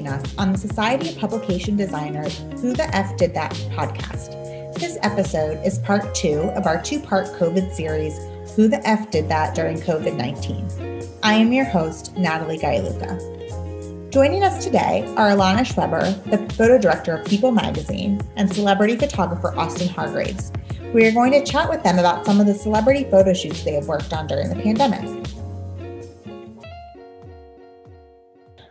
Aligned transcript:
joining 0.00 0.18
us 0.18 0.34
on 0.38 0.52
the 0.52 0.58
Society 0.58 1.10
of 1.10 1.18
Publication 1.18 1.76
Designers 1.76 2.38
Who 2.62 2.72
the 2.72 2.88
F 2.94 3.18
Did 3.18 3.34
That 3.34 3.52
podcast. 3.72 4.32
This 4.74 4.96
episode 5.02 5.62
is 5.62 5.78
part 5.78 6.14
two 6.14 6.40
of 6.56 6.66
our 6.66 6.80
two 6.80 7.00
part 7.00 7.26
COVID 7.38 7.74
series, 7.74 8.16
Who 8.56 8.66
the 8.66 8.80
F 8.88 9.10
Did 9.10 9.28
That 9.28 9.54
During 9.54 9.76
COVID 9.76 10.16
19. 10.16 11.02
I 11.22 11.34
am 11.34 11.52
your 11.52 11.66
host, 11.66 12.16
Natalie 12.16 12.58
Gaialuca. 12.58 14.10
Joining 14.10 14.42
us 14.42 14.64
today 14.64 15.04
are 15.18 15.28
Alana 15.28 15.66
Schweber, 15.66 16.02
the 16.30 16.54
photo 16.54 16.78
director 16.78 17.14
of 17.14 17.26
People 17.26 17.50
magazine, 17.50 18.22
and 18.36 18.50
celebrity 18.50 18.96
photographer 18.96 19.54
Austin 19.54 19.88
Hargraves. 19.88 20.50
We 20.94 21.06
are 21.06 21.12
going 21.12 21.32
to 21.32 21.44
chat 21.44 21.68
with 21.68 21.82
them 21.82 21.98
about 21.98 22.24
some 22.24 22.40
of 22.40 22.46
the 22.46 22.54
celebrity 22.54 23.04
photo 23.10 23.34
shoots 23.34 23.64
they 23.64 23.74
have 23.74 23.86
worked 23.86 24.14
on 24.14 24.26
during 24.28 24.48
the 24.48 24.62
pandemic. 24.62 25.19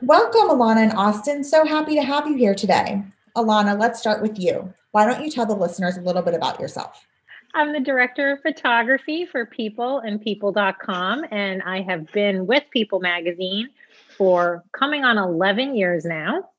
Welcome, 0.02 0.50
Alana 0.50 0.78
and 0.78 0.94
Austin. 0.94 1.44
So 1.44 1.66
happy 1.66 1.94
to 1.96 2.02
have 2.02 2.26
you 2.26 2.38
here 2.38 2.56
today. 2.56 3.04
Alana, 3.36 3.78
let's 3.78 4.00
start 4.00 4.22
with 4.22 4.40
you. 4.40 4.74
Why 4.92 5.06
don't 5.06 5.24
you 5.24 5.30
tell 5.30 5.46
the 5.46 5.56
listeners 5.56 5.98
a 5.98 6.02
little 6.02 6.22
bit 6.22 6.34
about 6.34 6.58
yourself? 6.58 7.06
I'm 7.54 7.74
the 7.74 7.82
director 7.82 8.32
of 8.32 8.42
photography 8.42 9.26
for 9.26 9.46
People 9.46 10.00
and 10.00 10.22
People.com, 10.22 11.26
and 11.32 11.62
I 11.64 11.82
have 11.82 12.10
been 12.14 12.48
with 12.48 12.64
People 12.72 13.02
magazine 13.02 13.70
for 14.18 14.64
coming 14.72 15.04
on 15.04 15.18
11 15.18 15.76
years 15.76 16.06
now. 16.06 16.50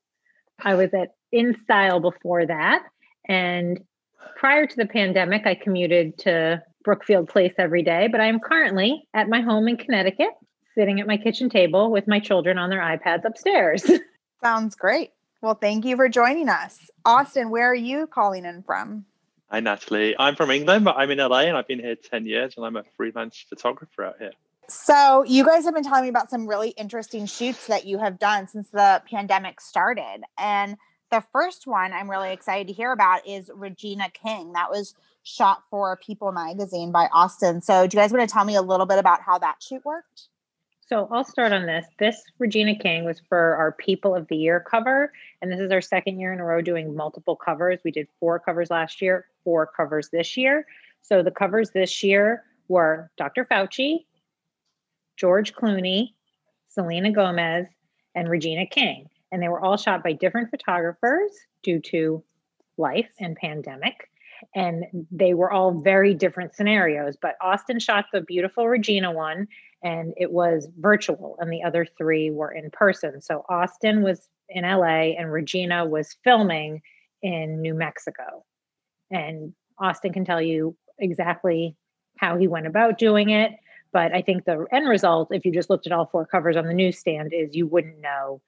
I 0.61 0.75
was 0.75 0.93
at 0.93 1.15
InStyle 1.35 2.03
before 2.03 2.45
that. 2.45 2.85
And 3.25 3.81
prior 4.37 4.67
to 4.67 4.77
the 4.77 4.87
pandemic, 4.87 5.47
I 5.47 5.55
commuted 5.55 6.19
to 6.19 6.63
Brookfield 6.85 7.29
Place 7.29 7.55
every 7.57 7.83
day, 7.83 8.09
but 8.09 8.21
I 8.21 8.27
am 8.27 8.41
currently 8.41 9.09
at 9.15 9.29
my 9.29 9.41
home 9.41 9.67
in 9.67 9.79
Connecticut, 9.79 10.31
sitting 10.75 11.01
at 11.01 11.07
my 11.07 11.17
kitchen 11.17 11.51
table 11.51 11.91
with 11.91 12.07
my 12.07 12.21
children 12.21 12.59
on 12.59 12.71
their 12.71 12.81
iPads 12.81 13.25
upstairs. 13.25 13.91
Sounds 14.43 14.75
great. 14.75 15.11
Well, 15.43 15.55
thank 15.55 15.85
you 15.85 15.97
for 15.97 16.09
joining 16.09 16.49
us. 16.49 16.91
Austin, 17.05 17.51
where 17.51 17.71
are 17.71 17.75
you 17.75 18.07
calling 18.07 18.45
in 18.45 18.63
from? 18.63 19.07
Hi, 19.51 19.61
Natalie. 19.61 20.15
I'm 20.19 20.37
from 20.37 20.51
England, 20.51 20.85
but 20.85 20.97
I'm 20.97 21.11
in 21.11 21.19
LA 21.19 21.41
and 21.41 21.57
I've 21.57 21.67
been 21.67 21.81
here 21.81 21.97
10 21.97 22.27
years 22.27 22.55
and 22.57 22.65
I'm 22.65 22.77
a 22.77 22.85
freelance 22.97 23.45
photographer 23.49 24.05
out 24.05 24.17
here. 24.19 24.33
So, 24.69 25.25
you 25.25 25.45
guys 25.45 25.65
have 25.65 25.75
been 25.75 25.83
telling 25.83 26.05
me 26.05 26.09
about 26.09 26.31
some 26.31 26.47
really 26.47 26.69
interesting 26.71 27.27
shoots 27.27 27.67
that 27.67 27.87
you 27.87 27.99
have 27.99 28.21
done 28.21 28.47
since 28.47 28.69
the 28.71 29.03
pandemic 29.11 29.61
started. 29.61 30.23
And 30.39 30.77
the 31.11 31.25
first 31.33 31.67
one 31.67 31.93
I'm 31.93 32.09
really 32.09 32.33
excited 32.33 32.69
to 32.69 32.73
hear 32.73 32.93
about 32.93 33.27
is 33.27 33.51
Regina 33.53 34.11
King. 34.11 34.53
That 34.53 34.71
was 34.71 34.95
shot 35.25 35.65
for 35.71 35.97
People 35.97 36.31
magazine 36.31 36.93
by 36.93 37.09
Austin. 37.13 37.61
So, 37.61 37.89
do 37.89 37.97
you 37.97 38.01
guys 38.01 38.13
want 38.13 38.29
to 38.29 38.33
tell 38.33 38.45
me 38.45 38.55
a 38.55 38.63
little 38.63 38.87
bit 38.87 38.99
about 38.99 39.23
how 39.23 39.39
that 39.39 39.57
shoot 39.61 39.85
worked? 39.85 40.29
So, 40.91 41.07
I'll 41.13 41.23
start 41.23 41.53
on 41.53 41.67
this. 41.67 41.87
This 42.01 42.21
Regina 42.41 42.75
King 42.75 43.05
was 43.05 43.23
for 43.29 43.55
our 43.55 43.71
People 43.71 44.13
of 44.13 44.27
the 44.27 44.35
Year 44.35 44.59
cover. 44.59 45.13
And 45.41 45.53
this 45.53 45.61
is 45.61 45.71
our 45.71 45.81
second 45.81 46.19
year 46.19 46.33
in 46.33 46.41
a 46.41 46.45
row 46.45 46.61
doing 46.61 46.97
multiple 46.97 47.37
covers. 47.37 47.79
We 47.85 47.93
did 47.93 48.09
four 48.19 48.41
covers 48.41 48.73
last 48.73 49.01
year, 49.01 49.27
four 49.45 49.67
covers 49.69 50.09
this 50.09 50.37
year. 50.37 50.67
So, 51.01 51.23
the 51.23 51.31
covers 51.31 51.71
this 51.71 52.03
year 52.03 52.43
were 52.67 53.09
Dr. 53.17 53.45
Fauci, 53.45 54.05
George 55.17 55.55
Clooney, 55.55 56.15
Selena 56.67 57.13
Gomez, 57.13 57.69
and 58.17 58.29
Regina 58.29 58.67
King. 58.67 59.09
And 59.31 59.41
they 59.41 59.49
were 59.49 59.61
all 59.61 59.77
shot 59.77 60.03
by 60.03 60.15
different 60.15 60.51
photographers 60.51 61.31
due 61.63 61.79
to 61.83 62.21
life 62.79 63.11
and 63.21 63.37
pandemic. 63.37 64.11
And 64.57 65.07
they 65.13 65.35
were 65.35 65.53
all 65.53 65.71
very 65.71 66.15
different 66.15 66.57
scenarios. 66.57 67.15
But 67.15 67.37
Austin 67.41 67.79
shot 67.79 68.07
the 68.13 68.23
beautiful 68.23 68.67
Regina 68.67 69.13
one, 69.13 69.47
and 69.83 70.13
it 70.17 70.31
was 70.31 70.69
virtual, 70.79 71.37
and 71.39 71.53
the 71.53 71.63
other 71.63 71.87
three 71.97 72.31
were 72.31 72.53
in 72.53 72.71
person. 72.71 73.21
So 73.23 73.45
Austin 73.49 74.03
was 74.03 74.29
in 74.49 74.65
LA, 74.65 75.15
and 75.17 75.33
Regina 75.33 75.87
was 75.87 76.17
filming 76.25 76.83
in 77.23 77.61
New 77.61 77.75
Mexico. 77.75 78.45
And 79.11 79.55
Austin 79.79 80.13
can 80.13 80.25
tell 80.25 80.41
you 80.41 80.77
exactly 80.99 81.77
how 82.19 82.37
he 82.37 82.49
went 82.49 82.67
about 82.67 82.99
doing 82.99 83.31
it. 83.31 83.53
But 83.93 84.15
I 84.15 84.23
think 84.23 84.45
the 84.45 84.67
end 84.73 84.89
result, 84.89 85.29
if 85.33 85.45
you 85.45 85.53
just 85.53 85.71
looked 85.71 85.87
at 85.87 85.93
all 85.93 86.07
four 86.07 86.27
covers 86.27 86.57
on 86.57 86.67
the 86.67 86.75
newsstand, 86.75 87.33
is 87.33 87.57
you 87.57 87.67
wouldn't 87.67 88.01
know 88.01 88.41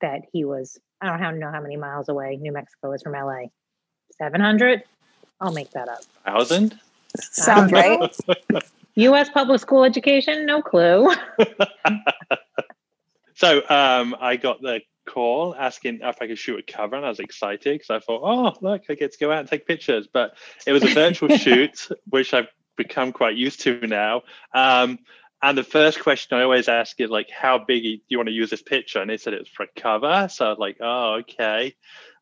that 0.00 0.22
he 0.32 0.44
was, 0.44 0.78
I 1.00 1.18
don't 1.18 1.40
know 1.40 1.50
how 1.50 1.60
many 1.60 1.76
miles 1.76 2.08
away 2.08 2.36
New 2.36 2.52
Mexico 2.52 2.92
is 2.92 3.02
from 3.02 3.14
LA. 3.14 3.46
700? 4.18 4.82
I'll 5.40 5.52
make 5.52 5.70
that 5.72 5.88
up. 5.88 6.04
Thousand? 6.24 6.78
Sounds 7.18 7.72
right. 7.72 8.14
US 8.98 9.28
public 9.30 9.60
school 9.60 9.84
education? 9.84 10.46
No 10.46 10.62
clue. 10.62 11.14
so 13.34 13.58
um, 13.68 14.16
I 14.20 14.36
got 14.36 14.60
the 14.60 14.80
call 15.06 15.54
asking 15.56 16.00
if 16.02 16.16
I 16.20 16.26
could 16.26 16.38
shoot 16.38 16.58
a 16.58 16.72
cover, 16.72 16.96
and 16.96 17.04
I 17.04 17.08
was 17.08 17.20
excited 17.20 17.78
because 17.78 17.90
I 17.90 17.98
thought, 18.00 18.22
oh, 18.24 18.54
look, 18.60 18.82
I 18.88 18.94
get 18.94 19.12
to 19.12 19.18
go 19.18 19.32
out 19.32 19.40
and 19.40 19.48
take 19.48 19.66
pictures. 19.66 20.08
But 20.12 20.36
it 20.66 20.72
was 20.72 20.82
a 20.82 20.88
virtual 20.94 21.28
shoot, 21.36 21.88
which 22.08 22.34
I've 22.34 22.48
become 22.76 23.12
quite 23.12 23.36
used 23.36 23.60
to 23.60 23.86
now. 23.86 24.22
Um, 24.54 24.98
and 25.40 25.56
the 25.56 25.64
first 25.64 26.00
question 26.00 26.36
I 26.36 26.42
always 26.42 26.68
ask 26.68 27.00
is 27.00 27.10
like, 27.10 27.30
how 27.30 27.58
big 27.58 27.82
do 27.82 27.98
you 28.08 28.18
want 28.18 28.28
to 28.28 28.34
use 28.34 28.50
this 28.50 28.62
picture? 28.62 29.00
And 29.00 29.08
they 29.08 29.16
said 29.16 29.34
it 29.34 29.40
was 29.40 29.48
for 29.48 29.64
a 29.64 29.80
cover. 29.80 30.28
So 30.28 30.46
I 30.46 30.48
was 30.48 30.58
like, 30.58 30.78
oh, 30.80 31.20
okay. 31.20 31.74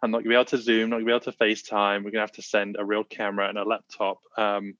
I'm 0.02 0.10
not 0.10 0.18
gonna 0.18 0.28
be 0.28 0.34
able 0.34 0.44
to 0.46 0.58
zoom, 0.58 0.90
not 0.90 0.96
gonna 0.96 1.06
be 1.06 1.12
able 1.12 1.20
to 1.20 1.32
FaceTime. 1.32 2.04
We're 2.04 2.10
gonna 2.10 2.20
have 2.20 2.32
to 2.32 2.42
send 2.42 2.76
a 2.78 2.84
real 2.84 3.04
camera 3.04 3.48
and 3.48 3.56
a 3.56 3.64
laptop. 3.64 4.18
Um, 4.36 4.74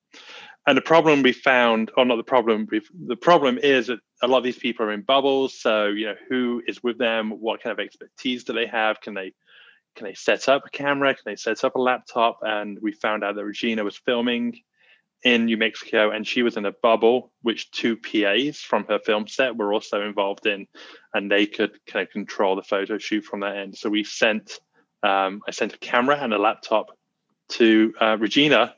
and 0.66 0.76
the 0.76 0.82
problem 0.82 1.22
we 1.22 1.32
found, 1.32 1.92
or 1.96 2.04
not 2.04 2.16
the 2.16 2.24
problem, 2.24 2.68
the 3.06 3.16
problem 3.16 3.58
is 3.58 3.86
that 3.86 4.00
a 4.22 4.26
lot 4.26 4.38
of 4.38 4.44
these 4.44 4.58
people 4.58 4.86
are 4.86 4.92
in 4.92 5.02
bubbles. 5.02 5.58
So 5.58 5.86
you 5.86 6.06
know, 6.06 6.16
who 6.28 6.62
is 6.66 6.82
with 6.82 6.98
them? 6.98 7.30
What 7.30 7.62
kind 7.62 7.72
of 7.72 7.84
expertise 7.84 8.44
do 8.44 8.52
they 8.52 8.66
have? 8.66 9.00
Can 9.00 9.14
they 9.14 9.32
can 9.94 10.06
they 10.06 10.14
set 10.14 10.48
up 10.48 10.64
a 10.66 10.70
camera? 10.70 11.14
Can 11.14 11.22
they 11.24 11.36
set 11.36 11.64
up 11.64 11.76
a 11.76 11.80
laptop? 11.80 12.40
And 12.42 12.78
we 12.82 12.92
found 12.92 13.24
out 13.24 13.36
that 13.36 13.44
Regina 13.44 13.84
was 13.84 13.96
filming 13.96 14.60
in 15.24 15.46
New 15.46 15.56
Mexico, 15.56 16.10
and 16.10 16.26
she 16.26 16.42
was 16.42 16.56
in 16.56 16.66
a 16.66 16.72
bubble, 16.72 17.32
which 17.42 17.70
two 17.70 17.96
PAs 17.96 18.58
from 18.58 18.84
her 18.84 18.98
film 18.98 19.26
set 19.26 19.56
were 19.56 19.72
also 19.72 20.02
involved 20.02 20.46
in, 20.46 20.66
and 21.14 21.30
they 21.30 21.46
could 21.46 21.72
kind 21.86 22.06
of 22.06 22.12
control 22.12 22.54
the 22.54 22.62
photo 22.62 22.98
shoot 22.98 23.24
from 23.24 23.40
that 23.40 23.56
end. 23.56 23.76
So 23.76 23.88
we 23.88 24.04
sent, 24.04 24.60
um, 25.02 25.40
I 25.48 25.52
sent 25.52 25.74
a 25.74 25.78
camera 25.78 26.18
and 26.20 26.34
a 26.34 26.38
laptop 26.38 26.96
to 27.50 27.94
uh, 28.00 28.16
Regina 28.20 28.74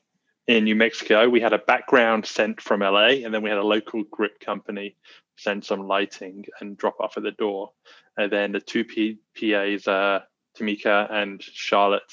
in 0.48 0.64
New 0.64 0.74
Mexico. 0.74 1.28
We 1.28 1.40
had 1.40 1.52
a 1.52 1.58
background 1.58 2.26
sent 2.26 2.60
from 2.60 2.80
LA, 2.80 3.20
and 3.22 3.32
then 3.32 3.42
we 3.42 3.50
had 3.50 3.58
a 3.58 3.62
local 3.62 4.02
grip 4.10 4.40
company 4.40 4.96
send 5.36 5.64
some 5.64 5.86
lighting 5.86 6.46
and 6.60 6.76
drop 6.76 6.98
off 6.98 7.16
at 7.16 7.22
the 7.22 7.30
door. 7.30 7.70
And 8.16 8.32
then 8.32 8.50
the 8.52 8.60
two 8.60 8.84
P- 8.84 9.20
PAs, 9.38 9.86
uh, 9.86 10.20
Tamika 10.58 11.12
and 11.12 11.40
Charlotte, 11.40 12.12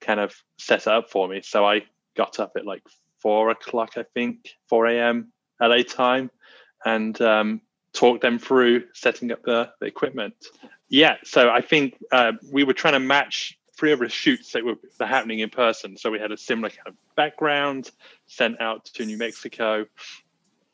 kind 0.00 0.20
of 0.20 0.34
set 0.58 0.82
it 0.82 0.88
up 0.88 1.10
for 1.10 1.28
me. 1.28 1.42
So 1.42 1.66
I 1.66 1.82
got 2.16 2.40
up 2.40 2.52
at 2.56 2.64
like 2.64 2.82
four 3.18 3.50
o'clock, 3.50 3.92
I 3.96 4.04
think, 4.14 4.54
4 4.68 4.86
a.m. 4.86 5.32
LA 5.60 5.82
time, 5.82 6.30
and 6.84 7.20
um, 7.20 7.60
talk 7.92 8.20
them 8.20 8.38
through 8.38 8.84
setting 8.94 9.32
up 9.32 9.42
the, 9.42 9.70
the 9.80 9.86
equipment. 9.86 10.34
Yeah, 10.88 11.16
so 11.24 11.50
I 11.50 11.60
think 11.60 11.96
uh, 12.12 12.32
we 12.52 12.64
were 12.64 12.72
trying 12.72 12.94
to 12.94 13.00
match 13.00 13.58
three 13.76 13.92
of 13.92 13.98
the 13.98 14.08
shoots 14.08 14.52
that 14.52 14.64
were 14.64 14.76
happening 15.00 15.40
in 15.40 15.50
person. 15.50 15.96
So 15.96 16.10
we 16.10 16.18
had 16.18 16.32
a 16.32 16.36
similar 16.36 16.70
kind 16.70 16.88
of 16.88 16.94
background 17.16 17.90
sent 18.26 18.60
out 18.60 18.84
to 18.94 19.04
New 19.04 19.18
Mexico. 19.18 19.86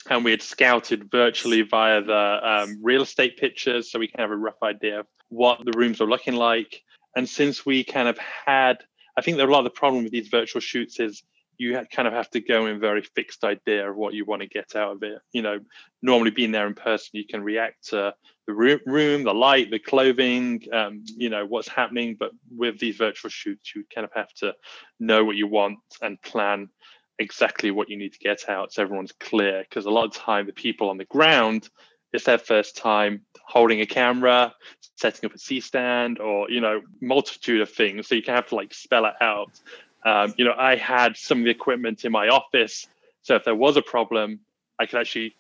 And 0.09 0.25
we 0.25 0.31
had 0.31 0.43
scouted 0.43 1.11
virtually 1.11 1.63
via 1.63 2.03
the 2.03 2.41
um, 2.43 2.79
real 2.83 3.03
estate 3.03 3.37
pictures, 3.37 3.91
so 3.91 3.99
we 3.99 4.09
can 4.09 4.21
have 4.21 4.31
a 4.31 4.37
rough 4.37 4.63
idea 4.63 5.01
of 5.01 5.07
what 5.29 5.63
the 5.65 5.73
rooms 5.77 6.01
were 6.01 6.07
looking 6.07 6.35
like. 6.35 6.83
And 7.15 7.29
since 7.29 7.67
we 7.67 7.85
kind 7.85 8.09
of 8.09 8.17
had, 8.19 8.79
I 9.17 9.21
think 9.21 9.37
that 9.37 9.49
a 9.49 9.53
lot 9.53 9.59
of 9.59 9.65
the 9.65 9.79
problem 9.79 10.03
with 10.05 10.13
these 10.13 10.29
virtual 10.29 10.61
shoots 10.61 11.01
is 11.01 11.23
you 11.61 11.79
kind 11.93 12.09
of 12.09 12.15
have 12.15 12.31
to 12.31 12.41
go 12.41 12.65
in 12.65 12.81
very 12.81 13.03
fixed 13.03 13.45
idea 13.45 13.91
of 13.91 13.95
what 13.95 14.15
you 14.15 14.25
want 14.25 14.41
to 14.41 14.49
get 14.49 14.75
out 14.75 14.93
of 14.93 15.03
it. 15.03 15.19
You 15.33 15.43
know, 15.43 15.61
normally 16.01 16.31
being 16.31 16.53
there 16.53 16.67
in 16.67 16.73
person, 16.73 17.11
you 17.13 17.27
can 17.27 17.45
react 17.45 17.89
to 17.89 18.15
the 18.47 18.81
room, 18.87 19.25
the 19.25 19.35
light, 19.35 19.71
the 19.71 19.79
clothing, 19.79 20.63
um, 20.73 21.05
you 21.05 21.29
know, 21.29 21.45
what's 21.45 21.69
happening. 21.69 22.17
But 22.19 22.31
with 22.51 22.79
these 22.79 22.97
virtual 22.97 23.29
shoots, 23.29 23.75
you 23.75 23.85
kind 23.95 24.07
of 24.07 24.11
have 24.15 24.33
to 24.37 24.55
know 24.99 25.23
what 25.23 25.37
you 25.37 25.49
want 25.49 25.81
and 26.01 26.21
plan 26.23 26.71
exactly 27.19 27.71
what 27.71 27.91
you 27.91 27.99
need 27.99 28.15
to 28.15 28.19
get 28.21 28.49
out 28.49 28.73
so 28.73 28.81
everyone's 28.81 29.13
clear. 29.13 29.63
Because 29.69 29.85
a 29.85 29.91
lot 29.91 30.07
of 30.07 30.15
time, 30.15 30.47
the 30.47 30.55
people 30.55 30.89
on 30.89 30.97
the 30.97 31.05
ground, 31.05 31.69
it's 32.15 32.25
their 32.25 32.39
first 32.39 32.75
time 32.75 33.21
holding 33.47 33.83
a 33.83 33.87
camera, 33.87 34.55
setting 34.97 35.29
up 35.29 35.35
a 35.35 35.39
C 35.39 35.61
stand, 35.61 36.21
or 36.21 36.51
you 36.51 36.63
know, 36.63 36.81
multitude 37.03 37.61
of 37.61 37.71
things. 37.71 38.09
So 38.09 38.15
you 38.15 38.23
can 38.23 38.35
have 38.35 38.47
to 38.47 38.55
like 38.55 38.73
spell 38.73 39.05
it 39.05 39.15
out 39.21 39.61
um, 40.05 40.35
you 40.37 40.45
know, 40.45 40.55
I 40.57 40.77
had 40.77 41.17
some 41.17 41.39
of 41.39 41.45
the 41.45 41.51
equipment 41.51 42.05
in 42.05 42.13
my 42.13 42.29
office, 42.29 42.87
so 43.23 43.35
if 43.35 43.45
there 43.45 43.55
was 43.55 43.77
a 43.77 43.83
problem, 43.83 44.41
I 44.79 44.87
could 44.87 45.01
actually 45.01 45.37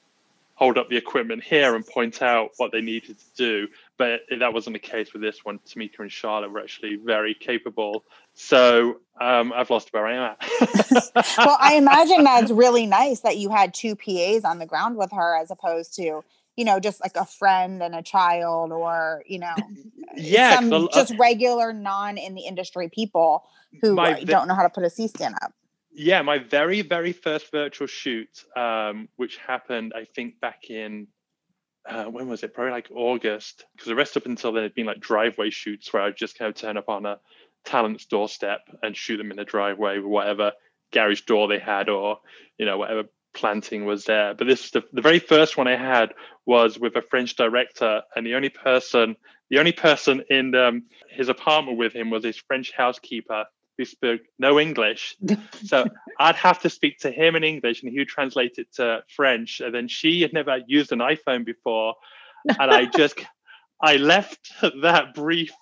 hold 0.54 0.76
up 0.76 0.90
the 0.90 0.96
equipment 0.96 1.42
here 1.42 1.74
and 1.74 1.86
point 1.86 2.20
out 2.20 2.50
what 2.58 2.70
they 2.70 2.82
needed 2.82 3.16
to 3.18 3.24
do. 3.34 3.68
But 3.96 4.20
that 4.38 4.52
wasn't 4.52 4.74
the 4.74 4.80
case 4.80 5.14
with 5.14 5.22
this 5.22 5.42
one. 5.42 5.58
Tamika 5.60 6.00
and 6.00 6.12
Charlotte 6.12 6.50
were 6.50 6.60
actually 6.60 6.96
very 6.96 7.32
capable. 7.32 8.04
So 8.34 8.98
um, 9.18 9.54
I've 9.54 9.70
lost 9.70 9.90
where 9.94 10.06
I 10.06 10.16
am 10.16 10.22
at. 10.22 11.16
well, 11.38 11.56
I 11.58 11.76
imagine 11.76 12.24
that's 12.24 12.50
really 12.50 12.84
nice 12.84 13.20
that 13.20 13.38
you 13.38 13.48
had 13.48 13.72
two 13.72 13.96
PAs 13.96 14.44
on 14.44 14.58
the 14.58 14.66
ground 14.66 14.96
with 14.98 15.12
her 15.12 15.34
as 15.40 15.50
opposed 15.50 15.94
to, 15.94 16.02
you 16.02 16.24
you 16.60 16.66
know, 16.66 16.78
just 16.78 17.00
like 17.00 17.16
a 17.16 17.24
friend 17.24 17.82
and 17.82 17.94
a 17.94 18.02
child 18.02 18.70
or, 18.70 19.22
you 19.26 19.38
know, 19.38 19.54
yeah, 20.14 20.56
some 20.56 20.90
just 20.92 21.14
regular 21.18 21.72
non 21.72 22.18
in 22.18 22.34
the 22.34 22.42
industry 22.42 22.90
people 22.90 23.44
who 23.80 23.94
My 23.94 24.22
don't 24.22 24.48
know 24.48 24.54
how 24.54 24.62
to 24.62 24.70
put 24.70 24.84
a 24.84 24.90
C 24.90 25.08
stand 25.08 25.34
up. 25.42 25.52
Yeah, 25.92 26.22
my 26.22 26.38
very, 26.38 26.82
very 26.82 27.12
first 27.12 27.50
virtual 27.50 27.86
shoot, 27.86 28.44
um, 28.56 29.08
which 29.16 29.38
happened, 29.38 29.92
I 29.94 30.04
think, 30.04 30.40
back 30.40 30.70
in 30.70 31.08
uh, 31.88 32.04
when 32.04 32.28
was 32.28 32.42
it? 32.42 32.54
Probably 32.54 32.72
like 32.72 32.88
August, 32.94 33.64
because 33.74 33.88
the 33.88 33.94
rest 33.94 34.16
up 34.16 34.26
until 34.26 34.52
then 34.52 34.62
had 34.62 34.74
been 34.74 34.86
like 34.86 35.00
driveway 35.00 35.50
shoots 35.50 35.92
where 35.92 36.02
I'd 36.02 36.16
just 36.16 36.38
kind 36.38 36.48
of 36.48 36.54
turn 36.54 36.76
up 36.76 36.88
on 36.88 37.06
a 37.06 37.18
talent's 37.64 38.06
doorstep 38.06 38.60
and 38.82 38.96
shoot 38.96 39.16
them 39.16 39.30
in 39.30 39.36
the 39.36 39.44
driveway 39.44 39.98
with 39.98 40.06
whatever 40.06 40.52
garage 40.92 41.22
door 41.22 41.46
they 41.46 41.58
had 41.58 41.88
or 41.88 42.18
you 42.58 42.66
know 42.66 42.78
whatever 42.78 43.04
planting 43.32 43.84
was 43.84 44.04
there. 44.04 44.34
But 44.34 44.46
this 44.46 44.70
the, 44.70 44.82
the 44.92 45.02
very 45.02 45.18
first 45.18 45.56
one 45.56 45.68
I 45.68 45.76
had 45.76 46.12
was 46.46 46.78
with 46.78 46.96
a 46.96 47.02
French 47.02 47.36
director, 47.36 48.02
and 48.14 48.26
the 48.26 48.34
only 48.34 48.50
person 48.50 49.16
the 49.48 49.58
only 49.58 49.72
person 49.72 50.22
in 50.28 50.54
um, 50.54 50.84
his 51.08 51.28
apartment 51.28 51.78
with 51.78 51.92
him 51.92 52.10
was 52.10 52.24
his 52.24 52.36
French 52.36 52.72
housekeeper 52.76 53.44
who 53.80 53.86
spoke 53.86 54.20
no 54.38 54.60
English. 54.60 55.16
so 55.64 55.86
I'd 56.18 56.36
have 56.36 56.60
to 56.60 56.70
speak 56.70 56.98
to 56.98 57.10
him 57.10 57.34
in 57.34 57.44
English 57.44 57.82
and 57.82 57.90
he 57.90 57.98
would 57.98 58.08
translate 58.08 58.58
it 58.58 58.72
to 58.74 59.02
French. 59.08 59.60
And 59.60 59.74
then 59.74 59.88
she 59.88 60.20
had 60.20 60.34
never 60.34 60.58
used 60.66 60.92
an 60.92 60.98
iPhone 60.98 61.46
before. 61.46 61.94
And 62.46 62.70
I 62.70 62.84
just, 62.84 63.18
I 63.82 63.96
left 63.96 64.52
that 64.82 65.14
brief 65.14 65.52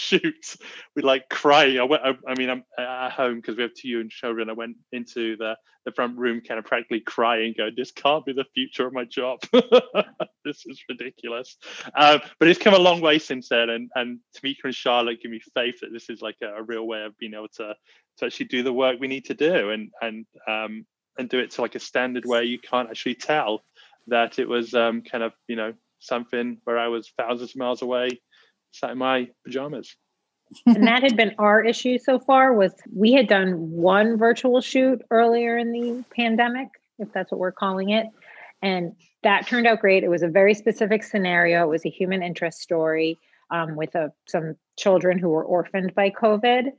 shoot 0.00 0.56
with 0.96 1.04
like 1.04 1.28
crying. 1.28 1.78
I 1.78 1.84
went, 1.84 2.02
I, 2.02 2.16
I 2.26 2.34
mean, 2.36 2.50
I'm 2.50 2.64
at 2.78 3.12
home 3.12 3.36
because 3.36 3.56
we 3.56 3.62
have 3.62 3.74
two 3.74 3.88
young 3.88 4.08
children. 4.08 4.50
I 4.50 4.54
went 4.54 4.76
into 4.92 5.36
the, 5.36 5.56
the 5.84 5.92
front 5.92 6.18
room 6.18 6.40
kind 6.46 6.58
of 6.58 6.64
practically 6.64 7.00
crying, 7.00 7.54
going, 7.56 7.74
this 7.76 7.92
can't 7.92 8.24
be 8.24 8.32
the 8.32 8.46
future 8.54 8.86
of 8.86 8.92
my 8.92 9.04
job. 9.04 9.40
this 10.44 10.64
is 10.66 10.82
ridiculous. 10.88 11.56
Um, 11.94 12.20
but 12.38 12.48
it's 12.48 12.60
come 12.60 12.74
a 12.74 12.78
long 12.78 13.00
way 13.00 13.18
since 13.18 13.48
then. 13.48 13.70
And, 13.70 13.90
and 13.94 14.20
Tamika 14.36 14.64
and 14.64 14.74
Charlotte 14.74 15.22
give 15.22 15.30
me 15.30 15.40
faith 15.54 15.80
that 15.82 15.92
this 15.92 16.08
is 16.08 16.22
like 16.22 16.36
a, 16.42 16.60
a 16.60 16.62
real 16.62 16.86
way 16.86 17.02
of 17.04 17.16
being 17.18 17.34
able 17.34 17.48
to, 17.56 17.74
to 18.18 18.26
actually 18.26 18.46
do 18.46 18.62
the 18.62 18.72
work 18.72 18.96
we 18.98 19.08
need 19.08 19.26
to 19.26 19.34
do 19.34 19.70
and, 19.70 19.90
and, 20.00 20.26
um, 20.48 20.86
and 21.18 21.28
do 21.28 21.38
it 21.38 21.50
to 21.52 21.62
like 21.62 21.74
a 21.74 21.80
standard 21.80 22.24
where 22.24 22.42
you 22.42 22.58
can't 22.58 22.88
actually 22.88 23.16
tell 23.16 23.62
that 24.06 24.38
it 24.38 24.48
was 24.48 24.74
um, 24.74 25.02
kind 25.02 25.22
of, 25.22 25.32
you 25.46 25.56
know, 25.56 25.74
something 25.98 26.58
where 26.64 26.78
I 26.78 26.88
was 26.88 27.12
thousands 27.18 27.50
of 27.50 27.56
miles 27.56 27.82
away 27.82 28.08
sat 28.72 28.90
in 28.90 28.98
my 28.98 29.28
pajamas. 29.44 29.96
and 30.66 30.86
that 30.86 31.02
had 31.02 31.16
been 31.16 31.34
our 31.38 31.62
issue 31.64 31.98
so 31.98 32.18
far 32.18 32.52
was 32.52 32.74
we 32.94 33.12
had 33.12 33.28
done 33.28 33.70
one 33.70 34.18
virtual 34.18 34.60
shoot 34.60 35.00
earlier 35.10 35.56
in 35.56 35.72
the 35.72 36.04
pandemic 36.14 36.68
if 36.98 37.12
that's 37.12 37.30
what 37.30 37.38
we're 37.38 37.52
calling 37.52 37.90
it. 37.90 38.06
And 38.60 38.94
that 39.22 39.46
turned 39.46 39.66
out 39.66 39.80
great. 39.80 40.02
It 40.02 40.08
was 40.08 40.22
a 40.22 40.28
very 40.28 40.54
specific 40.54 41.02
scenario. 41.02 41.64
It 41.64 41.70
was 41.70 41.86
a 41.86 41.90
human 41.90 42.22
interest 42.22 42.60
story 42.60 43.18
um, 43.50 43.76
with 43.76 43.94
a, 43.94 44.12
some 44.28 44.56
children 44.76 45.18
who 45.18 45.28
were 45.28 45.44
orphaned 45.44 45.94
by 45.94 46.10
covid 46.10 46.70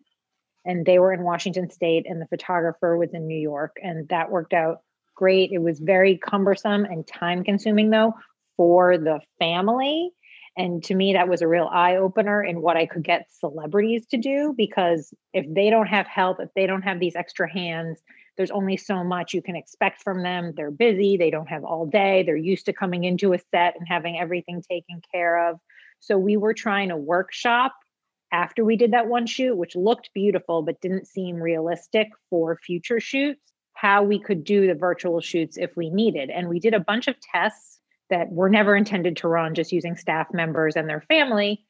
and 0.66 0.86
they 0.86 1.00
were 1.00 1.14
in 1.14 1.24
washington 1.24 1.70
state 1.70 2.06
and 2.08 2.22
the 2.22 2.28
photographer 2.28 2.98
was 2.98 3.14
in 3.14 3.28
new 3.28 3.38
york 3.38 3.76
and 3.84 4.08
that 4.10 4.32
worked 4.32 4.54
out 4.54 4.82
great. 5.22 5.52
It 5.52 5.60
was 5.60 5.80
very 5.80 6.18
cumbersome 6.18 6.84
and 6.86 7.06
time 7.06 7.44
consuming 7.44 7.92
though 7.92 8.16
for 8.58 8.98
the 8.98 9.20
family 9.38 10.10
and 10.58 10.84
to 10.86 10.96
me, 10.96 11.14
that 11.14 11.30
was 11.30 11.42
a 11.42 11.48
real 11.48 11.70
eye 11.72 11.96
opener 11.96 12.44
in 12.44 12.62
what 12.62 12.76
I 12.76 12.86
could 12.86 13.04
get 13.04 13.32
celebrities 13.32 14.06
to 14.08 14.18
do 14.18 14.54
because 14.56 15.14
if 15.34 15.46
they 15.48 15.70
don't 15.70 15.88
have 15.88 16.08
help, 16.08 16.40
if 16.42 16.50
they 16.56 16.68
don't 16.68 16.82
have 16.82 17.00
these 17.00 17.16
extra 17.16 17.52
hands, 17.52 18.00
there's 18.36 18.52
only 18.52 18.76
so 18.76 19.04
much 19.04 19.34
you 19.34 19.42
can 19.42 19.56
expect 19.56 20.04
from 20.04 20.24
them. 20.24 20.54
They're 20.56 20.72
busy, 20.72 21.16
they 21.16 21.30
don't 21.30 21.48
have 21.48 21.64
all 21.64 21.86
day, 21.86 22.24
they're 22.24 22.36
used 22.36 22.66
to 22.66 22.74
coming 22.74 23.06
into 23.06 23.34
a 23.34 23.40
set 23.52 23.76
and 23.78 23.88
having 23.88 24.20
everything 24.20 24.62
taken 24.62 25.02
care 25.14 25.50
of. 25.50 25.60
So 26.00 26.18
we 26.18 26.36
were 26.36 26.54
trying 26.54 26.90
to 26.90 26.98
workshop 26.98 27.74
after 28.34 28.66
we 28.66 28.76
did 28.76 28.92
that 28.92 29.08
one 29.08 29.28
shoot, 29.28 29.56
which 29.56 29.76
looked 29.76 30.10
beautiful 30.14 30.64
but 30.64 30.82
didn't 30.82 31.08
seem 31.08 31.38
realistic 31.38 32.10
for 32.30 32.58
future 32.58 33.00
shoots, 33.00 33.42
how 33.74 34.04
we 34.04 34.20
could 34.20 34.44
do 34.44 34.68
the 34.68 34.76
virtual 34.76 35.22
shoots 35.22 35.58
if 35.58 35.76
we 35.78 35.90
needed. 35.90 36.30
And 36.30 36.50
we 36.50 36.60
did 36.60 36.74
a 36.74 36.80
bunch 36.80 37.08
of 37.08 37.16
tests 37.20 37.81
that 38.12 38.32
were 38.32 38.50
never 38.50 38.76
intended 38.76 39.18
to 39.18 39.28
run 39.28 39.56
just 39.56 39.72
using 39.72 39.96
staff 39.96 40.28
members 40.32 40.76
and 40.76 40.88
their 40.88 41.02
family. 41.02 41.66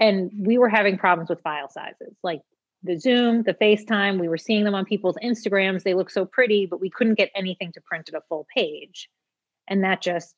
And 0.00 0.30
we 0.34 0.56
were 0.56 0.68
having 0.68 0.96
problems 0.96 1.28
with 1.28 1.42
file 1.42 1.68
sizes, 1.68 2.16
like 2.22 2.40
the 2.82 2.98
Zoom, 2.98 3.42
the 3.42 3.54
FaceTime. 3.54 4.18
We 4.18 4.28
were 4.28 4.38
seeing 4.38 4.64
them 4.64 4.74
on 4.74 4.84
people's 4.84 5.16
Instagrams. 5.22 5.82
They 5.82 5.94
look 5.94 6.10
so 6.10 6.24
pretty, 6.24 6.66
but 6.66 6.80
we 6.80 6.88
couldn't 6.88 7.14
get 7.14 7.30
anything 7.34 7.72
to 7.72 7.80
print 7.80 8.08
at 8.08 8.14
a 8.14 8.22
full 8.28 8.46
page. 8.54 9.10
And 9.68 9.84
that 9.84 10.00
just 10.00 10.34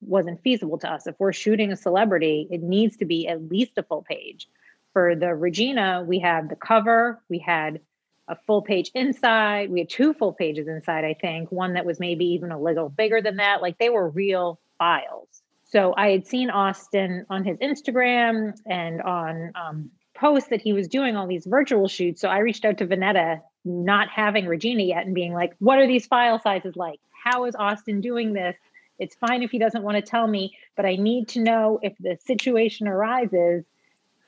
wasn't 0.00 0.42
feasible 0.42 0.78
to 0.78 0.90
us. 0.90 1.06
If 1.06 1.16
we're 1.18 1.32
shooting 1.32 1.72
a 1.72 1.76
celebrity, 1.76 2.46
it 2.50 2.62
needs 2.62 2.96
to 2.98 3.04
be 3.04 3.26
at 3.26 3.50
least 3.50 3.78
a 3.78 3.82
full 3.82 4.02
page. 4.02 4.48
For 4.92 5.16
the 5.16 5.34
Regina, 5.34 6.04
we 6.06 6.18
had 6.18 6.48
the 6.48 6.56
cover, 6.56 7.20
we 7.28 7.38
had 7.38 7.80
a 8.28 8.36
full 8.46 8.62
page 8.62 8.90
inside, 8.94 9.70
we 9.70 9.80
had 9.80 9.90
two 9.90 10.14
full 10.14 10.32
pages 10.32 10.68
inside, 10.68 11.04
I 11.04 11.14
think, 11.14 11.50
one 11.50 11.74
that 11.74 11.84
was 11.84 12.00
maybe 12.00 12.24
even 12.26 12.52
a 12.52 12.60
little 12.60 12.88
bigger 12.88 13.20
than 13.20 13.36
that. 13.36 13.60
Like 13.60 13.78
they 13.78 13.90
were 13.90 14.08
real 14.08 14.60
files. 14.78 15.42
So 15.64 15.94
I 15.96 16.10
had 16.10 16.26
seen 16.26 16.50
Austin 16.50 17.26
on 17.28 17.44
his 17.44 17.58
Instagram 17.58 18.56
and 18.66 19.02
on 19.02 19.52
um, 19.54 19.90
posts 20.14 20.50
that 20.50 20.60
he 20.60 20.72
was 20.72 20.86
doing 20.86 21.16
all 21.16 21.26
these 21.26 21.46
virtual 21.46 21.88
shoots. 21.88 22.20
So 22.20 22.28
I 22.28 22.38
reached 22.38 22.64
out 22.64 22.78
to 22.78 22.86
Vanetta, 22.86 23.40
not 23.64 24.08
having 24.08 24.46
Regina 24.46 24.84
yet, 24.84 25.04
and 25.04 25.14
being 25.14 25.32
like, 25.32 25.54
what 25.58 25.78
are 25.78 25.86
these 25.86 26.06
file 26.06 26.38
sizes 26.38 26.76
like? 26.76 27.00
How 27.24 27.46
is 27.46 27.56
Austin 27.56 28.00
doing 28.00 28.32
this? 28.32 28.56
It's 28.98 29.16
fine 29.16 29.42
if 29.42 29.50
he 29.50 29.58
doesn't 29.58 29.82
want 29.82 29.96
to 29.96 30.02
tell 30.02 30.26
me, 30.26 30.56
but 30.76 30.86
I 30.86 30.94
need 30.94 31.28
to 31.30 31.40
know 31.40 31.80
if 31.82 31.94
the 31.98 32.16
situation 32.24 32.86
arises 32.86 33.64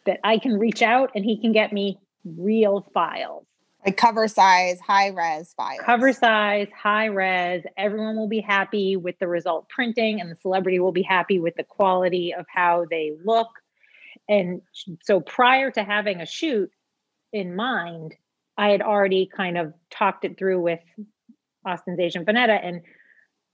that 0.04 0.18
I 0.24 0.38
can 0.38 0.58
reach 0.58 0.82
out 0.82 1.12
and 1.14 1.24
he 1.24 1.40
can 1.40 1.52
get 1.52 1.72
me 1.72 1.98
real 2.24 2.80
files 2.92 3.45
like 3.86 3.96
cover 3.96 4.28
size, 4.28 4.80
high 4.80 5.08
res 5.08 5.54
files. 5.54 5.80
Cover 5.84 6.12
size, 6.12 6.68
high 6.76 7.06
res. 7.06 7.62
Everyone 7.78 8.16
will 8.16 8.28
be 8.28 8.40
happy 8.40 8.96
with 8.96 9.18
the 9.18 9.28
result 9.28 9.68
printing, 9.68 10.20
and 10.20 10.30
the 10.30 10.36
celebrity 10.36 10.80
will 10.80 10.92
be 10.92 11.02
happy 11.02 11.38
with 11.38 11.54
the 11.54 11.64
quality 11.64 12.34
of 12.34 12.46
how 12.48 12.86
they 12.90 13.12
look. 13.24 13.48
And 14.28 14.60
so, 15.02 15.20
prior 15.20 15.70
to 15.70 15.84
having 15.84 16.20
a 16.20 16.26
shoot 16.26 16.70
in 17.32 17.54
mind, 17.54 18.14
I 18.58 18.70
had 18.70 18.82
already 18.82 19.26
kind 19.34 19.56
of 19.56 19.72
talked 19.90 20.24
it 20.24 20.36
through 20.38 20.60
with 20.60 20.80
Austin's 21.64 22.00
agent 22.00 22.26
Vanetta 22.26 22.58
and 22.62 22.80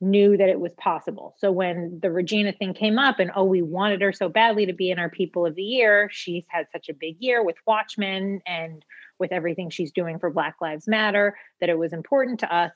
knew 0.01 0.37
that 0.37 0.49
it 0.49 0.61
was 0.61 0.73
possible. 0.75 1.35
So 1.39 1.53
when 1.53 2.01
the 2.03 2.11
Regina 2.11 2.53
thing 2.53 2.75
came 2.75 2.99
up 2.99 3.21
and 3.21 3.31
oh, 3.37 3.45
we 3.45 3.63
wanted 3.63 4.01
her 4.03 4.13
so 4.13 4.29
badly 4.29 4.67
to 4.67 4.73
be 4.73 4.91
in 4.91 4.99
our 4.99 5.09
People 5.09 5.47
of 5.47 5.55
the 5.55 5.63
Year, 5.63 6.09
she's 6.11 6.45
had 6.49 6.67
such 6.73 6.89
a 6.89 6.95
big 6.95 7.17
year 7.21 7.45
with 7.45 7.57
Watchmen 7.67 8.41
and 8.45 8.85
with 9.23 9.33
everything 9.33 9.71
she's 9.71 9.93
doing 9.93 10.19
for 10.19 10.29
Black 10.31 10.57
Lives 10.61 10.87
Matter, 10.87 11.39
that 11.61 11.71
it 11.71 11.79
was 11.79 11.95
important 11.95 12.41
to 12.41 12.55
us. 12.55 12.73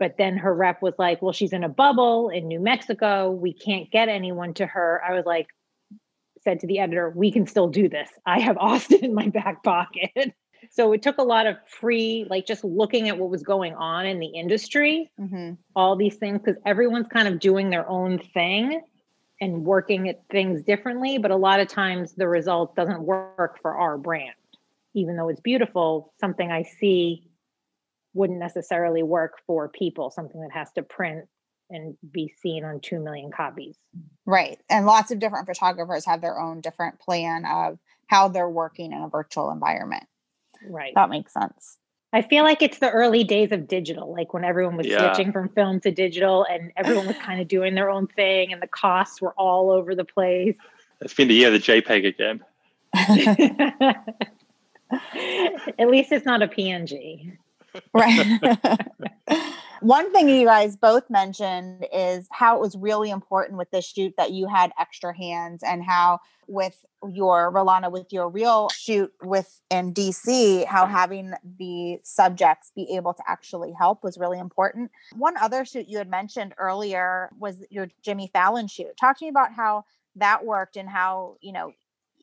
But 0.00 0.16
then 0.18 0.38
her 0.38 0.52
rep 0.52 0.82
was 0.82 0.94
like, 0.98 1.22
well, 1.22 1.32
she's 1.32 1.52
in 1.52 1.62
a 1.62 1.68
bubble 1.68 2.30
in 2.30 2.48
New 2.48 2.58
Mexico. 2.58 3.30
We 3.30 3.52
can't 3.52 3.88
get 3.92 4.08
anyone 4.08 4.54
to 4.54 4.66
her. 4.66 5.00
I 5.06 5.14
was 5.14 5.26
like, 5.26 5.46
said 6.42 6.58
to 6.60 6.66
the 6.66 6.78
editor, 6.78 7.12
we 7.14 7.30
can 7.30 7.46
still 7.46 7.68
do 7.68 7.88
this. 7.88 8.08
I 8.26 8.40
have 8.40 8.56
Austin 8.60 9.04
in 9.04 9.14
my 9.14 9.28
back 9.28 9.62
pocket. 9.62 10.34
so 10.70 10.92
it 10.92 11.02
took 11.02 11.18
a 11.18 11.22
lot 11.22 11.46
of 11.46 11.56
free, 11.68 12.26
like 12.30 12.46
just 12.46 12.64
looking 12.64 13.08
at 13.08 13.18
what 13.18 13.28
was 13.28 13.42
going 13.42 13.74
on 13.74 14.06
in 14.06 14.18
the 14.18 14.26
industry, 14.26 15.12
mm-hmm. 15.20 15.52
all 15.76 15.96
these 15.96 16.16
things, 16.16 16.40
because 16.42 16.60
everyone's 16.64 17.08
kind 17.08 17.28
of 17.28 17.38
doing 17.38 17.68
their 17.68 17.88
own 17.88 18.18
thing 18.18 18.80
and 19.40 19.64
working 19.64 20.08
at 20.08 20.22
things 20.30 20.62
differently. 20.62 21.18
But 21.18 21.30
a 21.30 21.36
lot 21.36 21.60
of 21.60 21.68
times 21.68 22.14
the 22.14 22.26
result 22.26 22.74
doesn't 22.74 23.02
work 23.02 23.60
for 23.60 23.76
our 23.76 23.98
brand 23.98 24.34
even 24.94 25.16
though 25.16 25.28
it's 25.28 25.40
beautiful, 25.40 26.12
something 26.20 26.50
I 26.50 26.62
see 26.62 27.28
wouldn't 28.14 28.38
necessarily 28.38 29.02
work 29.02 29.40
for 29.46 29.68
people, 29.68 30.10
something 30.10 30.40
that 30.40 30.52
has 30.52 30.70
to 30.72 30.82
print 30.82 31.26
and 31.70 31.96
be 32.12 32.32
seen 32.40 32.64
on 32.64 32.80
2 32.80 33.00
million 33.00 33.30
copies. 33.30 33.76
Right. 34.26 34.58
And 34.70 34.86
lots 34.86 35.10
of 35.10 35.18
different 35.18 35.46
photographers 35.46 36.04
have 36.04 36.20
their 36.20 36.38
own 36.38 36.60
different 36.60 37.00
plan 37.00 37.44
of 37.44 37.78
how 38.06 38.28
they're 38.28 38.48
working 38.48 38.92
in 38.92 39.02
a 39.02 39.08
virtual 39.08 39.50
environment. 39.50 40.04
Right. 40.68 40.92
That 40.94 41.10
makes 41.10 41.32
sense. 41.32 41.78
I 42.12 42.22
feel 42.22 42.44
like 42.44 42.62
it's 42.62 42.78
the 42.78 42.90
early 42.90 43.24
days 43.24 43.50
of 43.50 43.66
digital, 43.66 44.12
like 44.12 44.32
when 44.32 44.44
everyone 44.44 44.76
was 44.76 44.86
yeah. 44.86 45.12
switching 45.12 45.32
from 45.32 45.48
film 45.48 45.80
to 45.80 45.90
digital 45.90 46.46
and 46.48 46.70
everyone 46.76 47.08
was 47.08 47.16
kind 47.24 47.40
of 47.40 47.48
doing 47.48 47.74
their 47.74 47.90
own 47.90 48.06
thing 48.06 48.52
and 48.52 48.62
the 48.62 48.68
costs 48.68 49.20
were 49.20 49.32
all 49.32 49.72
over 49.72 49.96
the 49.96 50.04
place. 50.04 50.54
It's 51.00 51.14
been 51.14 51.26
the 51.26 51.34
year 51.34 51.52
of 51.52 51.54
the 51.54 51.58
JPEG 51.58 52.06
again. 52.06 52.44
At 55.78 55.88
least 55.88 56.12
it's 56.12 56.26
not 56.26 56.42
a 56.42 56.48
PNG. 56.48 57.36
right. 57.92 58.40
One 59.80 60.12
thing 60.12 60.28
you 60.30 60.46
guys 60.46 60.76
both 60.76 61.10
mentioned 61.10 61.86
is 61.92 62.26
how 62.30 62.56
it 62.56 62.60
was 62.60 62.74
really 62.74 63.10
important 63.10 63.58
with 63.58 63.70
this 63.70 63.84
shoot 63.84 64.14
that 64.16 64.30
you 64.30 64.48
had 64.48 64.72
extra 64.78 65.14
hands 65.14 65.62
and 65.62 65.84
how 65.84 66.20
with 66.46 66.84
your 67.06 67.52
Rolana 67.52 67.92
with 67.92 68.12
your 68.12 68.28
real 68.28 68.70
shoot 68.70 69.12
with 69.22 69.60
in 69.70 69.92
DC, 69.92 70.64
how 70.66 70.86
having 70.86 71.34
the 71.58 71.98
subjects 72.02 72.72
be 72.74 72.94
able 72.96 73.12
to 73.14 73.22
actually 73.28 73.72
help 73.72 74.02
was 74.02 74.16
really 74.16 74.38
important. 74.38 74.90
One 75.16 75.36
other 75.36 75.64
shoot 75.64 75.86
you 75.88 75.98
had 75.98 76.08
mentioned 76.08 76.54
earlier 76.56 77.30
was 77.38 77.64
your 77.70 77.88
Jimmy 78.02 78.30
Fallon 78.32 78.68
shoot. 78.68 78.96
Talk 78.98 79.18
to 79.18 79.24
me 79.26 79.28
about 79.28 79.52
how 79.52 79.84
that 80.16 80.44
worked 80.44 80.76
and 80.76 80.88
how, 80.88 81.36
you 81.40 81.52
know, 81.52 81.72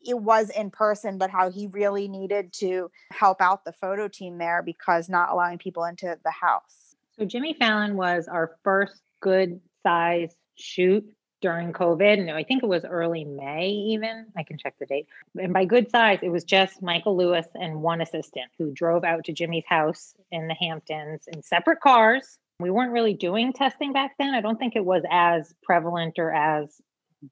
it 0.04 0.18
was 0.18 0.50
in 0.50 0.70
person, 0.70 1.18
but 1.18 1.30
how 1.30 1.50
he 1.50 1.66
really 1.68 2.08
needed 2.08 2.52
to 2.54 2.90
help 3.10 3.40
out 3.40 3.64
the 3.64 3.72
photo 3.72 4.08
team 4.08 4.38
there 4.38 4.62
because 4.62 5.08
not 5.08 5.30
allowing 5.30 5.58
people 5.58 5.84
into 5.84 6.18
the 6.24 6.30
house. 6.30 6.94
So 7.18 7.24
Jimmy 7.24 7.54
Fallon 7.54 7.96
was 7.96 8.28
our 8.28 8.56
first 8.64 9.02
good 9.20 9.60
size 9.82 10.34
shoot 10.56 11.04
during 11.40 11.72
COVID. 11.72 12.20
And 12.20 12.30
I 12.30 12.44
think 12.44 12.62
it 12.62 12.68
was 12.68 12.84
early 12.84 13.24
May, 13.24 13.68
even. 13.68 14.26
I 14.36 14.44
can 14.44 14.56
check 14.56 14.74
the 14.78 14.86
date. 14.86 15.08
And 15.38 15.52
by 15.52 15.64
good 15.64 15.90
size, 15.90 16.20
it 16.22 16.30
was 16.30 16.44
just 16.44 16.80
Michael 16.80 17.16
Lewis 17.16 17.46
and 17.54 17.82
one 17.82 18.00
assistant 18.00 18.50
who 18.58 18.70
drove 18.70 19.04
out 19.04 19.24
to 19.24 19.32
Jimmy's 19.32 19.66
house 19.66 20.14
in 20.30 20.48
the 20.48 20.54
Hamptons 20.54 21.24
in 21.26 21.42
separate 21.42 21.80
cars. 21.80 22.38
We 22.60 22.70
weren't 22.70 22.92
really 22.92 23.14
doing 23.14 23.52
testing 23.52 23.92
back 23.92 24.12
then. 24.18 24.34
I 24.34 24.40
don't 24.40 24.58
think 24.58 24.76
it 24.76 24.84
was 24.84 25.02
as 25.10 25.52
prevalent 25.64 26.18
or 26.18 26.32
as 26.32 26.80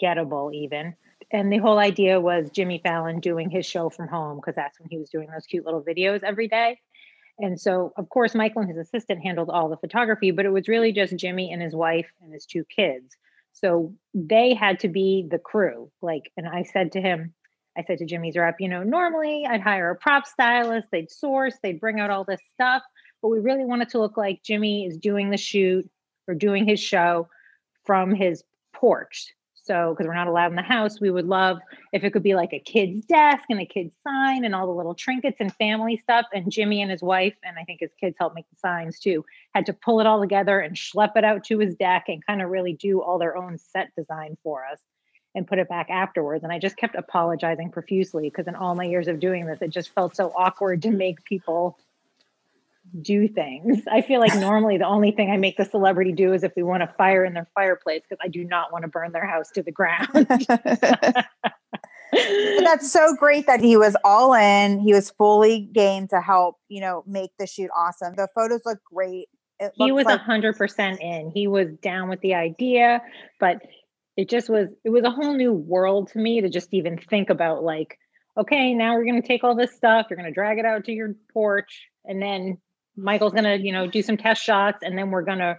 gettable, 0.03 0.53
even 0.53 0.95
and 1.33 1.53
the 1.53 1.59
whole 1.59 1.79
idea 1.79 2.21
was 2.21 2.51
Jimmy 2.51 2.81
Fallon 2.83 3.21
doing 3.21 3.51
his 3.51 3.67
show 3.67 3.89
from 3.91 4.09
home 4.09 4.37
because 4.37 4.57
that's 4.57 4.79
when 4.81 4.89
he 4.91 4.99
was 4.99 5.11
doing 5.11 5.29
those 5.31 5.47
cute 5.47 5.65
little 5.65 5.83
videos 5.83 6.23
every 6.23 6.49
day. 6.49 6.79
And 7.39 7.59
so, 7.59 7.93
of 7.97 8.09
course, 8.09 8.35
Michael 8.35 8.63
and 8.63 8.71
his 8.71 8.87
assistant 8.87 9.23
handled 9.23 9.49
all 9.49 9.69
the 9.69 9.77
photography, 9.77 10.31
but 10.31 10.45
it 10.45 10.53
was 10.53 10.69
really 10.69 10.93
just 10.93 11.17
Jimmy 11.17 11.53
and 11.53 11.63
his 11.63 11.75
wife 11.75 12.11
and 12.21 12.33
his 12.33 12.45
two 12.45 12.65
kids. 12.65 13.17
So 13.53 13.95
they 14.13 14.55
had 14.55 14.81
to 14.81 14.89
be 14.89 15.27
the 15.29 15.39
crew. 15.39 15.91
Like, 16.03 16.31
and 16.37 16.47
I 16.47 16.65
said 16.65 16.93
to 16.93 17.01
him, 17.01 17.33
I 17.79 17.85
said 17.85 17.99
to 17.99 18.05
Jimmy's 18.05 18.37
rep, 18.37 18.57
you 18.59 18.69
know, 18.69 18.83
normally 18.83 19.47
I'd 19.49 19.61
hire 19.61 19.91
a 19.91 19.97
prop 19.97 20.27
stylist, 20.27 20.89
they'd 20.91 21.11
source, 21.11 21.55
they'd 21.63 21.81
bring 21.81 22.01
out 22.01 22.11
all 22.11 22.25
this 22.25 22.41
stuff, 22.55 22.83
but 23.23 23.29
we 23.29 23.39
really 23.39 23.65
wanted 23.65 23.89
to 23.91 24.01
look 24.01 24.17
like 24.17 24.43
Jimmy 24.43 24.87
is 24.87 24.97
doing 24.97 25.31
the 25.31 25.37
shoot 25.37 25.89
or 26.27 26.35
doing 26.35 26.67
his 26.67 26.81
show 26.81 27.29
from 27.85 28.15
his 28.15 28.43
porch. 28.73 29.33
So, 29.71 29.95
because 29.95 30.09
we're 30.09 30.17
not 30.17 30.27
allowed 30.27 30.51
in 30.51 30.57
the 30.57 30.63
house, 30.63 31.01
we 31.01 31.13
would 31.13 31.29
love 31.29 31.61
if 31.93 32.03
it 32.03 32.13
could 32.13 32.25
be 32.25 32.35
like 32.35 32.53
a 32.53 32.59
kid's 32.59 33.07
desk 33.07 33.45
and 33.49 33.61
a 33.61 33.65
kid's 33.65 33.95
sign 34.03 34.45
and 34.45 34.53
all 34.53 34.67
the 34.67 34.73
little 34.73 34.97
trinkets 34.97 35.37
and 35.39 35.55
family 35.55 35.97
stuff. 36.03 36.27
And 36.35 36.51
Jimmy 36.51 36.83
and 36.83 36.91
his 36.91 37.03
wife, 37.03 37.35
and 37.45 37.57
I 37.57 37.63
think 37.63 37.79
his 37.79 37.93
kids 38.01 38.17
helped 38.19 38.35
make 38.35 38.51
the 38.51 38.57
signs 38.57 38.99
too, 38.99 39.25
had 39.55 39.67
to 39.67 39.73
pull 39.73 40.01
it 40.01 40.09
all 40.09 40.21
together 40.21 40.59
and 40.59 40.75
schlep 40.75 41.13
it 41.15 41.23
out 41.23 41.45
to 41.45 41.61
his 41.61 41.77
deck 41.77 42.07
and 42.09 42.27
kind 42.27 42.43
of 42.43 42.51
really 42.51 42.73
do 42.73 43.01
all 43.01 43.21
their 43.21 43.37
own 43.37 43.59
set 43.59 43.95
design 43.95 44.37
for 44.43 44.67
us 44.67 44.81
and 45.37 45.47
put 45.47 45.61
it 45.61 45.69
back 45.69 45.89
afterwards. 45.89 46.43
And 46.43 46.53
I 46.53 46.59
just 46.59 46.77
kept 46.77 46.97
apologizing 46.97 47.71
profusely 47.71 48.25
because 48.25 48.49
in 48.49 48.57
all 48.57 48.75
my 48.75 48.87
years 48.87 49.07
of 49.07 49.21
doing 49.21 49.47
this, 49.47 49.63
it 49.63 49.71
just 49.71 49.95
felt 49.95 50.17
so 50.17 50.33
awkward 50.37 50.83
to 50.83 50.91
make 50.91 51.25
people 51.25 51.79
do 53.01 53.29
things. 53.29 53.83
I 53.91 54.03
feel 54.03 54.21
like 54.21 54.35
normally 54.37 54.79
the 54.79 54.87
only 54.87 55.13
thing 55.13 55.31
I 55.31 55.37
make 55.37 55.57
the 55.57 55.65
celebrity 55.65 56.13
do 56.13 56.33
is 56.33 56.43
if 56.43 56.53
we 56.57 56.63
want 56.63 56.83
a 56.83 56.93
fire 56.99 57.25
in 57.25 57.35
their 57.35 57.49
fireplace 57.55 58.03
because 58.09 58.21
I 58.23 58.29
do 58.29 58.45
not 58.45 58.73
want 58.73 58.83
to 58.83 58.89
burn 58.89 59.13
their 59.13 59.27
house 59.27 59.51
to 59.53 59.63
the 59.63 59.71
ground. 59.71 60.09
that's 62.13 62.91
so 62.91 63.15
great 63.15 63.47
that 63.47 63.61
he 63.61 63.77
was 63.77 63.97
all 64.05 64.35
in. 64.35 64.81
He 64.81 64.93
was 64.93 65.11
fully 65.11 65.61
game 65.73 66.09
to 66.09 66.21
help, 66.21 66.57
you 66.69 66.81
know, 66.81 67.05
make 67.07 67.31
the 67.39 67.47
shoot 67.47 67.71
awesome. 67.77 68.15
The 68.17 68.29
photos 68.35 68.63
look 68.65 68.79
great. 68.85 69.29
he 69.75 69.93
was 69.93 70.07
a 70.07 70.17
hundred 70.17 70.57
percent 70.57 71.01
in. 71.01 71.31
He 71.31 71.47
was 71.47 71.69
down 71.83 72.09
with 72.09 72.21
the 72.21 72.35
idea, 72.35 73.03
but 73.39 73.59
it 74.17 74.29
just 74.29 74.49
was 74.51 74.69
it 74.85 74.91
was 74.91 75.05
a 75.05 75.11
whole 75.11 75.35
new 75.35 75.53
world 75.53 76.11
to 76.13 76.19
me 76.19 76.41
to 76.41 76.49
just 76.49 76.75
even 76.75 76.99
think 76.99 77.31
about 77.31 77.63
like, 77.63 77.99
okay, 78.37 78.75
now 78.75 78.95
we're 78.95 79.05
gonna 79.05 79.23
take 79.23 79.45
all 79.45 79.55
this 79.55 79.75
stuff, 79.77 80.07
you're 80.11 80.17
gonna 80.17 80.33
drag 80.33 80.59
it 80.59 80.65
out 80.65 80.85
to 80.87 80.93
your 80.93 81.15
porch, 81.33 81.89
and 82.05 82.21
then 82.21 82.59
Michael's 83.03 83.33
going 83.33 83.45
to, 83.45 83.59
you 83.59 83.73
know, 83.73 83.87
do 83.87 84.03
some 84.03 84.17
test 84.17 84.43
shots 84.43 84.79
and 84.83 84.97
then 84.97 85.11
we're 85.11 85.23
going 85.23 85.39
to 85.39 85.59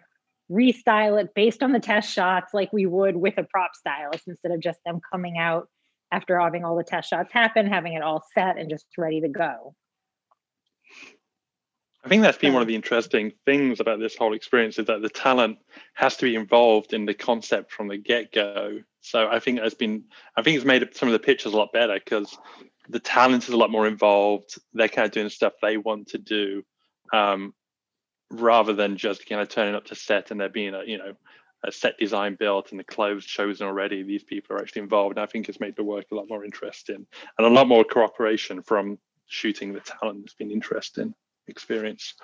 restyle 0.52 1.22
it 1.22 1.34
based 1.34 1.64
on 1.64 1.72
the 1.72 1.80
test 1.80 2.12
shots 2.12 2.54
like 2.54 2.72
we 2.74 2.86
would 2.86 3.16
with 3.16 3.38
a 3.38 3.44
prop 3.44 3.72
stylist 3.74 4.28
instead 4.28 4.52
of 4.52 4.60
just 4.60 4.80
them 4.86 5.00
coming 5.12 5.38
out 5.38 5.70
after 6.12 6.38
having 6.38 6.66
all 6.66 6.76
the 6.76 6.84
test 6.84 7.10
shots 7.10 7.32
happen, 7.32 7.68
having 7.68 7.94
it 7.94 8.04
all 8.04 8.24
set 8.34 8.58
and 8.58 8.70
just 8.70 8.86
ready 8.98 9.22
to 9.22 9.30
go. 9.30 9.74
I 12.04 12.10
think 12.10 12.24
that's 12.24 12.38
been 12.38 12.54
one 12.54 12.64
of 12.64 12.68
the 12.68 12.74
um, 12.74 12.80
interesting 12.80 13.32
things 13.46 13.80
about 13.80 14.00
this 14.00 14.18
whole 14.18 14.34
experience 14.34 14.80
is 14.80 14.88
that 14.88 15.04
the 15.04 15.10
talent 15.10 15.60
has 15.94 16.18
to 16.18 16.26
be 16.26 16.36
involved 16.36 16.94
in 16.94 17.06
the 17.06 17.14
concept 17.14 17.72
from 17.72 17.88
the 17.88 17.98
get-go. 17.98 18.80
So 19.02 19.30
I 19.30 19.40
think 19.40 19.60
it's 19.60 19.76
been, 19.76 20.06
I 20.36 20.42
think 20.42 20.58
it's 20.58 20.66
made 20.66 20.96
some 20.96 21.08
of 21.08 21.14
the 21.14 21.20
pictures 21.20 21.54
a 21.54 21.58
lot 21.58 21.72
better 21.72 21.94
because 21.94 22.38
the 22.90 23.00
talent 23.00 23.44
is 23.44 23.54
a 23.54 23.58
lot 23.58 23.70
more 23.70 23.88
involved. 23.88 24.60
They're 24.74 24.90
kind 24.90 25.06
of 25.06 25.12
doing 25.12 25.30
stuff 25.30 25.54
they 25.62 25.78
want 25.78 26.08
to 26.10 26.18
do 26.18 26.64
um, 27.14 27.54
rather 28.32 28.74
than 28.74 28.98
just 28.98 29.28
kind 29.28 29.42
of 29.42 29.50
turning 29.50 29.76
up 29.76 29.86
to 29.86 29.96
set 29.96 30.32
and 30.32 30.40
there 30.40 30.50
being 30.50 30.74
a 30.74 30.84
you 30.86 30.98
know 30.98 31.14
a 31.64 31.72
set 31.72 31.98
design 31.98 32.36
built 32.40 32.72
and 32.72 32.80
the 32.80 32.84
clothes 32.84 33.26
chosen 33.26 33.68
already. 33.68 34.04
These 34.04 34.24
people 34.24 34.56
are 34.56 34.60
actually 34.60 34.82
involved. 34.82 35.18
And 35.18 35.24
I 35.24 35.28
think 35.28 35.48
it's 35.48 35.60
made 35.60 35.76
the 35.76 35.84
work 35.84 36.06
a 36.12 36.16
lot 36.16 36.28
more 36.28 36.44
interesting 36.44 37.06
and 37.38 37.48
a 37.48 37.50
lot 37.50 37.68
more 37.68 37.84
cooperation 37.84 38.64
from 38.64 38.98
shooting 39.28 39.74
the 39.74 39.80
talent. 39.82 40.22
It's 40.26 40.34
been 40.34 40.52
interesting 40.52 41.14
experience. 41.48 42.16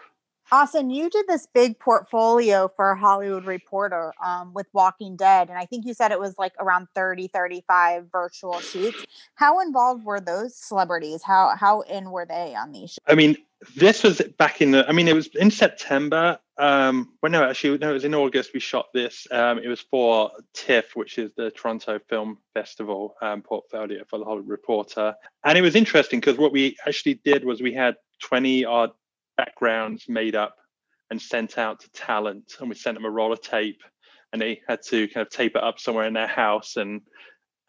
Austin, 0.51 0.89
you 0.89 1.09
did 1.09 1.27
this 1.27 1.45
big 1.53 1.77
portfolio 1.77 2.71
for 2.73 2.95
Hollywood 2.95 3.45
Reporter 3.45 4.13
um, 4.23 4.53
with 4.53 4.67
Walking 4.71 5.17
Dead, 5.17 5.49
and 5.49 5.57
I 5.57 5.65
think 5.65 5.85
you 5.85 5.93
said 5.93 6.11
it 6.11 6.19
was 6.19 6.37
like 6.37 6.53
around 6.59 6.87
30, 6.95 7.27
35 7.27 8.05
virtual 8.11 8.59
shoots. 8.61 9.05
How 9.35 9.59
involved 9.59 10.05
were 10.05 10.21
those 10.21 10.55
celebrities? 10.55 11.21
How 11.21 11.53
how 11.57 11.81
in 11.81 12.11
were 12.11 12.25
they 12.25 12.55
on 12.55 12.71
these? 12.71 12.91
Shows? 12.91 12.99
I 13.07 13.15
mean, 13.15 13.35
this 13.75 14.03
was 14.03 14.21
back 14.37 14.61
in 14.61 14.71
the. 14.71 14.87
I 14.87 14.93
mean, 14.93 15.09
it 15.09 15.15
was 15.15 15.27
in 15.35 15.51
September. 15.51 16.39
Um, 16.57 17.13
well, 17.21 17.31
no, 17.31 17.43
actually, 17.43 17.77
no, 17.79 17.89
it 17.89 17.93
was 17.93 18.05
in 18.05 18.15
August. 18.15 18.51
We 18.53 18.61
shot 18.61 18.87
this. 18.93 19.27
Um, 19.31 19.59
it 19.59 19.67
was 19.67 19.81
for 19.81 20.31
TIFF, 20.53 20.95
which 20.95 21.17
is 21.17 21.31
the 21.35 21.51
Toronto 21.51 21.99
Film 22.07 22.37
Festival 22.53 23.15
um, 23.21 23.41
portfolio 23.41 24.05
for 24.09 24.17
the 24.17 24.23
Hollywood 24.23 24.49
Reporter, 24.49 25.13
and 25.43 25.57
it 25.57 25.61
was 25.61 25.75
interesting 25.75 26.21
because 26.21 26.37
what 26.37 26.53
we 26.53 26.77
actually 26.87 27.15
did 27.15 27.43
was 27.43 27.61
we 27.61 27.73
had 27.73 27.97
20 28.21 28.63
odd 28.63 28.91
backgrounds 29.37 30.09
made 30.09 30.35
up 30.35 30.57
and 31.09 31.21
sent 31.21 31.57
out 31.57 31.79
to 31.79 31.89
talent 31.91 32.55
and 32.59 32.69
we 32.69 32.75
sent 32.75 32.95
them 32.95 33.05
a 33.05 33.09
roll 33.09 33.31
of 33.31 33.41
tape 33.41 33.81
and 34.33 34.41
they 34.41 34.61
had 34.67 34.81
to 34.81 35.07
kind 35.07 35.25
of 35.25 35.31
tape 35.31 35.55
it 35.55 35.63
up 35.63 35.79
somewhere 35.79 36.05
in 36.05 36.13
their 36.13 36.27
house 36.27 36.75
and 36.75 37.01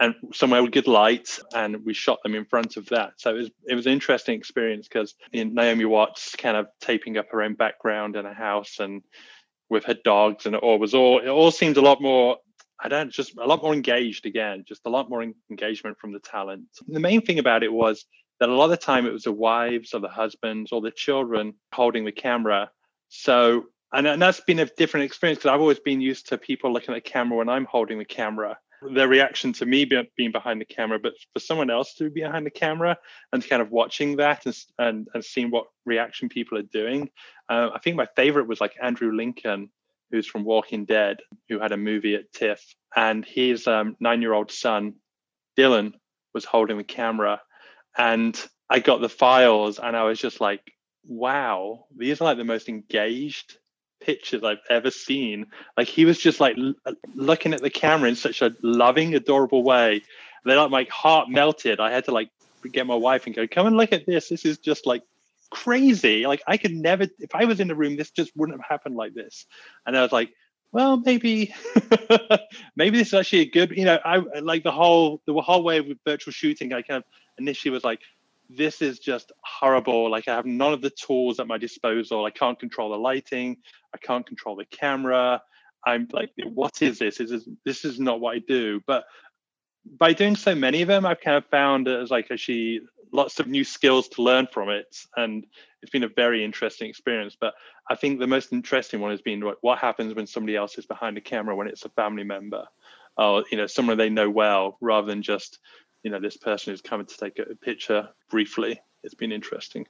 and 0.01 0.15
somewhere 0.33 0.63
with 0.63 0.71
good 0.71 0.87
light 0.87 1.41
and 1.55 1.85
we 1.85 1.93
shot 1.93 2.21
them 2.23 2.35
in 2.35 2.45
front 2.45 2.77
of 2.77 2.87
that 2.87 3.13
so 3.17 3.31
it 3.31 3.39
was 3.39 3.51
it 3.67 3.75
was 3.75 3.87
an 3.87 3.93
interesting 3.93 4.37
experience 4.37 4.89
because 4.89 5.15
naomi 5.33 5.85
watts 5.85 6.35
kind 6.37 6.57
of 6.57 6.67
taping 6.81 7.17
up 7.17 7.27
her 7.31 7.43
own 7.43 7.55
background 7.55 8.17
in 8.17 8.27
a 8.27 8.35
house 8.35 8.79
and 8.79 9.03
with 9.71 9.85
her 9.85 9.97
dogs 10.05 10.47
and 10.47 10.55
it 10.55 10.63
all 10.63 10.79
was 10.79 10.95
all 10.95 11.19
it 11.19 11.29
all 11.29 11.51
seemed 11.51 11.77
a 11.77 11.83
lot 11.83 12.01
more 12.01 12.39
I 12.81 12.89
don't 12.89 13.11
just 13.11 13.37
a 13.39 13.47
lot 13.47 13.63
more 13.63 13.75
engaged 13.75 14.25
again, 14.27 14.65
just 14.67 14.83
a 14.87 14.91
lot 14.91 15.11
more 15.11 15.25
engagement 15.51 15.99
from 15.99 16.13
the 16.13 16.21
talent. 16.21 16.67
The 16.87 17.01
main 17.01 17.23
thing 17.23 17.39
about 17.39 17.63
it 17.63 17.73
was 17.73 18.05
that 18.41 18.49
a 18.49 18.55
lot 18.55 18.67
of 18.67 18.71
the 18.71 18.77
time 18.77 19.07
it 19.07 19.13
was 19.13 19.25
the 19.25 19.33
wives 19.33 19.95
or 19.95 20.01
the 20.01 20.09
husbands 20.09 20.73
or 20.73 20.81
the 20.81 20.91
children 20.91 21.55
holding 21.73 22.05
the 22.05 22.13
camera. 22.13 22.71
So, 23.09 23.67
and, 23.93 24.07
and 24.07 24.21
that's 24.21 24.41
been 24.41 24.61
a 24.61 24.67
different 24.67 25.07
experience 25.07 25.39
because 25.39 25.53
I've 25.53 25.61
always 25.61 25.81
been 25.81 26.01
used 26.01 26.29
to 26.29 26.39
people 26.39 26.73
looking 26.73 26.95
at 26.95 27.03
the 27.03 27.11
camera 27.11 27.39
when 27.39 27.49
I'm 27.49 27.65
holding 27.65 27.99
the 27.99 28.05
camera. 28.05 28.59
Their 28.95 29.09
reaction 29.09 29.53
to 29.55 29.67
me 29.67 29.91
being 30.17 30.31
behind 30.31 30.61
the 30.61 30.65
camera, 30.65 31.01
but 31.01 31.15
for 31.33 31.41
someone 31.41 31.69
else 31.69 31.95
to 31.95 32.11
be 32.11 32.21
behind 32.21 32.47
the 32.47 32.51
camera 32.51 32.97
and 33.33 33.47
kind 33.47 33.61
of 33.61 33.73
watching 33.73 34.17
that 34.19 34.47
and 34.47 34.57
and, 34.79 35.09
and 35.15 35.25
seeing 35.25 35.51
what 35.51 35.67
reaction 35.85 36.29
people 36.29 36.59
are 36.59 36.63
doing. 36.63 37.11
Uh, 37.49 37.71
I 37.75 37.81
think 37.81 37.97
my 37.97 38.07
favorite 38.15 38.47
was 38.47 38.61
like 38.61 38.77
Andrew 38.81 39.11
Lincoln, 39.11 39.71
who's 40.13 40.29
from 40.29 40.45
Walking 40.45 40.85
Dead, 40.85 41.17
who 41.49 41.59
had 41.59 41.73
a 41.73 41.77
movie 41.77 42.15
at 42.15 42.33
TIFF, 42.33 42.63
and 42.95 43.25
his 43.25 43.67
um, 43.67 43.97
nine-year-old 43.99 44.53
son 44.53 44.95
Dylan 45.59 45.95
was 46.33 46.45
holding 46.45 46.79
the 46.79 46.85
camera 46.85 47.41
and 47.99 48.41
I 48.71 48.79
got 48.79 49.01
the 49.01 49.09
files 49.09 49.79
and 49.79 49.97
I 49.97 50.05
was 50.05 50.19
just 50.19 50.41
like, 50.41 50.73
wow, 51.07 51.87
these 51.97 52.21
are 52.21 52.25
like 52.25 52.37
the 52.37 52.45
most 52.45 52.69
engaged 52.69 53.59
pictures 54.01 54.45
I've 54.45 54.59
ever 54.71 54.91
seen. 54.91 55.47
Like 55.77 55.89
he 55.89 56.05
was 56.05 56.19
just 56.19 56.39
like 56.39 56.57
l- 56.57 56.75
uh, 56.87 56.93
looking 57.15 57.53
at 57.53 57.61
the 57.61 57.71
camera 57.71 58.09
in 58.09 58.17
such 58.17 58.41
a 58.41 58.55
loving, 58.63 59.15
adorable 59.15 59.63
way. 59.63 60.03
Then 60.45 60.57
like 60.57 60.71
my 60.71 60.87
heart 60.91 61.29
melted. 61.29 61.81
I 61.81 61.91
had 61.91 62.05
to 62.05 62.13
like 62.13 62.31
get 62.73 62.87
my 62.87 62.95
wife 62.95 63.27
and 63.27 63.35
go, 63.35 63.47
come 63.49 63.67
and 63.67 63.77
look 63.77 63.93
at 63.93 64.07
this. 64.07 64.29
This 64.29 64.45
is 64.45 64.59
just 64.59 64.87
like 64.87 65.03
crazy. 65.51 66.27
Like 66.27 66.43
I 66.47 66.57
could 66.57 66.73
never, 66.73 67.07
if 67.19 67.35
I 67.35 67.47
was 67.47 67.59
in 67.59 67.69
the 67.69 67.75
room, 67.75 67.97
this 67.97 68.11
just 68.11 68.37
wouldn't 68.37 68.59
have 68.59 68.69
happened 68.69 68.97
like 68.97 69.15
this. 69.15 69.47
And 69.87 69.97
I 69.97 70.03
was 70.03 70.13
like, 70.13 70.31
well, 70.71 70.99
maybe, 70.99 71.55
maybe 72.77 72.99
this 72.99 73.09
is 73.09 73.15
actually 73.15 73.41
a 73.41 73.51
good, 73.51 73.71
you 73.71 73.87
know, 73.87 73.99
I 74.05 74.19
like 74.41 74.63
the 74.63 74.71
whole, 74.71 75.23
the 75.27 75.33
whole 75.41 75.65
way 75.65 75.81
with 75.81 75.99
virtual 76.07 76.33
shooting. 76.33 76.73
I 76.75 76.83
kind 76.83 76.99
of 76.99 77.05
initially 77.39 77.71
was 77.71 77.85
like, 77.85 78.01
this 78.51 78.81
is 78.81 78.99
just 78.99 79.33
horrible. 79.45 80.11
Like 80.11 80.29
I 80.29 80.35
have 80.35 80.47
none 80.47 80.73
of 80.73 80.81
the 80.81 80.91
tools 80.91 81.39
at 81.39 81.47
my 81.47 81.59
disposal. 81.59 82.25
I 82.25 82.31
can't 82.31 82.59
control 82.59 82.91
the 82.91 82.97
lighting. 82.97 83.59
I 83.95 83.99
can't 83.99 84.27
control 84.27 84.57
the 84.57 84.65
camera. 84.65 85.43
I'm 85.87 86.09
like, 86.13 86.31
what 86.45 86.83
is 86.83 86.99
this? 86.99 87.19
This 87.19 87.31
is 87.31 87.49
this 87.65 87.85
is 87.85 88.01
not 88.01 88.21
what 88.21 88.37
I 88.37 88.39
do. 88.41 88.83
But 88.87 89.05
by 89.99 90.13
doing 90.13 90.37
so 90.37 90.55
many 90.55 90.83
of 90.83 90.89
them, 90.89 91.07
I've 91.07 91.21
kind 91.21 91.37
of 91.37 91.47
found 91.47 91.89
as 91.89 92.11
like 92.11 92.31
actually 92.31 92.81
lots 93.13 93.41
of 93.41 93.47
new 93.47 93.65
skills 93.65 94.09
to 94.09 94.23
learn 94.23 94.47
from 94.53 94.69
it, 94.71 94.97
and 95.17 95.47
it's 95.83 95.91
been 95.91 96.05
a 96.05 96.09
very 96.09 96.45
interesting 96.45 96.89
experience. 96.89 97.37
But 97.41 97.55
I 97.91 97.95
think 97.95 98.19
the 98.19 98.27
most 98.27 98.53
interesting 98.53 99.01
one 99.01 99.13
has 99.13 99.23
been 99.23 99.41
like, 99.41 99.57
what 99.61 99.79
happens 99.79 100.15
when 100.15 100.27
somebody 100.27 100.57
else 100.57 100.77
is 100.79 100.87
behind 100.87 101.17
the 101.17 101.21
camera 101.21 101.57
when 101.57 101.69
it's 101.69 101.85
a 101.85 101.91
family 101.91 102.25
member, 102.25 102.65
or 103.17 103.45
you 103.51 103.57
know 103.57 103.67
someone 103.67 103.99
they 103.99 104.11
know 104.11 104.31
well, 104.31 104.77
rather 104.81 105.07
than 105.07 105.23
just 105.23 105.59
you 106.03 106.11
know 106.11 106.21
this 106.21 106.37
person 106.37 106.73
who's 106.73 106.83
coming 106.83 107.07
to 107.07 107.17
take 107.17 107.39
a 107.39 107.55
picture 107.55 108.09
briefly. 108.31 108.81
It's 109.03 109.15
been 109.15 109.33
interesting. 109.33 109.87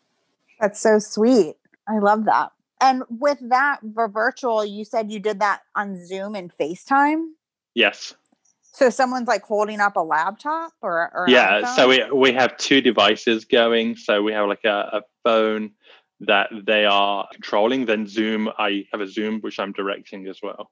That's 0.61 0.81
so 0.81 0.99
sweet. 0.99 1.57
I 1.89 1.99
love 1.99 2.25
that. 2.27 2.53
And 2.81 3.03
with 3.09 3.39
that 3.49 3.81
for 3.95 4.09
virtual, 4.09 4.65
you 4.65 4.85
said 4.85 5.11
you 5.11 5.19
did 5.19 5.41
that 5.41 5.63
on 5.75 6.05
Zoom 6.07 6.35
and 6.35 6.53
FaceTime? 6.57 7.31
Yes. 7.75 8.15
So 8.73 8.91
someone's 8.91 9.27
like 9.27 9.43
holding 9.43 9.81
up 9.81 9.97
a 9.97 10.01
laptop 10.01 10.73
or, 10.83 11.11
or 11.13 11.27
yeah. 11.29 11.63
iPhone? 11.63 11.77
So 11.77 11.89
we 11.89 12.11
we 12.13 12.33
have 12.33 12.57
two 12.57 12.81
devices 12.81 13.45
going. 13.45 13.97
So 13.97 14.23
we 14.23 14.33
have 14.33 14.49
like 14.49 14.65
a, 14.65 15.01
a 15.01 15.03
phone 15.25 15.73
that 16.21 16.51
they 16.67 16.85
are 16.85 17.27
controlling. 17.33 17.87
Then 17.87 18.07
Zoom, 18.07 18.49
I 18.59 18.85
have 18.93 19.01
a 19.01 19.07
Zoom 19.07 19.41
which 19.41 19.59
I'm 19.59 19.73
directing 19.73 20.27
as 20.29 20.39
well. 20.43 20.71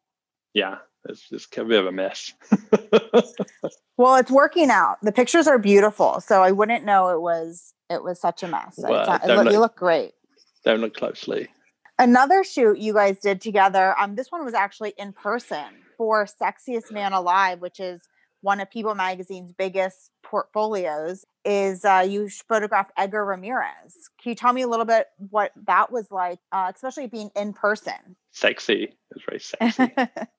Yeah, 0.54 0.76
it's 1.08 1.28
just 1.28 1.56
a 1.56 1.64
bit 1.64 1.80
of 1.80 1.86
a 1.86 1.92
mess. 1.92 2.32
well, 3.96 4.16
it's 4.16 4.30
working 4.30 4.70
out. 4.70 4.98
The 5.02 5.12
pictures 5.12 5.46
are 5.46 5.58
beautiful, 5.58 6.20
so 6.20 6.42
I 6.42 6.52
wouldn't 6.52 6.84
know 6.84 7.08
it 7.08 7.20
was 7.20 7.74
it 7.90 8.02
was 8.02 8.20
such 8.20 8.42
a 8.42 8.48
mess. 8.48 8.74
Well, 8.78 9.20
look, 9.26 9.52
you 9.52 9.60
look 9.60 9.76
great. 9.76 10.12
Don't 10.64 10.80
look 10.80 10.94
closely. 10.94 11.48
Another 11.98 12.44
shoot 12.44 12.78
you 12.78 12.92
guys 12.92 13.18
did 13.18 13.40
together. 13.40 13.98
Um, 13.98 14.16
this 14.16 14.30
one 14.30 14.44
was 14.44 14.54
actually 14.54 14.92
in 14.98 15.12
person 15.12 15.64
for 15.96 16.26
Sexiest 16.26 16.92
Man 16.92 17.12
Alive, 17.12 17.60
which 17.60 17.80
is 17.80 18.00
one 18.42 18.60
of 18.60 18.70
People 18.70 18.94
Magazine's 18.94 19.52
biggest 19.52 20.10
portfolios. 20.22 21.24
Is 21.44 21.84
uh, 21.84 22.04
you 22.06 22.28
photographed 22.48 22.92
Edgar 22.96 23.24
Ramirez? 23.24 24.10
Can 24.20 24.30
you 24.30 24.34
tell 24.34 24.52
me 24.52 24.62
a 24.62 24.68
little 24.68 24.84
bit 24.84 25.06
what 25.30 25.52
that 25.66 25.90
was 25.90 26.10
like, 26.10 26.38
uh, 26.52 26.70
especially 26.74 27.06
being 27.06 27.30
in 27.34 27.52
person? 27.52 28.16
Sexy. 28.32 28.84
It 28.84 28.96
was 29.14 29.22
very 29.26 29.40
sexy. 29.40 29.94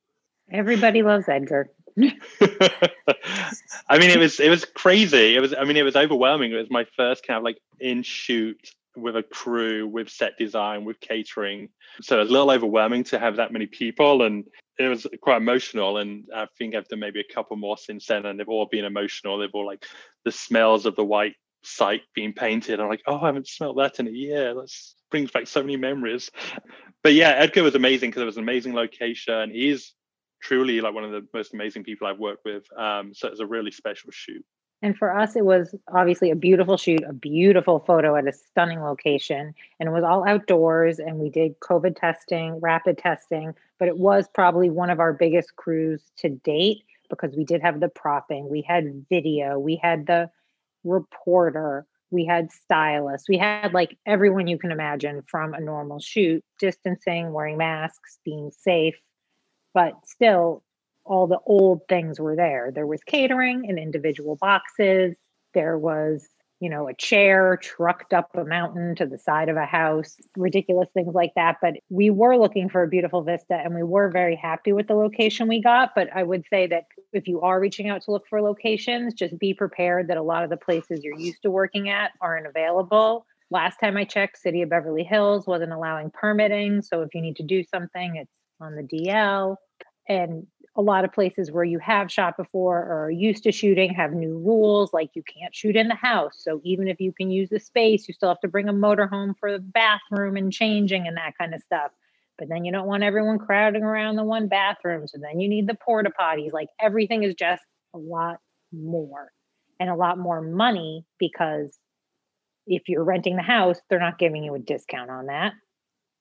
Everybody 0.52 1.04
loves 1.04 1.28
Edgar. 1.28 1.70
I 1.98 3.98
mean, 3.98 4.12
it 4.12 4.20
was 4.20 4.40
it 4.40 4.50
was 4.50 4.66
crazy. 4.66 5.36
It 5.36 5.40
was. 5.40 5.54
I 5.54 5.64
mean, 5.64 5.78
it 5.78 5.84
was 5.84 5.96
overwhelming. 5.96 6.52
It 6.52 6.58
was 6.58 6.70
my 6.70 6.86
first 6.96 7.26
kind 7.26 7.38
of 7.38 7.44
like 7.44 7.58
in 7.80 8.04
shoot 8.04 8.60
with 8.96 9.16
a 9.16 9.24
crew, 9.24 9.88
with 9.88 10.10
set 10.10 10.38
design, 10.38 10.86
with 10.86 11.00
catering. 11.00 11.70
So 12.02 12.18
it 12.18 12.20
was 12.20 12.30
a 12.30 12.34
little 12.34 12.52
overwhelming 12.52 13.04
to 13.06 13.20
have 13.20 13.38
that 13.38 13.52
many 13.52 13.66
people, 13.66 14.24
and 14.24 14.44
it 14.78 14.88
was 14.88 15.08
quite 15.22 15.38
emotional. 15.38 15.98
And 15.98 16.26
I 16.36 16.48
think 16.58 16.76
I've 16.76 16.88
done 16.88 17.00
maybe 17.00 17.20
a 17.20 17.34
couple 17.34 17.58
more 17.58 17.78
since 17.78 18.06
then, 18.06 18.26
and 18.26 18.40
they've 18.40 18.48
all 18.48 18.68
been 18.70 18.86
emotional. 18.86 19.40
They've 19.40 19.50
all 19.54 19.66
like 19.66 19.86
the 20.24 20.32
smells 20.32 20.86
of 20.86 20.96
the 20.96 21.06
white 21.06 21.34
cyc 21.66 22.02
being 22.14 22.34
painted. 22.34 22.80
I'm 22.80 22.90
like, 22.90 23.02
oh, 23.08 23.20
I 23.20 23.28
haven't 23.28 23.48
smelled 23.48 23.80
that 23.80 24.00
in 24.00 24.08
a 24.08 24.12
year. 24.12 24.54
That 24.54 24.72
brings 25.10 25.32
back 25.32 25.48
so 25.48 25.62
many 25.62 25.78
memories. 25.78 26.30
But 27.04 27.14
yeah, 27.14 27.30
Edgar 27.30 27.64
was 27.64 27.76
amazing 27.76 28.10
because 28.10 28.22
it 28.22 28.26
was 28.26 28.38
an 28.38 28.44
amazing 28.44 28.74
location. 28.74 29.52
He's 29.52 29.94
truly 30.42 30.82
like 30.82 30.94
one 30.94 31.04
of 31.04 31.12
the 31.12 31.26
most 31.34 31.54
amazing 31.54 31.84
people 31.84 32.08
I've 32.08 32.20
worked 32.20 32.46
with. 32.46 32.64
Um, 32.78 33.14
so 33.14 33.28
it 33.28 33.32
was 33.32 33.40
a 33.40 33.46
really 33.46 33.72
special 33.72 34.12
shoot. 34.12 34.46
And 34.84 34.96
for 34.96 35.18
us, 35.18 35.36
it 35.36 35.44
was 35.44 35.74
obviously 35.92 36.30
a 36.30 36.36
beautiful 36.36 36.78
shoot, 36.78 37.02
a 37.04 37.14
beautiful 37.14 37.80
photo 37.80 38.16
at 38.16 38.28
a 38.28 38.34
stunning 38.34 38.82
location. 38.82 39.56
And 39.80 39.90
it 39.90 39.92
was 39.92 40.04
all 40.04 40.28
outdoors. 40.28 41.00
And 41.00 41.18
we 41.18 41.30
did 41.30 41.60
COVID 41.62 42.00
testing, 42.00 42.60
rapid 42.60 43.00
testing, 43.00 43.56
but 43.80 43.88
it 43.88 43.98
was 43.98 44.28
probably 44.28 44.70
one 44.70 44.92
of 44.92 45.00
our 45.00 45.14
biggest 45.14 45.56
crews 45.56 46.04
to 46.18 46.30
date 46.30 46.84
because 47.10 47.36
we 47.36 47.44
did 47.44 47.62
have 47.62 47.80
the 47.80 47.90
propping, 47.90 48.50
we 48.50 48.62
had 48.62 49.06
video, 49.10 49.58
we 49.58 49.80
had 49.82 50.08
the 50.08 50.30
reporter, 50.84 51.86
we 52.12 52.26
had 52.26 52.52
stylists, 52.52 53.30
we 53.30 53.38
had 53.38 53.74
like 53.74 53.98
everyone 54.06 54.48
you 54.48 54.58
can 54.58 54.72
imagine 54.72 55.24
from 55.28 55.54
a 55.54 55.60
normal 55.60 56.00
shoot, 56.00 56.44
distancing, 56.60 57.34
wearing 57.34 57.58
masks, 57.58 58.20
being 58.24 58.52
safe. 58.52 58.96
But 59.78 60.08
still, 60.08 60.64
all 61.06 61.28
the 61.28 61.38
old 61.46 61.82
things 61.88 62.20
were 62.20 62.36
there. 62.36 62.72
There 62.74 62.88
was 62.88 63.04
catering 63.04 63.66
in 63.66 63.78
individual 63.78 64.36
boxes. 64.36 65.14
There 65.54 65.78
was, 65.78 66.28
you 66.60 66.72
know, 66.72 66.88
a 66.88 66.96
chair 66.96 67.60
trucked 67.62 68.12
up 68.12 68.32
a 68.34 68.44
mountain 68.44 68.96
to 68.96 69.06
the 69.06 69.20
side 69.20 69.50
of 69.50 69.56
a 69.56 69.68
house, 69.68 70.18
ridiculous 70.36 70.90
things 70.96 71.14
like 71.14 71.34
that. 71.36 71.58
But 71.62 71.76
we 71.90 72.10
were 72.10 72.40
looking 72.40 72.70
for 72.70 72.82
a 72.82 72.88
beautiful 72.88 73.22
vista 73.22 73.54
and 73.54 73.76
we 73.76 73.84
were 73.84 74.10
very 74.10 74.36
happy 74.36 74.74
with 74.74 74.88
the 74.88 74.96
location 74.96 75.48
we 75.48 75.62
got. 75.62 75.92
But 75.94 76.08
I 76.12 76.24
would 76.24 76.46
say 76.50 76.66
that 76.66 76.86
if 77.14 77.28
you 77.28 77.42
are 77.42 77.60
reaching 77.60 77.88
out 77.88 78.02
to 78.06 78.12
look 78.12 78.26
for 78.28 78.42
locations, 78.42 79.14
just 79.14 79.38
be 79.38 79.54
prepared 79.54 80.08
that 80.08 80.18
a 80.18 80.24
lot 80.24 80.44
of 80.44 80.50
the 80.50 80.58
places 80.58 81.04
you're 81.04 81.20
used 81.20 81.44
to 81.44 81.52
working 81.52 81.88
at 81.88 82.14
aren't 82.20 82.48
available. 82.48 83.28
Last 83.52 83.80
time 83.80 83.96
I 83.96 84.06
checked, 84.06 84.40
City 84.40 84.64
of 84.64 84.72
Beverly 84.72 85.04
Hills 85.04 85.46
wasn't 85.46 85.72
allowing 85.72 86.10
permitting. 86.10 86.82
So 86.82 87.04
if 87.04 87.14
you 87.14 87.22
need 87.22 87.36
to 87.36 87.44
do 87.44 87.64
something, 87.64 88.16
it's 88.16 88.32
on 88.60 88.76
the 88.76 88.84
DL. 88.84 89.56
And 90.10 90.48
a 90.78 90.82
lot 90.82 91.04
of 91.04 91.12
places 91.12 91.52
where 91.52 91.64
you 91.64 91.80
have 91.80 92.12
shot 92.12 92.38
before 92.38 92.78
or 92.78 93.06
are 93.06 93.12
used 93.12 93.44
to 93.44 93.52
shooting 93.52 93.94
have 93.94 94.14
new 94.14 94.38
rules 94.38 94.94
like 94.94 95.10
you 95.16 95.24
can't 95.24 95.54
shoot 95.54 95.76
in 95.76 95.88
the 95.88 95.96
house 95.96 96.36
so 96.38 96.62
even 96.64 96.88
if 96.88 97.02
you 97.02 97.12
can 97.12 97.32
use 97.32 97.50
the 97.50 97.60
space 97.60 98.08
you 98.08 98.14
still 98.14 98.30
have 98.30 98.40
to 98.40 98.48
bring 98.48 98.70
a 98.70 98.74
motor 98.74 99.08
home 99.08 99.34
for 99.40 99.52
the 99.52 99.60
bathroom 99.60 100.38
and 100.38 100.54
changing 100.54 101.08
and 101.08 101.18
that 101.18 101.34
kind 101.38 101.54
of 101.54 101.62
stuff 101.62 101.92
but 102.38 102.48
then 102.48 102.64
you 102.64 102.72
don't 102.72 102.88
want 102.88 103.04
everyone 103.04 103.40
crowding 103.40 103.84
around 103.84 104.16
the 104.16 104.24
one 104.24 104.48
bathroom 104.48 105.08
so 105.08 105.18
then 105.20 105.40
you 105.40 105.50
need 105.50 105.68
the 105.68 105.78
porta 105.84 106.12
potties 106.20 106.54
like 106.54 106.70
everything 106.80 107.24
is 107.24 107.34
just 107.34 107.64
a 107.96 107.98
lot 107.98 108.38
more 108.72 109.32
and 109.80 109.90
a 109.90 109.96
lot 109.96 110.20
more 110.20 110.42
money 110.42 111.04
because 111.20 111.78
if 112.68 112.84
you're 112.88 113.04
renting 113.04 113.36
the 113.36 113.42
house 113.42 113.80
they're 113.90 114.00
not 114.00 114.20
giving 114.20 114.44
you 114.44 114.54
a 114.54 114.60
discount 114.60 115.10
on 115.10 115.26
that 115.26 115.54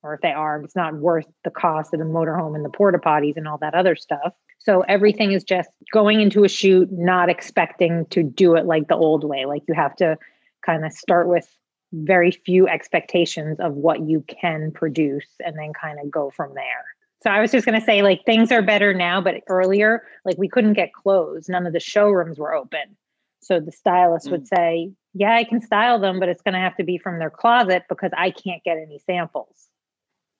or 0.03 0.13
if 0.13 0.21
they 0.21 0.31
are, 0.31 0.61
it's 0.61 0.75
not 0.75 0.95
worth 0.95 1.25
the 1.43 1.49
cost 1.49 1.93
of 1.93 1.99
the 1.99 2.05
motorhome 2.05 2.55
and 2.55 2.63
the 2.63 2.69
porta 2.69 2.97
potties 2.97 3.37
and 3.37 3.47
all 3.47 3.57
that 3.59 3.73
other 3.73 3.95
stuff. 3.95 4.33
So 4.59 4.81
everything 4.81 5.31
is 5.31 5.43
just 5.43 5.69
going 5.91 6.21
into 6.21 6.43
a 6.43 6.49
shoot, 6.49 6.89
not 6.91 7.29
expecting 7.29 8.05
to 8.07 8.23
do 8.23 8.55
it 8.55 8.65
like 8.65 8.87
the 8.87 8.95
old 8.95 9.23
way. 9.23 9.45
Like 9.45 9.63
you 9.67 9.73
have 9.73 9.95
to 9.97 10.17
kind 10.65 10.85
of 10.85 10.91
start 10.91 11.27
with 11.27 11.47
very 11.93 12.31
few 12.31 12.67
expectations 12.67 13.59
of 13.59 13.73
what 13.73 14.01
you 14.01 14.23
can 14.27 14.71
produce 14.71 15.27
and 15.45 15.57
then 15.57 15.71
kind 15.73 15.99
of 15.99 16.11
go 16.11 16.29
from 16.29 16.53
there. 16.53 16.85
So 17.23 17.31
I 17.31 17.39
was 17.39 17.51
just 17.51 17.65
going 17.65 17.79
to 17.79 17.85
say, 17.85 18.03
like, 18.03 18.23
things 18.25 18.51
are 18.51 18.61
better 18.61 18.93
now, 18.93 19.21
but 19.21 19.41
earlier, 19.47 20.03
like, 20.23 20.37
we 20.37 20.47
couldn't 20.47 20.73
get 20.73 20.93
clothes. 20.93 21.49
None 21.49 21.65
of 21.65 21.73
the 21.73 21.79
showrooms 21.79 22.37
were 22.37 22.53
open. 22.53 22.95
So 23.41 23.59
the 23.59 23.71
stylist 23.71 24.27
mm. 24.27 24.31
would 24.31 24.47
say, 24.47 24.91
Yeah, 25.13 25.33
I 25.33 25.43
can 25.43 25.61
style 25.61 25.99
them, 25.99 26.19
but 26.19 26.29
it's 26.29 26.41
going 26.41 26.53
to 26.53 26.59
have 26.59 26.75
to 26.77 26.83
be 26.83 26.97
from 26.97 27.19
their 27.19 27.29
closet 27.29 27.83
because 27.89 28.11
I 28.15 28.31
can't 28.31 28.63
get 28.63 28.77
any 28.77 28.99
samples. 28.99 29.67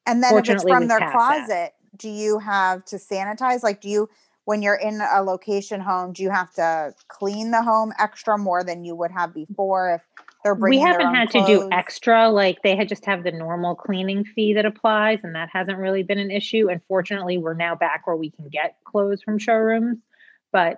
And 0.08 0.24
then 0.24 0.38
if 0.38 0.50
it's 0.50 0.63
from 0.63 0.88
their 0.88 1.12
closet, 1.12 1.48
that. 1.50 1.74
do 1.98 2.10
you 2.10 2.39
have 2.39 2.86
to 2.86 2.96
sanitize? 2.96 3.62
Like, 3.62 3.82
do 3.82 3.89
you, 3.89 4.10
when 4.46 4.62
you're 4.62 4.76
in 4.76 5.02
a 5.02 5.22
location 5.22 5.82
home, 5.82 6.13
do 6.13 6.24
you 6.24 6.30
have 6.30 6.52
to 6.54 6.93
clean 7.10 7.52
the 7.52 7.62
home 7.62 7.91
extra 8.00 8.38
more 8.38 8.63
than 8.63 8.86
you 8.86 8.96
would 8.96 9.12
have 9.12 9.32
mm. 9.32 9.46
before 9.46 9.96
if 9.96 10.02
they're 10.43 10.56
bringing? 10.56 10.80
We 10.80 10.86
haven't 10.86 11.13
had 11.13 11.30
clothes? 11.30 11.48
to 11.48 11.54
do 11.54 11.70
extra. 11.72 12.30
Like 12.30 12.62
they 12.63 12.78
had 12.78 12.88
just 12.88 13.06
have 13.06 13.24
the 13.24 13.32
normal 13.32 13.76
cleaning 13.76 14.24
fee 14.24 14.54
that 14.54 14.65
applies, 14.65 15.20
and 15.24 15.36
that 15.36 15.50
hasn't 15.52 15.78
really 15.78 16.04
been 16.04 16.20
an 16.20 16.32
issue. 16.32 16.70
And 16.70 16.82
fortunately, 16.88 17.38
we're 17.38 17.54
now 17.54 17.76
back 17.76 18.08
where 18.08 18.15
we 18.15 18.32
can 18.32 18.48
get 18.48 18.78
clothes 18.86 19.22
from 19.22 19.38
showrooms. 19.38 19.98
But 20.54 20.78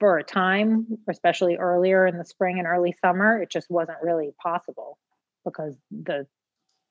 for 0.00 0.18
a 0.18 0.24
time, 0.24 0.98
especially 1.08 1.56
earlier 1.56 2.06
in 2.06 2.18
the 2.18 2.24
spring 2.24 2.58
and 2.58 2.66
early 2.66 2.96
summer, 3.00 3.40
it 3.40 3.50
just 3.50 3.70
wasn't 3.70 3.98
really 4.02 4.32
possible 4.42 4.98
because 5.44 5.76
the 5.90 6.26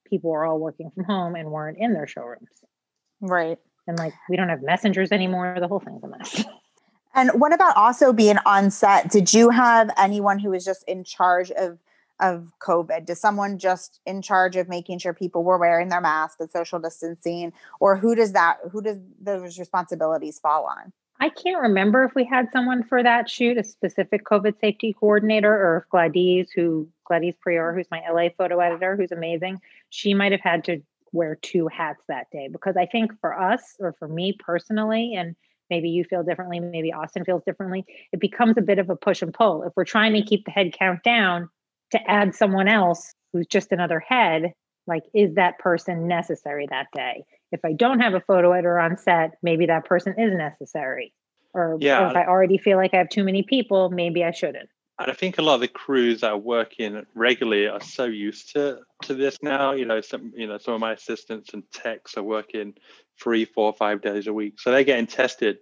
people 0.10 0.32
were 0.32 0.46
all 0.46 0.60
working 0.60 0.92
from 0.92 1.04
home 1.04 1.36
and 1.36 1.52
weren't 1.52 1.78
in 1.80 1.94
their 1.94 2.08
showrooms. 2.08 2.50
Right. 3.22 3.58
And 3.88 3.98
like 3.98 4.14
we 4.30 4.36
don't 4.36 4.50
have 4.50 4.62
messengers 4.62 5.12
anymore. 5.12 5.58
The 5.60 5.68
whole 5.68 5.80
thing's 5.80 6.04
a 6.04 6.08
mess. 6.08 6.44
And 7.18 7.32
what 7.34 7.52
about 7.52 7.76
also 7.76 8.14
being 8.14 8.38
on 8.46 8.70
set? 8.70 9.10
Did 9.10 9.34
you 9.34 9.50
have 9.50 9.90
anyone 9.98 10.38
who 10.38 10.52
was 10.52 10.64
just 10.64 10.84
in 10.88 11.04
charge 11.04 11.50
of 11.52 11.80
of 12.20 12.52
COVID? 12.62 13.08
Does 13.08 13.20
someone 13.20 13.58
just 13.58 14.00
in 14.06 14.22
charge 14.22 14.56
of 14.56 14.70
making 14.70 15.00
sure 15.00 15.16
people 15.16 15.44
were 15.44 15.58
wearing 15.58 15.90
their 15.90 16.00
mask 16.00 16.40
and 16.40 16.52
social 16.52 16.78
distancing, 16.78 17.54
or 17.80 17.98
who 17.98 18.14
does 18.14 18.34
that? 18.34 18.58
Who 18.72 18.84
does 18.84 19.00
those 19.20 19.58
responsibilities 19.58 20.38
fall 20.38 20.66
on? 20.66 20.94
I 21.20 21.30
can't 21.30 21.62
remember 21.62 22.04
if 22.04 22.14
we 22.14 22.26
had 22.26 22.52
someone 22.52 22.84
for 22.84 23.02
that 23.02 23.30
shoot, 23.30 23.58
a 23.58 23.64
specific 23.64 24.24
COVID 24.24 24.60
safety 24.60 24.94
coordinator, 24.94 25.52
or 25.52 25.78
if 25.78 25.90
Gladys, 25.90 26.52
who 26.52 26.88
Gladys 27.06 27.36
Prior, 27.42 27.74
who's 27.74 27.88
my 27.90 28.04
LA 28.10 28.30
photo 28.38 28.60
editor, 28.60 28.96
who's 28.96 29.12
amazing, 29.12 29.60
she 29.90 30.14
might 30.14 30.32
have 30.32 30.42
had 30.42 30.64
to 30.66 30.82
wear 31.12 31.36
two 31.36 31.68
hats 31.68 32.04
that 32.08 32.30
day 32.32 32.50
because 32.52 32.78
I 32.78 32.86
think 32.86 33.20
for 33.20 33.40
us 33.40 33.76
or 33.80 33.94
for 33.98 34.08
me 34.08 34.38
personally, 34.38 35.16
and 35.16 35.36
maybe 35.70 35.90
you 35.90 36.04
feel 36.04 36.24
differently, 36.24 36.60
maybe 36.60 36.94
Austin 36.94 37.26
feels 37.26 37.44
differently, 37.44 37.86
it 38.12 38.20
becomes 38.20 38.58
a 38.58 38.62
bit 38.62 38.78
of 38.78 38.90
a 38.90 38.96
push 38.96 39.22
and 39.22 39.34
pull. 39.34 39.64
If 39.64 39.74
we're 39.76 39.86
trying 39.86 40.14
to 40.14 40.22
keep 40.22 40.46
the 40.46 40.52
head 40.52 40.74
count 40.78 41.04
down, 41.04 41.50
to 41.92 42.12
add 42.12 42.36
someone 42.36 42.68
else 42.68 43.14
who's 43.32 43.48
just 43.48 43.72
another 43.72 44.00
head, 44.00 44.54
like, 44.88 45.04
is 45.14 45.36
that 45.36 45.60
person 45.60 46.08
necessary 46.08 46.68
that 46.70 46.88
day? 46.94 47.24
If 47.52 47.64
I 47.64 47.74
don't 47.74 48.00
have 48.00 48.14
a 48.14 48.22
photo 48.22 48.52
editor 48.52 48.80
on 48.80 48.98
set, 48.98 49.38
maybe 49.42 49.66
that 49.68 49.86
person 49.86 50.16
is 50.18 50.34
necessary. 50.34 51.14
Or, 51.54 51.78
Yeah. 51.80 52.06
or 52.06 52.10
if 52.12 52.16
I 52.16 52.26
already 52.26 52.58
feel 52.58 52.78
like 52.78 52.94
I 52.94 52.98
have 52.98 53.10
too 53.10 53.24
many 53.24 53.44
people, 53.44 53.90
maybe 53.90 54.24
I 54.24 54.32
shouldn't. 54.32 54.70
And 55.00 55.12
I 55.12 55.14
think 55.14 55.38
a 55.38 55.44
lot 55.44 55.56
of 55.56 55.62
the 55.62 55.68
crews 55.68 56.22
that 56.22 56.32
are 56.32 56.38
working 56.38 57.06
regularly 57.14 57.68
are 57.68 57.82
so 57.82 58.06
used 58.06 58.54
to 58.54 58.80
to 59.04 59.14
this 59.14 59.38
now. 59.44 59.74
You 59.74 59.86
know, 59.86 60.02
some 60.02 60.34
you 60.36 60.48
know 60.48 60.58
some 60.58 60.74
of 60.74 60.80
my 60.80 60.94
assistants 60.94 61.54
and 61.54 61.64
techs 61.72 62.18
are 62.18 62.24
working 62.24 62.74
three, 63.22 63.46
four, 63.46 63.74
five 63.74 64.02
days 64.02 64.26
a 64.26 64.34
week, 64.34 64.60
so 64.60 64.72
they're 64.72 64.84
getting 64.84 65.06
tested. 65.06 65.60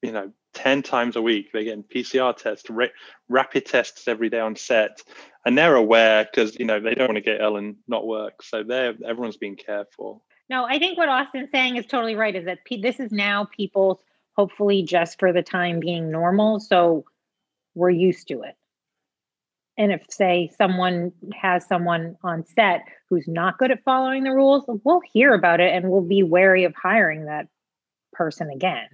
You 0.00 0.12
know, 0.12 0.32
ten 0.54 0.82
times 0.82 1.16
a 1.16 1.20
week. 1.22 1.50
They're 1.52 1.64
getting 1.64 1.82
PCR 1.82 2.34
tests, 2.34 2.70
ra- 2.70 2.86
rapid 3.28 3.66
tests 3.66 4.08
every 4.08 4.30
day 4.30 4.40
on 4.40 4.56
set, 4.56 5.02
and 5.44 5.58
they're 5.58 5.74
aware 5.74 6.24
because 6.24 6.58
you 6.58 6.64
know 6.64 6.80
they 6.80 6.94
don't 6.94 7.08
want 7.08 7.16
to 7.16 7.20
get 7.22 7.42
ill 7.42 7.58
and 7.58 7.76
not 7.86 8.06
work. 8.06 8.42
So 8.42 8.62
they're 8.62 8.94
everyone's 9.06 9.36
being 9.36 9.56
careful. 9.56 10.24
No, 10.50 10.64
I 10.64 10.78
think 10.78 10.98
what 10.98 11.08
Austin's 11.08 11.50
saying 11.50 11.76
is 11.76 11.86
totally 11.86 12.16
right. 12.16 12.34
Is 12.34 12.44
that 12.44 12.64
pe- 12.64 12.80
this 12.80 13.00
is 13.00 13.10
now 13.10 13.46
people's 13.46 13.98
hopefully 14.36 14.82
just 14.82 15.18
for 15.18 15.32
the 15.32 15.42
time 15.42 15.80
being 15.80 16.10
normal, 16.10 16.60
so 16.60 17.04
we're 17.74 17.90
used 17.90 18.28
to 18.28 18.42
it. 18.42 18.56
And 19.76 19.90
if 19.90 20.04
say 20.08 20.50
someone 20.56 21.12
has 21.34 21.66
someone 21.66 22.16
on 22.22 22.44
set 22.44 22.82
who's 23.08 23.26
not 23.26 23.58
good 23.58 23.70
at 23.72 23.82
following 23.84 24.22
the 24.22 24.30
rules, 24.30 24.64
we'll 24.84 25.00
hear 25.00 25.34
about 25.34 25.60
it 25.60 25.72
and 25.72 25.90
we'll 25.90 26.02
be 26.02 26.22
wary 26.22 26.64
of 26.64 26.74
hiring 26.80 27.24
that 27.24 27.48
person 28.12 28.50
again. 28.50 28.86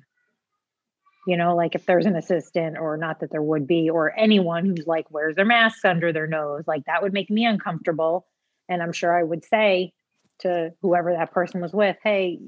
You 1.26 1.36
know, 1.36 1.54
like 1.54 1.74
if 1.74 1.84
there's 1.84 2.06
an 2.06 2.16
assistant 2.16 2.78
or 2.78 2.96
not 2.96 3.20
that 3.20 3.30
there 3.30 3.42
would 3.42 3.66
be, 3.66 3.90
or 3.90 4.18
anyone 4.18 4.64
who's 4.64 4.86
like 4.86 5.10
wears 5.10 5.36
their 5.36 5.44
masks 5.44 5.84
under 5.84 6.12
their 6.12 6.26
nose, 6.26 6.64
like 6.66 6.86
that 6.86 7.02
would 7.02 7.12
make 7.12 7.28
me 7.28 7.44
uncomfortable. 7.44 8.26
And 8.68 8.82
I'm 8.82 8.92
sure 8.92 9.16
I 9.16 9.22
would 9.22 9.44
say 9.44 9.92
to 10.40 10.72
whoever 10.82 11.12
that 11.12 11.32
person 11.32 11.60
was 11.60 11.72
with, 11.72 11.96
hey, 12.02 12.38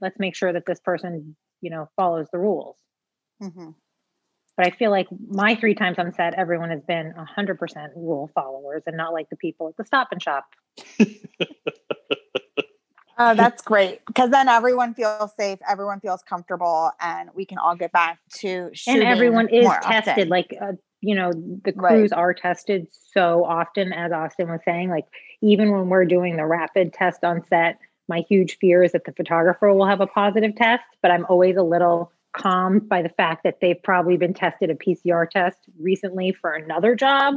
let's 0.00 0.18
make 0.18 0.34
sure 0.34 0.52
that 0.52 0.66
this 0.66 0.80
person, 0.80 1.36
you 1.60 1.70
know, 1.70 1.88
follows 1.96 2.26
the 2.32 2.38
rules. 2.38 2.76
hmm 3.40 3.70
But 4.56 4.66
I 4.66 4.70
feel 4.70 4.90
like 4.90 5.08
my 5.28 5.54
three 5.54 5.74
times 5.74 5.98
on 5.98 6.12
set, 6.14 6.34
everyone 6.34 6.70
has 6.70 6.82
been 6.82 7.12
100% 7.14 7.88
rule 7.96 8.30
followers 8.34 8.82
and 8.86 8.96
not 8.96 9.12
like 9.12 9.28
the 9.30 9.36
people 9.36 9.68
at 9.68 9.76
the 9.76 9.84
stop 9.84 10.08
and 10.12 10.22
shop. 10.22 10.44
Oh, 13.18 13.34
that's 13.34 13.62
great 13.62 14.04
because 14.06 14.30
then 14.30 14.48
everyone 14.48 14.94
feels 14.94 15.32
safe, 15.38 15.58
everyone 15.68 16.00
feels 16.00 16.22
comfortable, 16.22 16.90
and 17.00 17.28
we 17.34 17.44
can 17.44 17.58
all 17.58 17.76
get 17.76 17.92
back 17.92 18.18
to 18.36 18.70
shooting. 18.72 19.02
and 19.02 19.10
everyone 19.10 19.48
is 19.48 19.68
tested. 19.82 20.12
often. 20.14 20.28
Like, 20.28 20.56
uh, 20.60 20.72
you 21.02 21.14
know, 21.14 21.32
the 21.32 21.74
Right. 21.76 21.96
crews 21.96 22.12
are 22.12 22.32
tested 22.32 22.86
so 22.90 23.44
often, 23.44 23.92
as 23.92 24.12
Austin 24.12 24.48
was 24.48 24.60
saying. 24.64 24.88
Like, 24.88 25.04
even 25.42 25.72
when 25.72 25.88
we're 25.88 26.04
doing 26.04 26.36
the 26.36 26.46
rapid 26.46 26.92
test 26.92 27.24
on 27.24 27.44
set, 27.48 27.78
my 28.08 28.20
huge 28.20 28.58
fear 28.58 28.82
is 28.82 28.92
that 28.92 29.04
the 29.04 29.12
photographer 29.12 29.72
will 29.74 29.86
have 29.86 30.00
a 30.00 30.06
positive 30.06 30.54
test, 30.54 30.84
but 31.02 31.10
I'm 31.10 31.26
always 31.28 31.56
a 31.56 31.62
little 31.62 32.12
calmed 32.32 32.88
by 32.88 33.02
the 33.02 33.08
fact 33.10 33.42
that 33.44 33.60
they've 33.60 33.82
probably 33.82 34.16
been 34.16 34.32
tested 34.32 34.70
a 34.70 34.74
PCR 34.74 35.28
test 35.28 35.58
recently 35.78 36.32
for 36.32 36.52
another 36.52 36.94
job. 36.94 37.36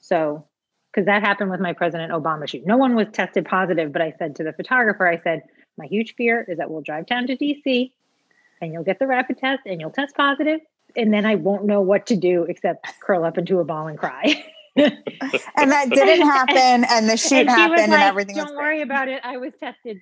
So, 0.00 0.44
because 0.92 1.06
that 1.06 1.22
happened 1.22 1.50
with 1.50 1.60
my 1.60 1.72
President 1.72 2.12
Obama 2.12 2.48
shoot. 2.48 2.66
No 2.66 2.76
one 2.76 2.94
was 2.96 3.06
tested 3.12 3.44
positive, 3.44 3.92
but 3.92 4.02
I 4.02 4.14
said 4.18 4.34
to 4.36 4.44
the 4.44 4.52
photographer, 4.52 5.06
I 5.06 5.20
said, 5.20 5.42
my 5.78 5.86
huge 5.86 6.14
fear 6.16 6.44
is 6.48 6.58
that 6.58 6.70
we'll 6.70 6.80
drive 6.80 7.06
down 7.06 7.26
to 7.26 7.36
DC 7.36 7.92
and 8.60 8.72
you'll 8.72 8.82
get 8.82 8.98
the 8.98 9.06
rapid 9.06 9.38
test 9.38 9.62
and 9.66 9.80
you'll 9.80 9.90
test 9.90 10.16
positive, 10.16 10.60
and 10.96 11.12
then 11.12 11.26
I 11.26 11.34
won't 11.34 11.64
know 11.64 11.80
what 11.80 12.06
to 12.06 12.16
do 12.16 12.44
except 12.44 12.86
curl 13.00 13.24
up 13.24 13.38
into 13.38 13.60
a 13.60 13.64
ball 13.64 13.86
and 13.86 13.98
cry. 13.98 14.44
and 14.76 15.72
that 15.72 15.90
didn't 15.90 16.26
happen, 16.26 16.84
and 16.90 17.08
the 17.08 17.16
shoot 17.16 17.40
and 17.40 17.50
happened, 17.50 17.72
was 17.72 17.80
and 17.82 17.92
everything 17.94 18.36
Don't 18.36 18.56
worry 18.56 18.82
about 18.82 19.08
it. 19.08 19.20
I 19.24 19.36
was 19.36 19.52
tested 19.58 19.98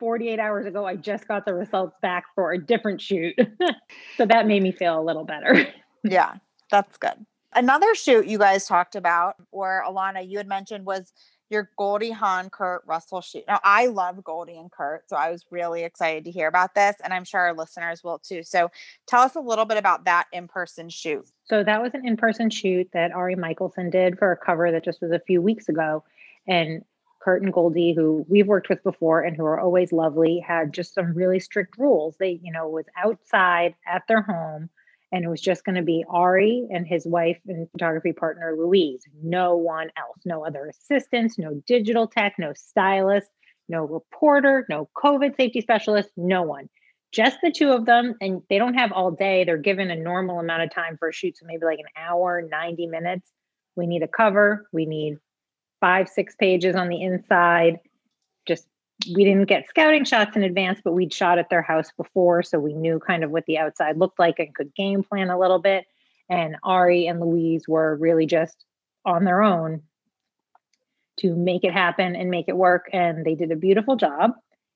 48 0.00 0.38
hours 0.38 0.66
ago. 0.66 0.84
I 0.84 0.96
just 0.96 1.28
got 1.28 1.44
the 1.44 1.54
results 1.54 1.96
back 2.02 2.24
for 2.34 2.52
a 2.52 2.58
different 2.58 3.00
shoot. 3.00 3.34
so 4.16 4.26
that 4.26 4.46
made 4.46 4.62
me 4.62 4.72
feel 4.72 4.98
a 4.98 5.02
little 5.02 5.24
better. 5.24 5.66
Yeah, 6.04 6.34
that's 6.70 6.96
good. 6.96 7.26
Another 7.54 7.94
shoot 7.94 8.26
you 8.26 8.38
guys 8.38 8.66
talked 8.66 8.94
about, 8.94 9.36
or 9.52 9.82
Alana, 9.86 10.28
you 10.28 10.38
had 10.38 10.46
mentioned, 10.46 10.84
was 10.84 11.12
your 11.50 11.70
Goldie 11.76 12.10
Hawn 12.10 12.50
Kurt 12.50 12.82
Russell 12.86 13.20
shoot. 13.20 13.44
Now, 13.46 13.60
I 13.64 13.86
love 13.86 14.22
Goldie 14.22 14.58
and 14.58 14.70
Kurt, 14.70 15.08
so 15.08 15.16
I 15.16 15.30
was 15.30 15.44
really 15.50 15.84
excited 15.84 16.24
to 16.24 16.30
hear 16.30 16.48
about 16.48 16.74
this, 16.74 16.96
and 17.02 17.12
I'm 17.12 17.24
sure 17.24 17.40
our 17.40 17.54
listeners 17.54 18.04
will 18.04 18.18
too. 18.18 18.42
So, 18.42 18.70
tell 19.06 19.22
us 19.22 19.34
a 19.34 19.40
little 19.40 19.64
bit 19.64 19.78
about 19.78 20.04
that 20.04 20.26
in 20.32 20.48
person 20.48 20.88
shoot. 20.88 21.28
So 21.44 21.64
that 21.64 21.80
was 21.80 21.94
an 21.94 22.06
in-person 22.06 22.50
shoot 22.50 22.90
that 22.92 23.12
Ari 23.12 23.36
Michelson 23.36 23.88
did 23.88 24.18
for 24.18 24.32
a 24.32 24.36
cover 24.36 24.70
that 24.70 24.84
just 24.84 25.00
was 25.00 25.12
a 25.12 25.20
few 25.20 25.40
weeks 25.40 25.68
ago. 25.68 26.04
And 26.46 26.84
Kurt 27.20 27.42
and 27.42 27.52
Goldie, 27.52 27.94
who 27.94 28.26
we've 28.28 28.46
worked 28.46 28.68
with 28.68 28.82
before 28.82 29.22
and 29.22 29.36
who 29.36 29.44
are 29.44 29.58
always 29.58 29.92
lovely, 29.92 30.38
had 30.38 30.72
just 30.72 30.94
some 30.94 31.14
really 31.14 31.40
strict 31.40 31.78
rules. 31.78 32.16
They, 32.18 32.38
you 32.42 32.52
know, 32.52 32.68
was 32.68 32.84
outside 32.96 33.74
at 33.86 34.02
their 34.08 34.22
home 34.22 34.68
and 35.12 35.24
it 35.24 35.28
was 35.28 35.40
just 35.40 35.64
going 35.64 35.76
to 35.76 35.82
be 35.82 36.04
Ari 36.08 36.68
and 36.70 36.86
his 36.86 37.06
wife 37.06 37.38
and 37.46 37.70
photography 37.70 38.12
partner 38.12 38.54
Louise. 38.56 39.04
No 39.22 39.56
one 39.56 39.90
else, 39.96 40.18
no 40.24 40.44
other 40.44 40.66
assistants, 40.66 41.38
no 41.38 41.62
digital 41.66 42.06
tech, 42.06 42.34
no 42.38 42.52
stylist, 42.54 43.30
no 43.68 43.84
reporter, 43.84 44.66
no 44.68 44.88
COVID 44.96 45.36
safety 45.36 45.60
specialist, 45.60 46.10
no 46.16 46.42
one. 46.42 46.68
Just 47.10 47.38
the 47.42 47.50
two 47.50 47.72
of 47.72 47.86
them 47.86 48.16
and 48.20 48.42
they 48.50 48.58
don't 48.58 48.74
have 48.74 48.92
all 48.92 49.10
day. 49.10 49.44
They're 49.44 49.56
given 49.56 49.90
a 49.90 49.96
normal 49.96 50.40
amount 50.40 50.62
of 50.62 50.74
time 50.74 50.98
for 50.98 51.08
a 51.08 51.12
shoot 51.12 51.38
so 51.38 51.46
maybe 51.46 51.64
like 51.64 51.78
an 51.78 51.86
hour 51.96 52.42
90 52.42 52.86
minutes. 52.86 53.30
We 53.76 53.86
need 53.86 54.02
a 54.02 54.08
cover. 54.08 54.68
We 54.72 54.84
need 54.84 55.16
five 55.80 56.08
six 56.08 56.34
pages 56.34 56.76
on 56.76 56.88
the 56.88 57.02
inside. 57.02 57.78
Just 58.46 58.66
we 59.14 59.24
didn't 59.24 59.46
get 59.46 59.68
scouting 59.68 60.04
shots 60.04 60.36
in 60.36 60.42
advance 60.42 60.80
but 60.84 60.92
we'd 60.92 61.12
shot 61.12 61.38
at 61.38 61.50
their 61.50 61.62
house 61.62 61.90
before 61.96 62.42
so 62.42 62.58
we 62.58 62.74
knew 62.74 62.98
kind 62.98 63.22
of 63.22 63.30
what 63.30 63.44
the 63.46 63.58
outside 63.58 63.96
looked 63.96 64.18
like 64.18 64.38
and 64.38 64.54
could 64.54 64.74
game 64.74 65.02
plan 65.02 65.30
a 65.30 65.38
little 65.38 65.60
bit 65.60 65.86
and 66.28 66.56
ari 66.64 67.06
and 67.06 67.20
louise 67.20 67.64
were 67.68 67.96
really 67.96 68.26
just 68.26 68.64
on 69.04 69.24
their 69.24 69.42
own 69.42 69.80
to 71.16 71.34
make 71.34 71.64
it 71.64 71.72
happen 71.72 72.16
and 72.16 72.30
make 72.30 72.48
it 72.48 72.56
work 72.56 72.88
and 72.92 73.24
they 73.24 73.34
did 73.34 73.52
a 73.52 73.56
beautiful 73.56 73.96
job 73.96 74.32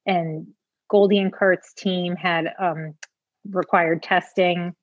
and 0.07 0.47
Goldie 0.93 1.19
and 1.19 1.33
Kurt's 1.33 1.73
team 1.73 2.17
had 2.17 2.53
um, 2.59 2.95
required 3.51 4.03
testing, 4.03 4.75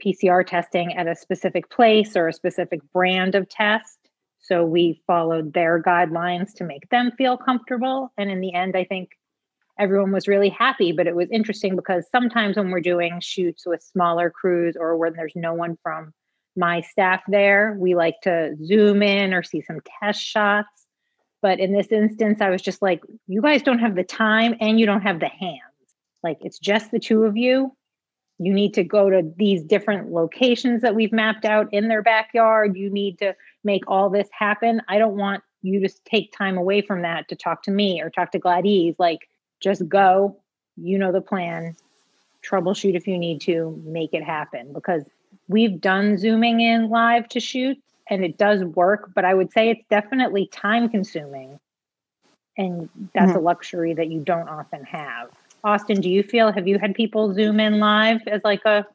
PCR 0.00 0.46
testing 0.46 0.94
at 0.94 1.08
a 1.08 1.16
specific 1.16 1.68
place 1.70 2.16
or 2.16 2.28
a 2.28 2.32
specific 2.32 2.80
brand 2.92 3.34
of 3.34 3.48
test. 3.48 3.98
So 4.42 4.64
we 4.64 5.00
followed 5.06 5.52
their 5.52 5.82
guidelines 5.82 6.52
to 6.56 6.64
make 6.64 6.88
them 6.90 7.12
feel 7.16 7.36
comfortable. 7.36 8.12
And 8.18 8.30
in 8.30 8.40
the 8.40 8.52
end, 8.52 8.76
I 8.76 8.84
think 8.84 9.10
everyone 9.78 10.12
was 10.12 10.28
really 10.28 10.48
happy. 10.48 10.92
But 10.92 11.06
it 11.06 11.16
was 11.16 11.28
interesting 11.30 11.76
because 11.76 12.04
sometimes 12.10 12.56
when 12.56 12.70
we're 12.70 12.80
doing 12.80 13.20
shoots 13.20 13.64
with 13.64 13.82
smaller 13.82 14.30
crews 14.30 14.76
or 14.78 14.96
when 14.96 15.14
there's 15.14 15.32
no 15.36 15.54
one 15.54 15.78
from 15.82 16.12
my 16.56 16.80
staff 16.82 17.22
there, 17.28 17.76
we 17.78 17.94
like 17.94 18.20
to 18.22 18.56
zoom 18.64 19.02
in 19.02 19.32
or 19.32 19.42
see 19.42 19.62
some 19.62 19.80
test 20.00 20.20
shots. 20.20 20.86
But 21.40 21.60
in 21.60 21.72
this 21.72 21.88
instance, 21.88 22.40
I 22.40 22.50
was 22.50 22.62
just 22.62 22.82
like, 22.82 23.02
you 23.26 23.42
guys 23.42 23.62
don't 23.62 23.78
have 23.78 23.94
the 23.94 24.04
time 24.04 24.56
and 24.60 24.78
you 24.78 24.86
don't 24.86 25.02
have 25.02 25.20
the 25.20 25.28
hands. 25.28 25.60
Like, 26.22 26.38
it's 26.42 26.58
just 26.58 26.90
the 26.90 27.00
two 27.00 27.24
of 27.24 27.36
you. 27.36 27.76
You 28.38 28.52
need 28.52 28.74
to 28.74 28.84
go 28.84 29.10
to 29.10 29.22
these 29.36 29.62
different 29.62 30.10
locations 30.10 30.82
that 30.82 30.94
we've 30.94 31.12
mapped 31.12 31.44
out 31.44 31.72
in 31.72 31.88
their 31.88 32.02
backyard. 32.02 32.76
You 32.76 32.90
need 32.90 33.18
to 33.18 33.34
make 33.62 33.84
all 33.86 34.10
this 34.10 34.28
happen. 34.32 34.82
I 34.88 34.98
don't 34.98 35.16
want 35.16 35.42
you 35.62 35.80
to 35.80 35.94
take 36.04 36.32
time 36.32 36.58
away 36.58 36.82
from 36.82 37.02
that 37.02 37.28
to 37.28 37.36
talk 37.36 37.62
to 37.64 37.70
me 37.70 38.00
or 38.00 38.10
talk 38.10 38.32
to 38.32 38.38
Gladys. 38.38 38.96
Like, 38.98 39.28
just 39.60 39.88
go. 39.88 40.36
You 40.76 40.98
know 40.98 41.12
the 41.12 41.20
plan. 41.20 41.76
Troubleshoot 42.44 42.96
if 42.96 43.06
you 43.06 43.18
need 43.18 43.40
to. 43.42 43.80
Make 43.84 44.12
it 44.12 44.24
happen 44.24 44.72
because 44.72 45.04
we've 45.48 45.80
done 45.80 46.18
zooming 46.18 46.60
in 46.60 46.88
live 46.88 47.28
to 47.28 47.40
shoot 47.40 47.78
and 48.10 48.24
it 48.24 48.36
does 48.38 48.64
work, 48.64 49.10
but 49.14 49.24
I 49.24 49.34
would 49.34 49.52
say 49.52 49.70
it's 49.70 49.84
definitely 49.88 50.46
time 50.46 50.88
consuming. 50.88 51.58
And 52.58 52.88
that's 53.14 53.30
mm-hmm. 53.30 53.38
a 53.38 53.40
luxury 53.40 53.94
that 53.94 54.08
you 54.10 54.20
don't 54.20 54.48
often 54.48 54.84
have. 54.84 55.30
Austin, 55.64 56.00
do 56.00 56.08
you 56.08 56.22
feel 56.22 56.52
have 56.52 56.66
you 56.66 56.78
had 56.78 56.94
people 56.94 57.32
zoom 57.34 57.60
in 57.60 57.78
live 57.78 58.20
as 58.26 58.40
like 58.44 58.64
a 58.64 58.86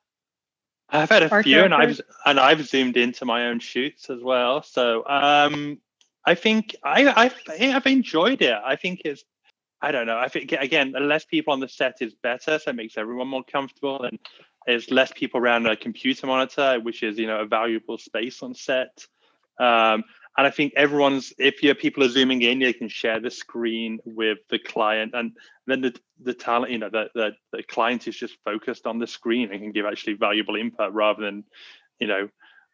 I've 0.89 1.09
had 1.09 1.23
a 1.23 1.43
few, 1.43 1.63
and 1.63 1.73
I've 1.73 1.99
and 2.25 2.39
I've 2.39 2.65
zoomed 2.65 2.95
into 2.95 3.25
my 3.25 3.47
own 3.47 3.59
shoots 3.59 4.09
as 4.09 4.21
well. 4.21 4.63
So 4.63 5.05
um, 5.07 5.79
I 6.25 6.35
think 6.35 6.75
I 6.83 7.07
I 7.07 7.75
I've 7.75 7.87
enjoyed 7.87 8.41
it. 8.41 8.55
I 8.63 8.75
think 8.77 9.01
it's 9.03 9.23
I 9.81 9.91
don't 9.91 10.07
know. 10.07 10.17
I 10.17 10.29
think 10.29 10.53
again, 10.53 10.93
less 10.99 11.25
people 11.25 11.53
on 11.53 11.59
the 11.59 11.67
set 11.67 11.97
is 12.01 12.13
better, 12.15 12.57
so 12.57 12.71
it 12.71 12.75
makes 12.75 12.97
everyone 12.97 13.27
more 13.27 13.43
comfortable, 13.43 14.03
and 14.03 14.17
there's 14.65 14.89
less 14.89 15.11
people 15.11 15.39
around 15.39 15.67
a 15.67 15.75
computer 15.75 16.25
monitor, 16.25 16.79
which 16.81 17.03
is 17.03 17.17
you 17.17 17.27
know 17.27 17.41
a 17.41 17.45
valuable 17.45 17.97
space 17.97 18.41
on 18.41 18.53
set. 18.53 19.05
Um, 19.59 20.03
and 20.37 20.45
I 20.45 20.51
think 20.51 20.73
everyone's 20.75 21.33
if 21.39 21.63
your 21.63 21.73
people 21.73 22.03
are 22.03 22.09
zooming 22.09 22.43
in, 22.43 22.59
they 22.59 22.73
can 22.73 22.89
share 22.89 23.19
the 23.19 23.31
screen 23.31 23.99
with 24.05 24.37
the 24.49 24.59
client, 24.59 25.13
and 25.15 25.31
then 25.65 25.81
the 25.81 25.95
the 26.21 26.33
talent, 26.33 26.71
you 26.71 26.77
know, 26.77 26.89
the 26.89 27.09
the, 27.15 27.31
the 27.51 27.63
client 27.63 28.07
is 28.07 28.15
just 28.15 28.37
focused 28.45 28.85
on 28.85 28.99
the 28.99 29.07
screen 29.07 29.51
and 29.51 29.61
can 29.61 29.71
give 29.71 29.85
actually 29.85 30.13
valuable 30.13 30.55
input 30.55 30.93
rather 30.93 31.23
than, 31.23 31.43
you 31.99 32.07
know, 32.07 32.29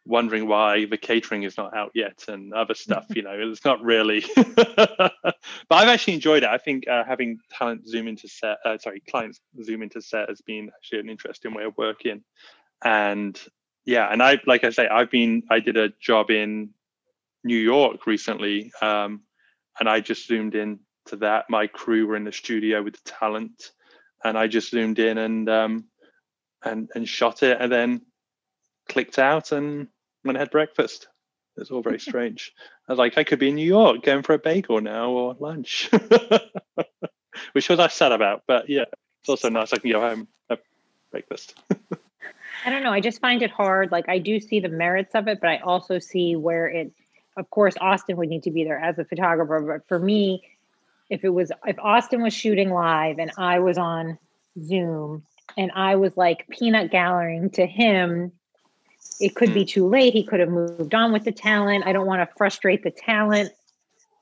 wondering 0.05 0.47
why 0.47 0.85
the 0.85 0.97
catering 0.97 1.43
is 1.43 1.55
not 1.57 1.73
out 1.73 1.91
yet 1.95 2.25
and 2.27 2.53
other 2.53 2.73
stuff. 2.73 3.05
you 3.15 3.21
know, 3.21 3.33
it's 3.33 3.63
not 3.63 3.81
really. 3.81 4.25
but 4.35 5.13
I've 5.71 5.87
actually 5.87 6.15
enjoyed 6.15 6.43
it. 6.43 6.49
I 6.49 6.57
think 6.57 6.87
uh, 6.89 7.05
having 7.05 7.39
talent 7.49 7.87
zoom 7.87 8.09
into 8.09 8.27
set, 8.27 8.57
uh, 8.65 8.77
sorry, 8.77 9.01
clients 9.09 9.39
zoom 9.63 9.83
into 9.83 10.01
set 10.01 10.27
has 10.27 10.41
been 10.41 10.69
actually 10.75 10.99
an 10.99 11.09
interesting 11.09 11.53
way 11.53 11.63
of 11.63 11.77
working. 11.77 12.23
And 12.83 13.39
yeah, 13.85 14.07
and 14.11 14.21
I 14.21 14.39
like 14.45 14.65
I 14.65 14.71
say, 14.71 14.87
I've 14.87 15.11
been 15.11 15.43
I 15.49 15.61
did 15.61 15.77
a 15.77 15.93
job 16.01 16.29
in 16.29 16.71
New 17.43 17.57
York 17.57 18.07
recently, 18.07 18.71
um, 18.81 19.21
and 19.79 19.89
I 19.89 19.99
just 19.99 20.27
zoomed 20.27 20.55
in 20.55 20.79
to 21.07 21.17
that. 21.17 21.49
My 21.49 21.67
crew 21.67 22.07
were 22.07 22.15
in 22.15 22.23
the 22.23 22.31
studio 22.31 22.81
with 22.81 22.93
the 22.93 23.11
talent, 23.11 23.71
and 24.23 24.37
I 24.37 24.47
just 24.47 24.71
zoomed 24.71 24.99
in 24.99 25.17
and 25.17 25.49
um, 25.49 25.85
and 26.63 26.89
and 26.95 27.07
shot 27.07 27.43
it, 27.43 27.57
and 27.59 27.71
then 27.71 28.01
clicked 28.89 29.19
out 29.19 29.51
and 29.51 29.87
went 30.23 30.37
and 30.37 30.37
had 30.37 30.51
breakfast. 30.51 31.07
It's 31.57 31.71
all 31.71 31.81
very 31.81 31.99
strange. 32.09 32.53
I 32.87 32.91
was 32.91 32.99
like, 32.99 33.17
I 33.17 33.23
could 33.23 33.39
be 33.39 33.49
in 33.49 33.55
New 33.55 33.65
York 33.67 34.03
going 34.03 34.23
for 34.23 34.33
a 34.33 34.39
bagel 34.39 34.81
now 34.81 35.09
or 35.09 35.35
lunch, 35.39 35.89
which 37.53 37.69
was 37.69 37.79
I 37.79 37.87
sad 37.87 38.11
about. 38.11 38.43
But 38.47 38.69
yeah, 38.69 38.85
it's 39.21 39.29
also 39.29 39.49
nice. 39.49 39.73
I 39.73 39.77
can 39.77 39.91
go 39.91 40.01
home 40.01 40.27
have 40.49 40.59
breakfast. 41.11 41.55
I 42.65 42.69
don't 42.69 42.83
know. 42.83 42.91
I 42.91 43.01
just 43.01 43.19
find 43.19 43.41
it 43.41 43.51
hard. 43.51 43.91
Like 43.91 44.07
I 44.07 44.19
do 44.19 44.39
see 44.39 44.59
the 44.59 44.69
merits 44.69 45.15
of 45.15 45.27
it, 45.27 45.39
but 45.41 45.49
I 45.49 45.57
also 45.57 45.99
see 45.99 46.35
where 46.35 46.67
it. 46.67 46.93
Of 47.35 47.49
course, 47.49 47.75
Austin 47.81 48.17
would 48.17 48.29
need 48.29 48.43
to 48.43 48.51
be 48.51 48.63
there 48.63 48.79
as 48.79 48.99
a 48.99 49.05
photographer, 49.05 49.61
but 49.61 49.87
for 49.87 49.99
me, 49.99 50.43
if 51.09 51.23
it 51.23 51.29
was 51.29 51.51
if 51.65 51.77
Austin 51.79 52.21
was 52.21 52.33
shooting 52.33 52.69
live 52.69 53.19
and 53.19 53.31
I 53.37 53.59
was 53.59 53.77
on 53.77 54.17
Zoom 54.61 55.23
and 55.57 55.71
I 55.75 55.95
was 55.95 56.15
like 56.15 56.47
peanut 56.49 56.91
gallerying 56.91 57.49
to 57.51 57.65
him 57.65 58.31
it 59.19 59.35
could 59.35 59.53
be 59.53 59.61
hmm. 59.61 59.67
too 59.67 59.87
late. 59.87 60.13
He 60.13 60.23
could 60.23 60.39
have 60.39 60.49
moved 60.49 60.93
on 60.93 61.11
with 61.11 61.23
the 61.23 61.31
talent. 61.31 61.85
I 61.85 61.93
don't 61.93 62.07
want 62.07 62.27
to 62.27 62.35
frustrate 62.35 62.83
the 62.83 62.91
talent 62.91 63.51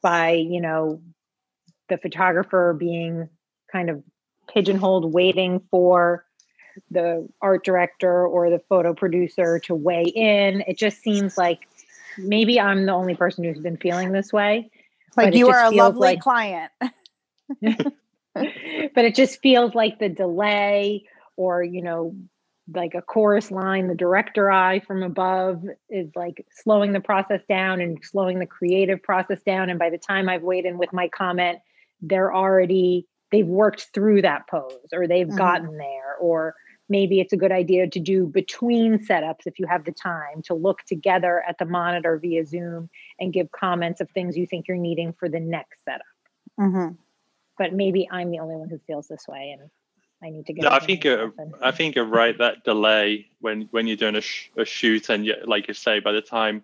by, 0.01 0.31
you 0.31 0.61
know, 0.61 1.01
the 1.89 1.97
photographer 1.97 2.75
being 2.77 3.29
kind 3.71 3.89
of 3.89 4.03
pigeonholed 4.49 5.13
waiting 5.13 5.61
for 5.71 6.25
the 6.89 7.27
art 7.41 7.65
director 7.65 8.25
or 8.25 8.49
the 8.49 8.59
photo 8.69 8.93
producer 8.93 9.59
to 9.59 9.75
weigh 9.75 10.03
in. 10.03 10.63
It 10.67 10.77
just 10.77 11.01
seems 11.01 11.37
like 11.37 11.67
maybe 12.17 12.59
I'm 12.59 12.85
the 12.85 12.93
only 12.93 13.15
person 13.15 13.43
who's 13.43 13.59
been 13.59 13.77
feeling 13.77 14.11
this 14.11 14.31
way. 14.31 14.69
Like 15.17 15.33
you 15.33 15.49
are 15.49 15.65
a 15.65 15.71
lovely 15.71 16.09
like, 16.09 16.21
client. 16.21 16.71
but 17.61 19.05
it 19.05 19.15
just 19.15 19.41
feels 19.41 19.75
like 19.75 19.99
the 19.99 20.09
delay 20.09 21.05
or, 21.35 21.63
you 21.63 21.81
know, 21.81 22.15
like 22.73 22.93
a 22.93 23.01
chorus 23.01 23.51
line, 23.51 23.87
the 23.87 23.95
director 23.95 24.51
eye 24.51 24.79
from 24.79 25.03
above 25.03 25.63
is 25.89 26.09
like 26.15 26.45
slowing 26.63 26.93
the 26.93 27.01
process 27.01 27.41
down 27.49 27.81
and 27.81 27.99
slowing 28.03 28.39
the 28.39 28.45
creative 28.45 29.01
process 29.03 29.41
down. 29.43 29.69
And 29.69 29.79
by 29.79 29.89
the 29.89 29.97
time 29.97 30.29
I've 30.29 30.43
weighed 30.43 30.65
in 30.65 30.77
with 30.77 30.93
my 30.93 31.09
comment, 31.09 31.59
they're 32.01 32.33
already, 32.33 33.07
they've 33.31 33.47
worked 33.47 33.87
through 33.93 34.21
that 34.21 34.47
pose 34.49 34.71
or 34.93 35.07
they've 35.07 35.27
mm-hmm. 35.27 35.37
gotten 35.37 35.77
there. 35.77 36.15
Or 36.21 36.55
maybe 36.91 37.21
it's 37.21 37.31
a 37.31 37.37
good 37.37 37.53
idea 37.53 37.89
to 37.89 37.99
do 37.99 38.27
between 38.27 38.99
setups 38.99 39.47
if 39.47 39.57
you 39.57 39.65
have 39.65 39.85
the 39.85 39.93
time 39.93 40.41
to 40.43 40.53
look 40.53 40.83
together 40.83 41.41
at 41.47 41.57
the 41.57 41.65
monitor 41.65 42.17
via 42.17 42.45
Zoom 42.45 42.89
and 43.17 43.31
give 43.31 43.49
comments 43.51 44.01
of 44.01 44.09
things 44.11 44.37
you 44.37 44.45
think 44.45 44.67
you're 44.67 44.75
needing 44.75 45.13
for 45.13 45.29
the 45.29 45.39
next 45.39 45.77
setup. 45.85 46.05
Mm-hmm. 46.59 46.95
But 47.57 47.73
maybe 47.73 48.09
I'm 48.11 48.29
the 48.29 48.39
only 48.39 48.57
one 48.57 48.69
who 48.69 48.79
feels 48.85 49.07
this 49.07 49.25
way. 49.27 49.55
And 49.57 49.69
I 50.21 50.29
need 50.29 50.45
to 50.47 50.53
get. 50.53 50.63
No, 50.63 50.69
I 50.69 50.79
think 50.79 51.03
you're, 51.05 51.33
I 51.61 51.71
think 51.71 51.95
you're 51.95 52.05
right. 52.05 52.37
That 52.37 52.63
delay 52.63 53.27
when 53.39 53.69
when 53.71 53.87
you're 53.87 53.97
doing 53.97 54.15
a, 54.15 54.21
sh- 54.21 54.51
a 54.57 54.65
shoot 54.65 55.09
and 55.09 55.25
you, 55.25 55.35
like 55.45 55.67
you 55.67 55.73
say, 55.73 55.99
by 55.99 56.11
the 56.11 56.21
time 56.21 56.61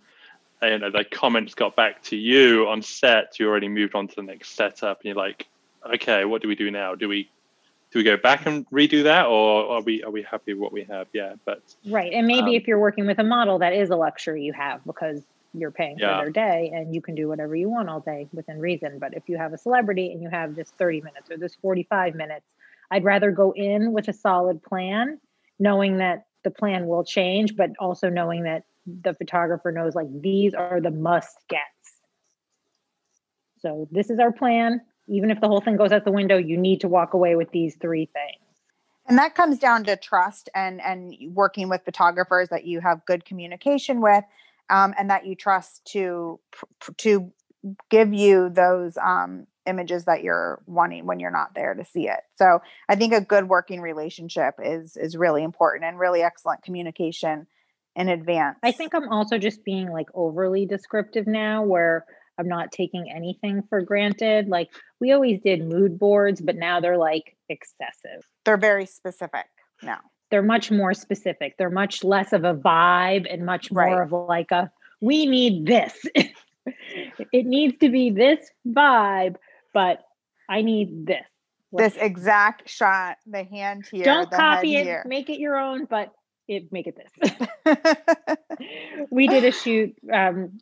you 0.61 0.77
know 0.77 0.91
the 0.91 1.05
comments 1.05 1.55
got 1.55 1.75
back 1.75 2.03
to 2.03 2.15
you 2.15 2.67
on 2.67 2.81
set, 2.81 3.39
you 3.39 3.47
already 3.47 3.69
moved 3.69 3.95
on 3.95 4.07
to 4.09 4.15
the 4.15 4.23
next 4.23 4.55
setup, 4.55 4.99
and 4.99 5.05
you're 5.05 5.15
like, 5.15 5.47
okay, 5.93 6.25
what 6.25 6.41
do 6.41 6.47
we 6.47 6.55
do 6.55 6.69
now? 6.69 6.93
Do 6.93 7.07
we 7.07 7.29
do 7.91 7.99
we 7.99 8.03
go 8.03 8.17
back 8.17 8.45
and 8.45 8.69
redo 8.69 9.03
that, 9.03 9.27
or 9.27 9.77
are 9.77 9.81
we 9.81 10.03
are 10.03 10.11
we 10.11 10.21
happy 10.23 10.53
with 10.53 10.61
what 10.61 10.73
we 10.73 10.83
have? 10.83 11.07
Yeah, 11.13 11.35
but 11.45 11.61
right, 11.85 12.11
and 12.13 12.27
maybe 12.27 12.51
um, 12.51 12.55
if 12.55 12.67
you're 12.67 12.79
working 12.79 13.07
with 13.07 13.19
a 13.19 13.23
model, 13.23 13.59
that 13.59 13.73
is 13.73 13.89
a 13.89 13.95
luxury 13.95 14.43
you 14.43 14.53
have 14.53 14.83
because 14.85 15.21
you're 15.53 15.71
paying 15.71 15.97
yeah. 15.97 16.17
for 16.17 16.25
their 16.25 16.31
day 16.31 16.71
and 16.75 16.93
you 16.93 17.01
can 17.01 17.15
do 17.15 17.27
whatever 17.27 17.55
you 17.55 17.69
want 17.69 17.89
all 17.89 18.01
day 18.01 18.27
within 18.33 18.59
reason. 18.59 18.99
But 18.99 19.15
if 19.15 19.23
you 19.27 19.37
have 19.37 19.53
a 19.53 19.57
celebrity 19.57 20.11
and 20.11 20.21
you 20.21 20.29
have 20.29 20.55
this 20.55 20.69
30 20.71 21.01
minutes 21.01 21.31
or 21.31 21.37
this 21.37 21.55
45 21.55 22.13
minutes 22.13 22.45
I'd 22.89 23.03
rather 23.03 23.31
go 23.31 23.53
in 23.55 23.91
with 23.91 24.07
a 24.07 24.13
solid 24.13 24.63
plan, 24.63 25.19
knowing 25.59 25.97
that 25.97 26.25
the 26.43 26.51
plan 26.51 26.87
will 26.87 27.03
change, 27.03 27.55
but 27.55 27.71
also 27.79 28.09
knowing 28.09 28.43
that 28.43 28.63
the 28.85 29.13
photographer 29.13 29.71
knows 29.71 29.95
like 29.95 30.07
these 30.21 30.53
are 30.53 30.79
the 30.79 30.91
must 30.91 31.37
gets. 31.49 31.63
So 33.59 33.87
this 33.91 34.09
is 34.09 34.19
our 34.19 34.31
plan. 34.31 34.81
Even 35.07 35.31
if 35.31 35.39
the 35.41 35.47
whole 35.47 35.61
thing 35.61 35.77
goes 35.77 35.91
out 35.91 36.05
the 36.05 36.11
window, 36.11 36.37
you 36.37 36.57
need 36.57 36.81
to 36.81 36.87
walk 36.87 37.13
away 37.13 37.35
with 37.35 37.51
these 37.51 37.75
three 37.75 38.05
things. 38.05 38.43
And 39.07 39.17
that 39.17 39.35
comes 39.35 39.57
down 39.57 39.85
to 39.85 39.95
trust 39.95 40.49
and 40.53 40.81
and 40.81 41.13
working 41.33 41.69
with 41.69 41.85
photographers 41.85 42.49
that 42.49 42.65
you 42.65 42.81
have 42.81 43.05
good 43.05 43.23
communication 43.23 44.01
with, 44.01 44.23
um, 44.69 44.93
and 44.99 45.09
that 45.09 45.25
you 45.25 45.35
trust 45.35 45.85
to 45.93 46.39
to 46.97 47.31
give 47.89 48.13
you 48.13 48.49
those 48.49 48.97
um, 48.97 49.47
images 49.65 50.05
that 50.05 50.23
you're 50.23 50.61
wanting 50.65 51.05
when 51.05 51.19
you're 51.19 51.31
not 51.31 51.53
there 51.55 51.73
to 51.73 51.85
see 51.85 52.07
it. 52.07 52.19
So 52.35 52.61
I 52.89 52.95
think 52.95 53.13
a 53.13 53.21
good 53.21 53.47
working 53.47 53.81
relationship 53.81 54.55
is 54.63 54.97
is 54.97 55.15
really 55.15 55.43
important 55.43 55.85
and 55.85 55.99
really 55.99 56.21
excellent 56.21 56.63
communication 56.63 57.47
in 57.95 58.09
advance. 58.09 58.57
I 58.63 58.71
think 58.71 58.93
I'm 58.93 59.09
also 59.09 59.37
just 59.37 59.63
being 59.63 59.91
like 59.91 60.07
overly 60.13 60.65
descriptive 60.65 61.27
now 61.27 61.63
where 61.63 62.05
I'm 62.37 62.47
not 62.47 62.71
taking 62.71 63.11
anything 63.11 63.63
for 63.69 63.81
granted. 63.81 64.47
Like 64.47 64.69
we 64.99 65.11
always 65.11 65.39
did 65.41 65.63
mood 65.63 65.97
boards, 65.97 66.41
but 66.41 66.55
now 66.55 66.79
they're 66.79 66.97
like 66.97 67.35
excessive. 67.49 68.23
They're 68.45 68.57
very 68.57 68.85
specific 68.85 69.45
now. 69.81 69.99
They're 70.29 70.43
much 70.43 70.71
more 70.71 70.93
specific. 70.93 71.55
They're 71.57 71.69
much 71.69 72.03
less 72.03 72.33
of 72.33 72.43
a 72.43 72.53
vibe 72.53 73.31
and 73.31 73.45
much 73.45 73.71
more 73.71 73.83
right. 73.83 74.01
of 74.01 74.11
like 74.11 74.51
a 74.51 74.71
we 74.99 75.25
need 75.25 75.65
this. 75.65 75.93
it 76.15 77.45
needs 77.45 77.77
to 77.79 77.89
be 77.89 78.09
this 78.09 78.51
vibe 78.67 79.35
but 79.77 79.99
I 80.49 80.63
need 80.63 81.05
this. 81.05 81.23
This 81.71 81.95
exact 81.97 82.67
shot, 82.67 83.17
the 83.27 83.43
hand 83.43 83.85
here. 83.91 84.03
Don't 84.03 84.31
copy 84.31 84.75
it, 84.75 84.85
here. 84.85 85.03
make 85.05 85.29
it 85.29 85.39
your 85.39 85.55
own, 85.55 85.85
but 85.85 86.11
it 86.47 86.71
make 86.71 86.87
it 86.87 86.97
this. 86.97 87.47
we 89.11 89.27
did 89.27 89.43
a 89.43 89.51
shoot 89.51 89.95
um, 90.11 90.59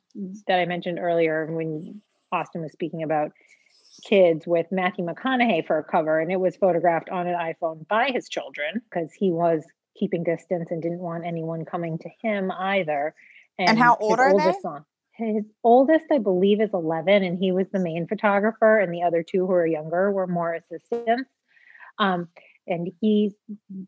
that 0.47 0.59
I 0.59 0.65
mentioned 0.65 0.99
earlier 0.99 1.45
when 1.45 2.01
Austin 2.31 2.61
was 2.61 2.71
speaking 2.71 3.03
about 3.03 3.31
kids 4.03 4.45
with 4.45 4.67
Matthew 4.71 5.05
McConaughey 5.05 5.65
for 5.65 5.77
a 5.77 5.83
cover, 5.83 6.19
and 6.19 6.31
it 6.31 6.39
was 6.39 6.55
photographed 6.55 7.09
on 7.09 7.27
an 7.27 7.35
iPhone 7.35 7.87
by 7.87 8.09
his 8.11 8.27
children 8.27 8.81
because 8.89 9.11
he 9.13 9.31
was 9.31 9.63
keeping 9.97 10.23
distance 10.23 10.69
and 10.71 10.81
didn't 10.81 10.99
want 10.99 11.25
anyone 11.25 11.65
coming 11.65 11.97
to 11.99 12.09
him 12.21 12.51
either. 12.51 13.15
And, 13.57 13.69
and 13.69 13.79
how 13.79 13.95
old 13.95 14.19
are 14.19 14.37
they? 14.37 14.53
Son, 14.61 14.83
his 15.13 15.45
oldest, 15.63 16.05
I 16.11 16.17
believe, 16.17 16.59
is 16.59 16.71
11, 16.73 17.23
and 17.23 17.39
he 17.39 17.51
was 17.51 17.67
the 17.71 17.79
main 17.79 18.07
photographer, 18.07 18.79
and 18.79 18.93
the 18.93 19.03
other 19.03 19.23
two 19.23 19.45
who 19.45 19.53
are 19.53 19.65
younger 19.65 20.11
were 20.11 20.27
more 20.27 20.53
assistants. 20.53 21.29
Um, 21.97 22.27
and 22.67 22.91
he's 23.01 23.33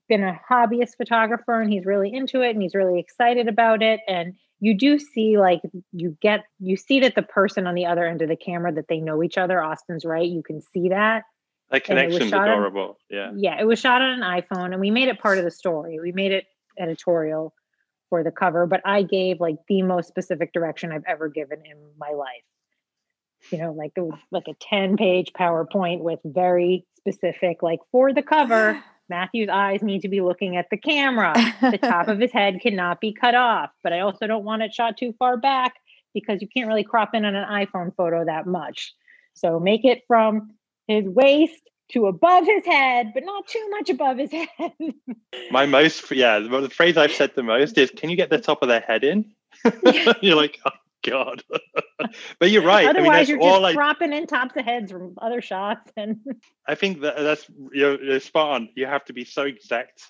been 0.08 0.24
a 0.24 0.40
hobbyist 0.50 0.96
photographer, 0.98 1.60
and 1.60 1.72
he's 1.72 1.86
really 1.86 2.14
into 2.14 2.42
it, 2.42 2.52
and 2.52 2.62
he's 2.62 2.76
really 2.76 3.00
excited 3.00 3.48
about 3.48 3.82
it. 3.82 4.00
And 4.08 4.36
you 4.60 4.78
do 4.78 5.00
see, 5.00 5.38
like, 5.38 5.62
you 5.92 6.18
get, 6.22 6.46
you 6.60 6.78
see 6.78 7.00
that 7.02 7.16
the 7.16 7.22
person 7.22 7.68
on 7.68 7.76
the 7.76 7.86
other 7.86 8.06
end 8.06 8.22
of 8.22 8.30
the 8.30 8.36
camera 8.36 8.74
that 8.74 8.88
they 8.88 9.00
know 9.00 9.24
each 9.24 9.38
other. 9.38 9.62
Austin's 9.62 10.06
right; 10.06 10.28
you 10.28 10.44
can 10.44 10.62
see 10.62 10.90
that. 10.90 11.24
That 11.70 11.84
connection's 11.84 12.32
adorable. 12.32 12.82
On, 12.82 12.96
yeah. 13.10 13.32
Yeah, 13.36 13.62
it 13.62 13.66
was 13.66 13.80
shot 13.80 14.02
on 14.02 14.22
an 14.22 14.22
iPhone, 14.22 14.72
and 14.72 14.80
we 14.80 14.92
made 14.92 15.10
it 15.10 15.20
part 15.20 15.38
of 15.38 15.44
the 15.44 15.52
story. 15.52 16.00
We 16.00 16.12
made 16.12 16.32
it 16.32 16.46
editorial 16.80 17.54
for 18.10 18.24
the 18.24 18.32
cover, 18.32 18.66
but 18.66 18.82
I 18.86 19.04
gave 19.04 19.42
like 19.42 19.58
the 19.68 19.82
most 19.82 20.08
specific 20.08 20.54
direction 20.54 20.92
I've 20.92 21.04
ever 21.08 21.28
given 21.28 21.60
in 21.66 21.78
my 21.98 22.12
life. 22.12 22.44
You 23.52 23.58
know, 23.60 23.72
like 23.72 23.92
it 23.96 24.02
was 24.02 24.18
like 24.32 24.48
a 24.48 24.56
10 24.62 24.98
page 24.98 25.32
PowerPoint 25.34 26.00
with 26.00 26.20
very 26.24 26.86
specific, 27.08 27.64
like 27.64 27.80
for 27.92 28.14
the 28.14 28.22
cover, 28.22 28.82
Matthew's 29.10 29.50
eyes 29.50 29.82
need 29.82 30.02
to 30.02 30.10
be 30.10 30.22
looking 30.22 30.58
at 30.58 30.68
the 30.70 30.78
camera. 30.78 31.34
The 31.62 31.78
top 31.78 32.08
of 32.08 32.20
his 32.20 32.32
head 32.32 32.60
cannot 32.62 33.00
be 33.00 33.14
cut 33.14 33.36
off, 33.36 33.72
but 33.84 33.94
I 33.94 34.02
also 34.02 34.28
don't 34.28 34.44
want 34.44 34.62
it 34.62 34.74
shot 34.74 34.98
too 34.98 35.14
far 35.18 35.38
back 35.38 35.74
because 36.14 36.42
you 36.42 36.48
can't 36.48 36.68
really 36.68 36.84
crop 36.84 37.14
in 37.14 37.26
on 37.26 37.36
an 37.36 37.48
iPhone 37.48 37.96
photo 37.96 38.26
that 38.26 38.46
much. 38.46 38.94
So 39.34 39.60
make 39.60 39.86
it 39.86 40.04
from 40.08 40.52
his 40.88 41.06
waist 41.06 41.62
to 41.92 42.08
above 42.08 42.46
his 42.46 42.66
head, 42.66 43.12
but 43.14 43.24
not 43.24 43.48
too 43.48 43.66
much 43.70 43.90
above 43.90 44.18
his 44.18 44.32
head. 44.58 44.74
My 45.52 45.66
most, 45.66 46.12
yeah, 46.12 46.40
the 46.40 46.70
phrase 46.70 46.98
I've 46.98 47.14
said 47.14 47.32
the 47.36 47.44
most 47.44 47.78
is, 47.78 47.92
"Can 47.92 48.10
you 48.10 48.16
get 48.16 48.30
the 48.30 48.40
top 48.40 48.62
of 48.62 48.68
their 48.68 48.82
head 48.82 49.04
in?" 49.04 49.32
you're 50.22 50.36
like, 50.36 50.60
oh 50.66 50.72
god. 51.10 51.44
but 52.40 52.52
you're 52.52 52.64
right. 52.64 52.88
Otherwise, 52.88 53.30
I 53.30 53.34
mean, 53.34 53.42
you're 53.42 53.62
just 53.62 53.76
cropping 53.76 54.14
in 54.14 54.28
tops 54.28 54.56
of 54.56 54.66
heads 54.66 54.92
from 54.92 55.16
other 55.22 55.42
shots, 55.42 55.92
and 55.96 56.20
I 56.68 56.76
think 56.76 57.02
that 57.02 57.18
that's 57.18 57.46
you're, 57.72 58.02
you're 58.02 58.20
spot 58.20 58.56
on. 58.56 58.70
You 58.76 58.86
have 58.86 59.06
to 59.06 59.14
be 59.14 59.26
so 59.26 59.44
exact 59.44 60.04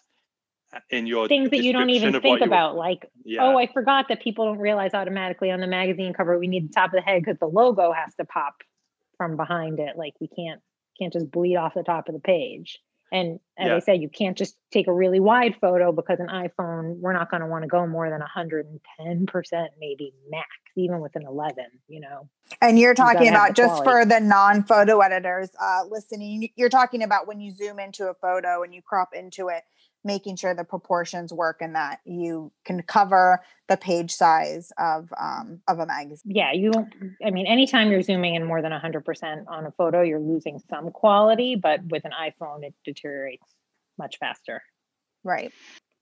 in 0.89 1.07
your 1.07 1.27
things 1.27 1.49
that 1.51 1.63
you 1.63 1.71
don't 1.71 1.89
even 1.89 2.19
think 2.21 2.41
about, 2.41 2.75
like 2.75 3.09
Yeah. 3.23 3.43
oh, 3.43 3.57
I 3.57 3.67
forgot 3.67 4.07
that 4.09 4.21
people 4.21 4.45
don't 4.45 4.59
realize 4.59 4.93
automatically 4.93 5.51
on 5.51 5.61
the 5.61 5.67
magazine 5.67 6.13
cover 6.13 6.37
we 6.37 6.47
need 6.47 6.69
the 6.69 6.73
top 6.73 6.87
of 6.87 6.95
the 6.97 7.01
head 7.01 7.21
because 7.23 7.39
the 7.39 7.47
logo 7.47 7.93
has 7.93 8.13
to 8.15 8.25
pop 8.25 8.55
from 9.17 9.37
behind 9.37 9.79
it. 9.79 9.97
Like 9.97 10.13
we 10.19 10.27
can't 10.27 10.61
can't 10.99 11.13
just 11.13 11.31
bleed 11.31 11.55
off 11.55 11.73
the 11.73 11.83
top 11.83 12.09
of 12.09 12.15
the 12.15 12.19
page. 12.19 12.79
And 13.11 13.39
as 13.57 13.67
Yeah. 13.67 13.75
I 13.75 13.79
said, 13.79 14.01
you 14.01 14.09
can't 14.09 14.37
just 14.37 14.57
take 14.71 14.87
a 14.87 14.93
really 14.93 15.19
wide 15.19 15.55
photo 15.61 15.91
because 15.91 16.19
an 16.19 16.27
iPhone, 16.27 16.99
we're 16.99 17.13
not 17.13 17.31
going 17.31 17.41
to 17.41 17.47
want 17.47 17.63
to 17.63 17.67
go 17.67 17.87
more 17.87 18.09
than 18.09 18.21
110% 18.21 19.67
maybe 19.79 20.13
max, 20.29 20.47
even 20.75 20.99
with 20.99 21.15
an 21.15 21.25
11, 21.25 21.65
you 21.87 22.01
know. 22.01 22.27
And 22.61 22.77
you're 22.77 22.93
talking 22.93 23.29
about 23.29 23.55
just 23.55 23.83
for 23.83 24.05
the 24.05 24.19
non-photo 24.19 24.99
editors 24.99 25.49
uh, 25.61 25.83
listening. 25.89 26.49
You're 26.55 26.69
talking 26.69 27.03
about 27.03 27.27
when 27.27 27.39
you 27.39 27.51
zoom 27.51 27.79
into 27.79 28.07
a 28.09 28.13
photo 28.13 28.63
and 28.63 28.73
you 28.73 28.81
crop 28.81 29.09
into 29.13 29.49
it, 29.49 29.63
making 30.03 30.35
sure 30.35 30.53
the 30.53 30.63
proportions 30.63 31.33
work 31.33 31.57
and 31.61 31.75
that 31.75 31.99
you 32.05 32.51
can 32.65 32.81
cover 32.81 33.41
the 33.67 33.77
page 33.77 34.11
size 34.11 34.71
of 34.77 35.11
um, 35.19 35.61
of 35.67 35.79
a 35.79 35.85
magazine. 35.85 36.33
Yeah, 36.33 36.51
you 36.53 36.71
I 37.25 37.31
mean, 37.31 37.47
anytime 37.47 37.91
you're 37.91 38.01
zooming 38.01 38.35
in 38.35 38.45
more 38.45 38.61
than 38.61 38.71
100% 38.71 39.45
on 39.47 39.65
a 39.65 39.71
photo, 39.71 40.01
you're 40.01 40.19
losing 40.19 40.59
some 40.69 40.91
quality, 40.91 41.55
but 41.55 41.83
with 41.85 42.05
an 42.05 42.11
iPhone, 42.11 42.63
it 42.63 42.73
deteriorates 42.85 43.45
much 43.97 44.17
faster. 44.19 44.61
Right. 45.23 45.51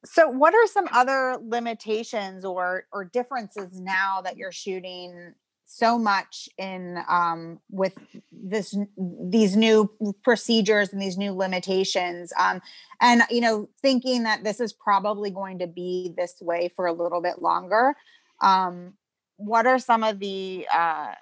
So, 0.05 0.29
what 0.29 0.53
are 0.53 0.67
some 0.67 0.88
other 0.91 1.38
limitations 1.41 2.45
or 2.45 2.86
or 2.91 3.05
differences 3.05 3.79
now 3.79 4.21
that 4.21 4.38
you're 4.38 4.51
shooting 4.51 5.34
so 5.65 5.97
much 5.97 6.47
in 6.58 6.99
um, 7.10 7.60
with 7.69 7.97
this 8.32 8.78
these 8.97 9.56
new 9.56 9.89
procedures 10.23 10.93
and 10.93 11.01
these 11.01 11.17
new 11.17 11.34
limitations? 11.34 12.32
Um, 12.39 12.62
and 13.01 13.23
you 13.30 13.41
know, 13.41 13.69
thinking 13.82 14.23
that 14.23 14.43
this 14.43 14.60
is 14.60 14.73
probably 14.73 15.32
going 15.32 15.60
to 15.60 15.67
be 15.67 16.13
this 16.17 16.36
way 16.41 16.71
for 16.75 16.86
a 16.86 16.93
little 16.93 17.21
bit 17.21 17.41
longer. 17.41 17.95
Um, 18.41 18.93
what 19.38 19.65
are 19.65 19.80
some 19.80 20.04
of 20.04 20.19
the 20.19 20.67
uh, 20.73 21.13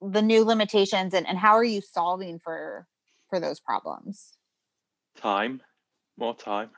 the 0.00 0.22
new 0.22 0.44
limitations, 0.44 1.14
and, 1.14 1.26
and 1.26 1.38
how 1.38 1.52
are 1.52 1.64
you 1.64 1.80
solving 1.80 2.38
for 2.38 2.86
for 3.28 3.40
those 3.40 3.60
problems? 3.60 4.36
time, 5.16 5.60
more 6.16 6.34
time. 6.34 6.70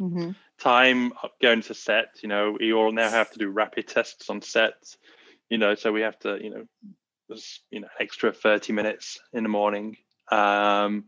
Mm-hmm. 0.00 0.32
time 0.58 1.12
going 1.40 1.62
to 1.62 1.72
set 1.72 2.06
you 2.20 2.28
know 2.28 2.56
we 2.58 2.72
all 2.72 2.90
now 2.90 3.08
have 3.08 3.30
to 3.30 3.38
do 3.38 3.48
rapid 3.48 3.86
tests 3.86 4.28
on 4.28 4.42
sets 4.42 4.96
you 5.50 5.58
know 5.58 5.74
so 5.74 5.92
we 5.92 6.02
have 6.02 6.18
to 6.20 6.38
you 6.42 6.50
know 6.50 6.64
there's 7.28 7.60
you 7.70 7.80
know 7.80 7.88
extra 7.98 8.32
30 8.32 8.72
minutes 8.72 9.18
in 9.32 9.42
the 9.42 9.48
morning. 9.48 9.96
Um 10.30 11.04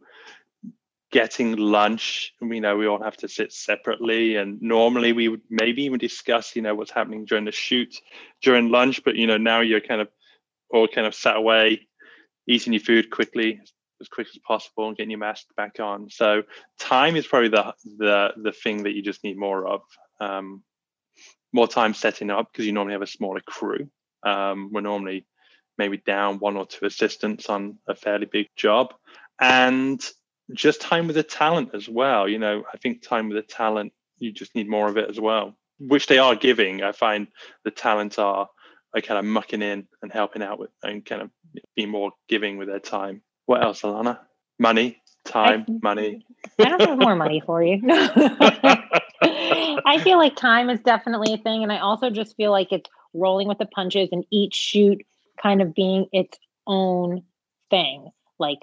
getting 1.13 1.57
lunch 1.57 2.35
you 2.43 2.61
know 2.61 2.77
we 2.77 2.87
all 2.87 3.03
have 3.03 3.17
to 3.17 3.29
sit 3.29 3.53
separately. 3.53 4.37
And 4.37 4.61
normally 4.61 5.13
we 5.13 5.29
would 5.29 5.43
maybe 5.49 5.85
even 5.85 5.99
discuss 5.99 6.57
you 6.57 6.63
know 6.63 6.75
what's 6.75 6.91
happening 6.91 7.25
during 7.25 7.45
the 7.45 7.53
shoot 7.53 7.97
during 8.43 8.71
lunch. 8.71 9.03
But 9.05 9.17
you 9.17 9.27
know 9.27 9.39
now 9.39 9.61
you're 9.61 9.81
kind 9.81 10.01
of 10.01 10.09
all 10.71 10.89
kind 10.89 11.07
of 11.07 11.15
sat 11.15 11.37
away 11.37 11.87
eating 12.49 12.73
your 12.73 12.81
food 12.81 13.11
quickly 13.11 13.61
as 14.01 14.09
quick 14.09 14.29
as 14.29 14.39
possible 14.47 14.89
and 14.89 14.97
getting 14.97 15.11
your 15.11 15.19
mask 15.19 15.47
back 15.57 15.81
on. 15.81 16.11
So 16.11 16.43
time 16.79 17.17
is 17.17 17.27
probably 17.27 17.49
the 17.49 17.75
the 17.99 18.33
the 18.37 18.53
thing 18.53 18.83
that 18.85 18.95
you 18.95 19.03
just 19.03 19.25
need 19.25 19.39
more 19.39 19.67
of. 19.67 19.83
Um, 20.21 20.63
more 21.53 21.69
time 21.69 21.95
setting 21.95 22.31
up 22.31 22.53
because 22.53 22.67
you 22.67 22.73
normally 22.73 22.93
have 22.93 23.03
a 23.03 23.07
smaller 23.07 23.41
crew 23.41 23.89
um, 24.27 24.71
we're 24.73 24.81
normally 24.81 25.25
maybe 25.79 25.99
down 25.99 26.39
one 26.39 26.57
or 26.57 26.67
two 26.67 26.87
assistants 26.87 27.49
on 27.49 27.79
a 27.87 27.95
fairly 27.95 28.27
big 28.27 28.49
job 28.57 28.93
and 29.41 30.05
just 30.53 30.81
time 30.81 31.07
with 31.07 31.17
the 31.17 31.23
talent 31.23 31.71
as 31.75 31.89
well 31.89 32.29
you 32.29 32.39
know 32.39 32.63
i 32.73 32.77
think 32.79 33.03
time 33.03 33.29
with 33.29 33.37
the 33.37 33.53
talent 33.55 33.93
you 34.19 34.33
just 34.33 34.55
need 34.55 34.69
more 34.69 34.89
of 34.89 34.97
it 34.97 35.11
as 35.11 35.21
well 35.21 35.55
which 35.79 36.07
they 36.07 36.19
are 36.19 36.35
giving 36.35 36.83
i 36.83 36.93
find 36.93 37.29
the 37.65 37.71
talent 37.71 38.19
are 38.19 38.49
are 38.95 39.01
kind 39.01 39.19
of 39.19 39.25
mucking 39.25 39.63
in 39.63 39.87
and 40.03 40.13
helping 40.13 40.43
out 40.43 40.59
with 40.59 40.71
and 40.83 41.05
kind 41.05 41.21
of 41.21 41.31
being 41.75 41.91
more 41.91 42.13
giving 42.29 42.57
with 42.57 42.69
their 42.69 42.81
time 42.81 43.21
what 43.47 43.63
else 43.63 43.83
alana 43.83 44.19
money 44.59 45.03
time 45.25 45.67
money 45.83 46.25
I 46.59 46.69
don't 46.69 46.81
have 46.81 46.99
more 46.99 47.17
money 47.17 47.43
for 47.45 47.63
you. 47.63 47.81
I 49.23 50.01
feel 50.03 50.19
like 50.19 50.37
time 50.37 50.71
is 50.71 50.81
definitely 50.81 51.35
a 51.35 51.39
thing. 51.39 51.63
And 51.63 51.73
I 51.73 51.79
also 51.79 52.11
just 52.11 52.37
feel 52.37 52.51
like 52.51 52.73
it's 52.73 52.89
rolling 53.15 53.49
with 53.49 53.59
the 53.59 53.67
punches 53.67 54.09
and 54.13 54.25
each 54.31 54.55
shoot 54.55 55.05
kind 55.43 55.63
of 55.63 55.75
being 55.75 56.07
its 56.13 56.39
own 56.67 57.23
thing. 57.71 58.11
Like 58.39 58.59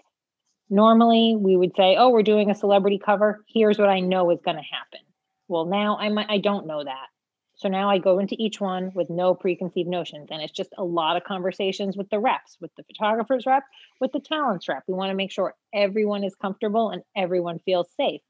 normally 0.70 1.36
we 1.38 1.56
would 1.56 1.76
say, 1.76 1.96
oh, 1.98 2.10
we're 2.10 2.24
doing 2.24 2.50
a 2.50 2.56
celebrity 2.56 3.00
cover. 3.04 3.44
Here's 3.48 3.78
what 3.78 3.90
I 3.90 4.00
know 4.00 4.32
is 4.32 4.40
going 4.44 4.58
to 4.58 4.64
happen. 4.64 5.00
Well, 5.48 5.66
now 5.66 5.98
I 5.98 6.10
might, 6.10 6.28
I 6.30 6.38
don't 6.38 6.68
know 6.68 6.84
that. 6.84 7.08
So 7.56 7.70
now 7.70 7.90
I 7.90 7.98
go 8.00 8.20
into 8.20 8.36
each 8.40 8.60
one 8.60 8.92
with 8.96 9.10
no 9.10 9.36
preconceived 9.36 9.88
notions. 9.88 10.30
And 10.32 10.42
it's 10.42 10.52
just 10.52 10.74
a 10.78 10.84
lot 10.84 11.16
of 11.16 11.24
conversations 11.24 11.96
with 11.96 12.10
the 12.10 12.20
reps, 12.20 12.58
with 12.60 12.72
the 12.76 12.84
photographer's 12.84 13.46
rep, 13.46 13.64
with 14.02 14.12
the 14.12 14.20
talents 14.20 14.68
rep. 14.68 14.84
We 14.88 14.96
want 14.96 15.12
to 15.12 15.16
make 15.16 15.32
sure 15.32 15.56
everyone 15.74 16.24
is 16.24 16.36
comfortable 16.36 16.90
and 16.90 17.04
everyone 17.16 17.60
feels 17.60 17.88
safe. 17.96 18.22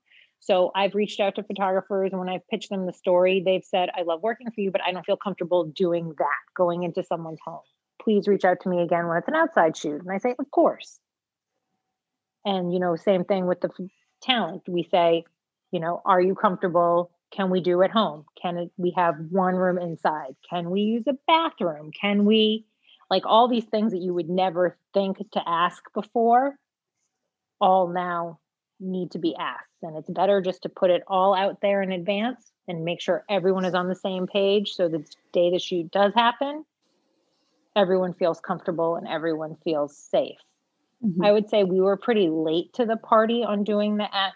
So 0.43 0.71
I've 0.75 0.93
reached 0.93 1.21
out 1.21 1.35
to 1.35 1.43
photographers 1.43 2.11
and 2.11 2.19
when 2.19 2.27
I've 2.27 2.45
pitched 2.49 2.69
them 2.69 2.85
the 2.85 2.91
story, 2.91 3.41
they've 3.45 3.63
said, 3.63 3.89
I 3.95 4.01
love 4.01 4.21
working 4.21 4.51
for 4.51 4.59
you, 4.59 4.71
but 4.71 4.81
I 4.85 4.91
don't 4.91 5.05
feel 5.05 5.15
comfortable 5.15 5.63
doing 5.63 6.13
that, 6.17 6.53
going 6.53 6.83
into 6.83 7.01
someone's 7.01 7.39
home. 7.45 7.61
Please 8.01 8.27
reach 8.27 8.43
out 8.43 8.59
to 8.61 8.69
me 8.69 8.81
again 8.81 9.07
when 9.07 9.15
it's 9.15 9.29
an 9.29 9.35
outside 9.35 9.77
shoot. 9.77 10.01
And 10.01 10.11
I 10.11 10.17
say, 10.17 10.35
Of 10.37 10.51
course. 10.51 10.99
And, 12.43 12.73
you 12.73 12.79
know, 12.81 12.97
same 12.97 13.23
thing 13.23 13.45
with 13.45 13.61
the 13.61 13.69
f- 13.69 13.87
talent. 14.21 14.63
We 14.67 14.83
say, 14.83 15.23
you 15.71 15.79
know, 15.79 16.01
are 16.03 16.19
you 16.19 16.35
comfortable? 16.35 17.11
Can 17.31 17.49
we 17.49 17.61
do 17.61 17.81
at 17.81 17.91
home? 17.91 18.25
Can 18.41 18.57
it, 18.57 18.71
we 18.75 18.93
have 18.97 19.15
one 19.31 19.55
room 19.55 19.77
inside? 19.77 20.35
Can 20.49 20.69
we 20.71 20.81
use 20.81 21.05
a 21.07 21.13
bathroom? 21.25 21.91
Can 21.99 22.25
we, 22.25 22.65
like 23.09 23.25
all 23.25 23.47
these 23.47 23.63
things 23.63 23.93
that 23.93 24.01
you 24.01 24.13
would 24.13 24.29
never 24.29 24.77
think 24.93 25.19
to 25.31 25.41
ask 25.47 25.81
before, 25.93 26.59
all 27.61 27.87
now 27.87 28.39
need 28.83 29.11
to 29.11 29.19
be 29.19 29.35
asked. 29.35 29.81
And 29.81 29.97
it's 29.97 30.09
better 30.09 30.41
just 30.41 30.63
to 30.63 30.69
put 30.69 30.89
it 30.89 31.03
all 31.07 31.33
out 31.33 31.61
there 31.61 31.81
in 31.81 31.91
advance 31.91 32.51
and 32.67 32.85
make 32.85 33.01
sure 33.01 33.25
everyone 33.29 33.65
is 33.65 33.73
on 33.73 33.87
the 33.87 33.95
same 33.95 34.27
page 34.27 34.73
so 34.73 34.87
the 34.87 35.05
day 35.31 35.51
the 35.51 35.59
shoot 35.59 35.91
does 35.91 36.13
happen, 36.13 36.65
everyone 37.75 38.13
feels 38.13 38.39
comfortable 38.39 38.95
and 38.95 39.07
everyone 39.07 39.55
feels 39.63 39.97
safe. 39.97 40.37
Mm-hmm. 41.03 41.23
I 41.23 41.31
would 41.31 41.49
say 41.49 41.63
we 41.63 41.81
were 41.81 41.97
pretty 41.97 42.29
late 42.29 42.73
to 42.73 42.85
the 42.85 42.97
party 42.97 43.43
on 43.43 43.63
doing 43.63 43.97
the 43.97 44.03
at 44.03 44.33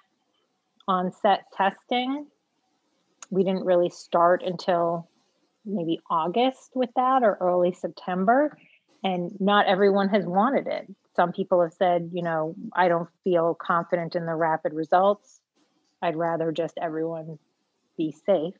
on 0.88 1.12
set 1.12 1.52
testing. 1.54 2.28
We 3.30 3.44
didn't 3.44 3.66
really 3.66 3.90
start 3.90 4.42
until 4.44 5.10
maybe 5.66 6.00
August 6.10 6.72
with 6.76 6.90
that 6.96 7.24
or 7.24 7.38
early 7.40 7.74
September. 7.74 8.58
And 9.04 9.32
not 9.40 9.68
everyone 9.68 10.10
has 10.10 10.26
wanted 10.26 10.68
it. 10.68 10.88
Some 11.18 11.34
people 11.34 11.62
have 11.64 11.74
said, 11.74 12.12
you 12.14 12.22
know, 12.22 12.56
I 12.74 12.88
don't 12.88 13.10
feel 13.24 13.56
confident 13.56 14.16
in 14.16 14.28
the 14.28 14.36
rapid 14.36 14.72
results. 14.72 15.42
I'd 16.00 16.16
rather 16.16 16.52
just 16.52 16.78
everyone 16.80 17.40
be 17.98 18.16
safe. 18.26 18.54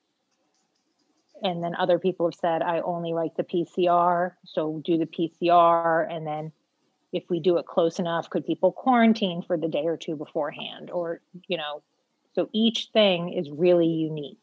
And 1.44 1.64
then 1.64 1.76
other 1.76 2.00
people 2.00 2.26
have 2.26 2.40
said, 2.40 2.64
I 2.64 2.80
only 2.80 3.14
like 3.14 3.36
the 3.36 3.44
PCR. 3.44 4.32
So 4.44 4.82
do 4.84 4.98
the 4.98 5.06
PCR. 5.06 6.12
And 6.12 6.26
then 6.26 6.52
if 7.14 7.26
we 7.30 7.40
do 7.40 7.58
it 7.58 7.68
close 7.68 8.00
enough, 8.00 8.28
could 8.32 8.44
people 8.44 8.72
quarantine 8.72 9.44
for 9.46 9.56
the 9.56 9.68
day 9.68 9.86
or 9.86 9.96
two 9.96 10.16
beforehand? 10.16 10.90
Or, 10.90 11.22
you 11.48 11.58
know, 11.58 11.84
so 12.34 12.50
each 12.54 12.90
thing 12.92 13.34
is 13.34 13.52
really 13.52 13.86
unique. 13.86 14.40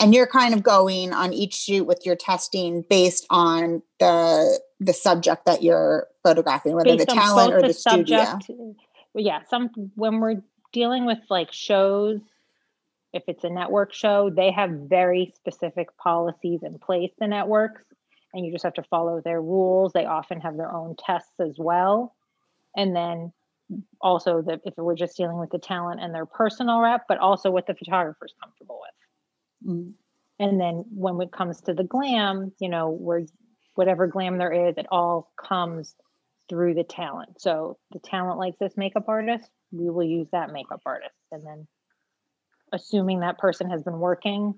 And 0.00 0.14
you're 0.14 0.26
kind 0.26 0.54
of 0.54 0.62
going 0.62 1.12
on 1.12 1.32
each 1.32 1.54
shoot 1.54 1.84
with 1.84 2.06
your 2.06 2.16
testing 2.16 2.84
based 2.88 3.26
on 3.30 3.82
the 3.98 4.60
the 4.80 4.92
subject 4.92 5.44
that 5.46 5.62
you're 5.62 6.06
photographing 6.22 6.74
whether 6.74 6.90
the 6.92 6.98
Based 6.98 7.10
on 7.10 7.16
talent 7.16 7.52
or 7.54 7.62
the, 7.62 7.72
studio 7.72 8.18
uh, 8.18 8.38
yeah, 9.14 9.40
some 9.48 9.70
when 9.94 10.20
we're 10.20 10.42
dealing 10.72 11.06
with 11.06 11.18
like 11.28 11.52
shows, 11.52 12.20
if 13.12 13.24
it's 13.26 13.44
a 13.44 13.50
network 13.50 13.92
show, 13.92 14.30
they 14.30 14.50
have 14.50 14.70
very 14.70 15.32
specific 15.34 15.96
policies 15.96 16.60
in 16.62 16.78
place, 16.78 17.10
the 17.18 17.26
networks, 17.26 17.82
and 18.32 18.44
you 18.44 18.52
just 18.52 18.64
have 18.64 18.74
to 18.74 18.82
follow 18.84 19.20
their 19.20 19.40
rules. 19.40 19.92
They 19.92 20.06
often 20.06 20.40
have 20.40 20.56
their 20.56 20.72
own 20.72 20.94
tests 20.98 21.40
as 21.40 21.56
well. 21.58 22.14
And 22.76 22.94
then 22.94 23.32
also 24.00 24.42
the 24.42 24.60
if 24.64 24.74
we're 24.76 24.94
just 24.94 25.16
dealing 25.16 25.38
with 25.38 25.50
the 25.50 25.58
talent 25.58 26.00
and 26.00 26.14
their 26.14 26.26
personal 26.26 26.80
rep, 26.80 27.04
but 27.08 27.18
also 27.18 27.50
what 27.50 27.66
the 27.66 27.74
photographer's 27.74 28.34
comfortable 28.42 28.78
with. 28.80 28.90
Mhm. 29.64 29.94
And 30.40 30.60
then 30.60 30.84
when 30.94 31.20
it 31.20 31.32
comes 31.32 31.60
to 31.62 31.74
the 31.74 31.84
glam, 31.84 32.52
you 32.60 32.68
know, 32.68 32.90
where 32.90 33.22
whatever 33.74 34.06
glam 34.06 34.38
there 34.38 34.52
is, 34.68 34.76
it 34.78 34.86
all 34.90 35.32
comes 35.36 35.94
through 36.48 36.74
the 36.74 36.84
talent. 36.84 37.40
So 37.40 37.78
the 37.92 37.98
talent 38.00 38.38
likes 38.38 38.58
this 38.58 38.76
makeup 38.76 39.04
artist, 39.08 39.50
we 39.72 39.90
will 39.90 40.04
use 40.04 40.28
that 40.32 40.50
makeup 40.52 40.82
artist. 40.86 41.14
And 41.32 41.44
then 41.46 41.68
assuming 42.72 43.20
that 43.20 43.38
person 43.38 43.70
has 43.70 43.82
been 43.82 43.98
working 43.98 44.54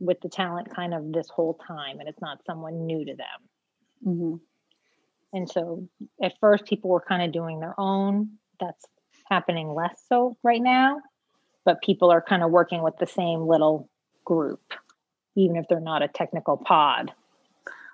with 0.00 0.20
the 0.20 0.28
talent 0.28 0.74
kind 0.74 0.92
of 0.92 1.12
this 1.12 1.28
whole 1.28 1.54
time 1.66 2.00
and 2.00 2.08
it's 2.08 2.20
not 2.20 2.44
someone 2.44 2.86
new 2.86 3.04
to 3.04 3.14
them. 3.14 3.48
Mhm. 4.06 4.40
And 5.32 5.50
so 5.50 5.88
at 6.22 6.38
first 6.40 6.66
people 6.66 6.90
were 6.90 7.00
kind 7.06 7.22
of 7.22 7.32
doing 7.32 7.60
their 7.60 7.78
own. 7.78 8.38
That's 8.60 8.84
happening 9.30 9.74
less 9.74 10.04
so 10.08 10.36
right 10.42 10.62
now. 10.62 11.02
but 11.64 11.82
people 11.82 12.10
are 12.10 12.22
kind 12.22 12.42
of 12.42 12.50
working 12.50 12.82
with 12.82 12.96
the 12.98 13.06
same 13.06 13.46
little 13.46 13.90
group, 14.24 14.60
even 15.34 15.56
if 15.56 15.66
they're 15.68 15.80
not 15.80 16.02
a 16.02 16.08
technical 16.08 16.56
pod. 16.56 17.12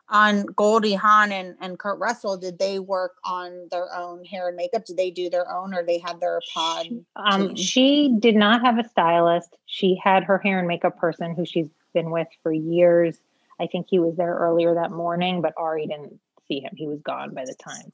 On 0.09 0.45
Goldie 0.47 0.95
Hawn 0.95 1.31
and, 1.31 1.55
and 1.61 1.78
Kurt 1.78 1.99
Russell, 2.01 2.37
did 2.37 2.59
they 2.59 2.81
work 2.81 3.12
on 3.24 3.68
their 3.70 3.95
own 3.95 4.24
hair 4.24 4.49
and 4.49 4.57
makeup? 4.57 4.85
Did 4.85 4.97
they 4.97 5.11
do 5.11 5.31
their 5.31 5.49
own 5.49 5.72
or 5.72 5.85
they 5.85 5.99
had 5.99 6.18
their 6.18 6.41
pod? 6.53 6.89
Um, 7.14 7.55
she 7.55 8.16
did 8.18 8.35
not 8.35 8.62
have 8.62 8.78
a 8.78 8.89
stylist. 8.89 9.57
She 9.66 10.01
had 10.03 10.24
her 10.24 10.39
hair 10.39 10.59
and 10.59 10.66
makeup 10.66 10.99
person 10.99 11.37
who 11.37 11.47
she's 11.47 11.68
been 11.95 12.11
with 12.11 12.26
for 12.43 12.53
years. 12.53 13.18
I 13.61 13.68
think 13.68 13.87
he 13.89 14.01
was 14.01 14.16
there 14.16 14.35
earlier 14.35 14.74
that 14.74 14.91
morning, 14.91 15.43
but 15.43 15.55
Ari 15.57 15.87
didn't 15.87 16.18
see 16.49 16.59
him. 16.61 16.72
He 16.76 16.89
was 16.89 17.01
gone 17.03 17.33
by 17.33 17.45
the 17.45 17.55
time 17.55 17.93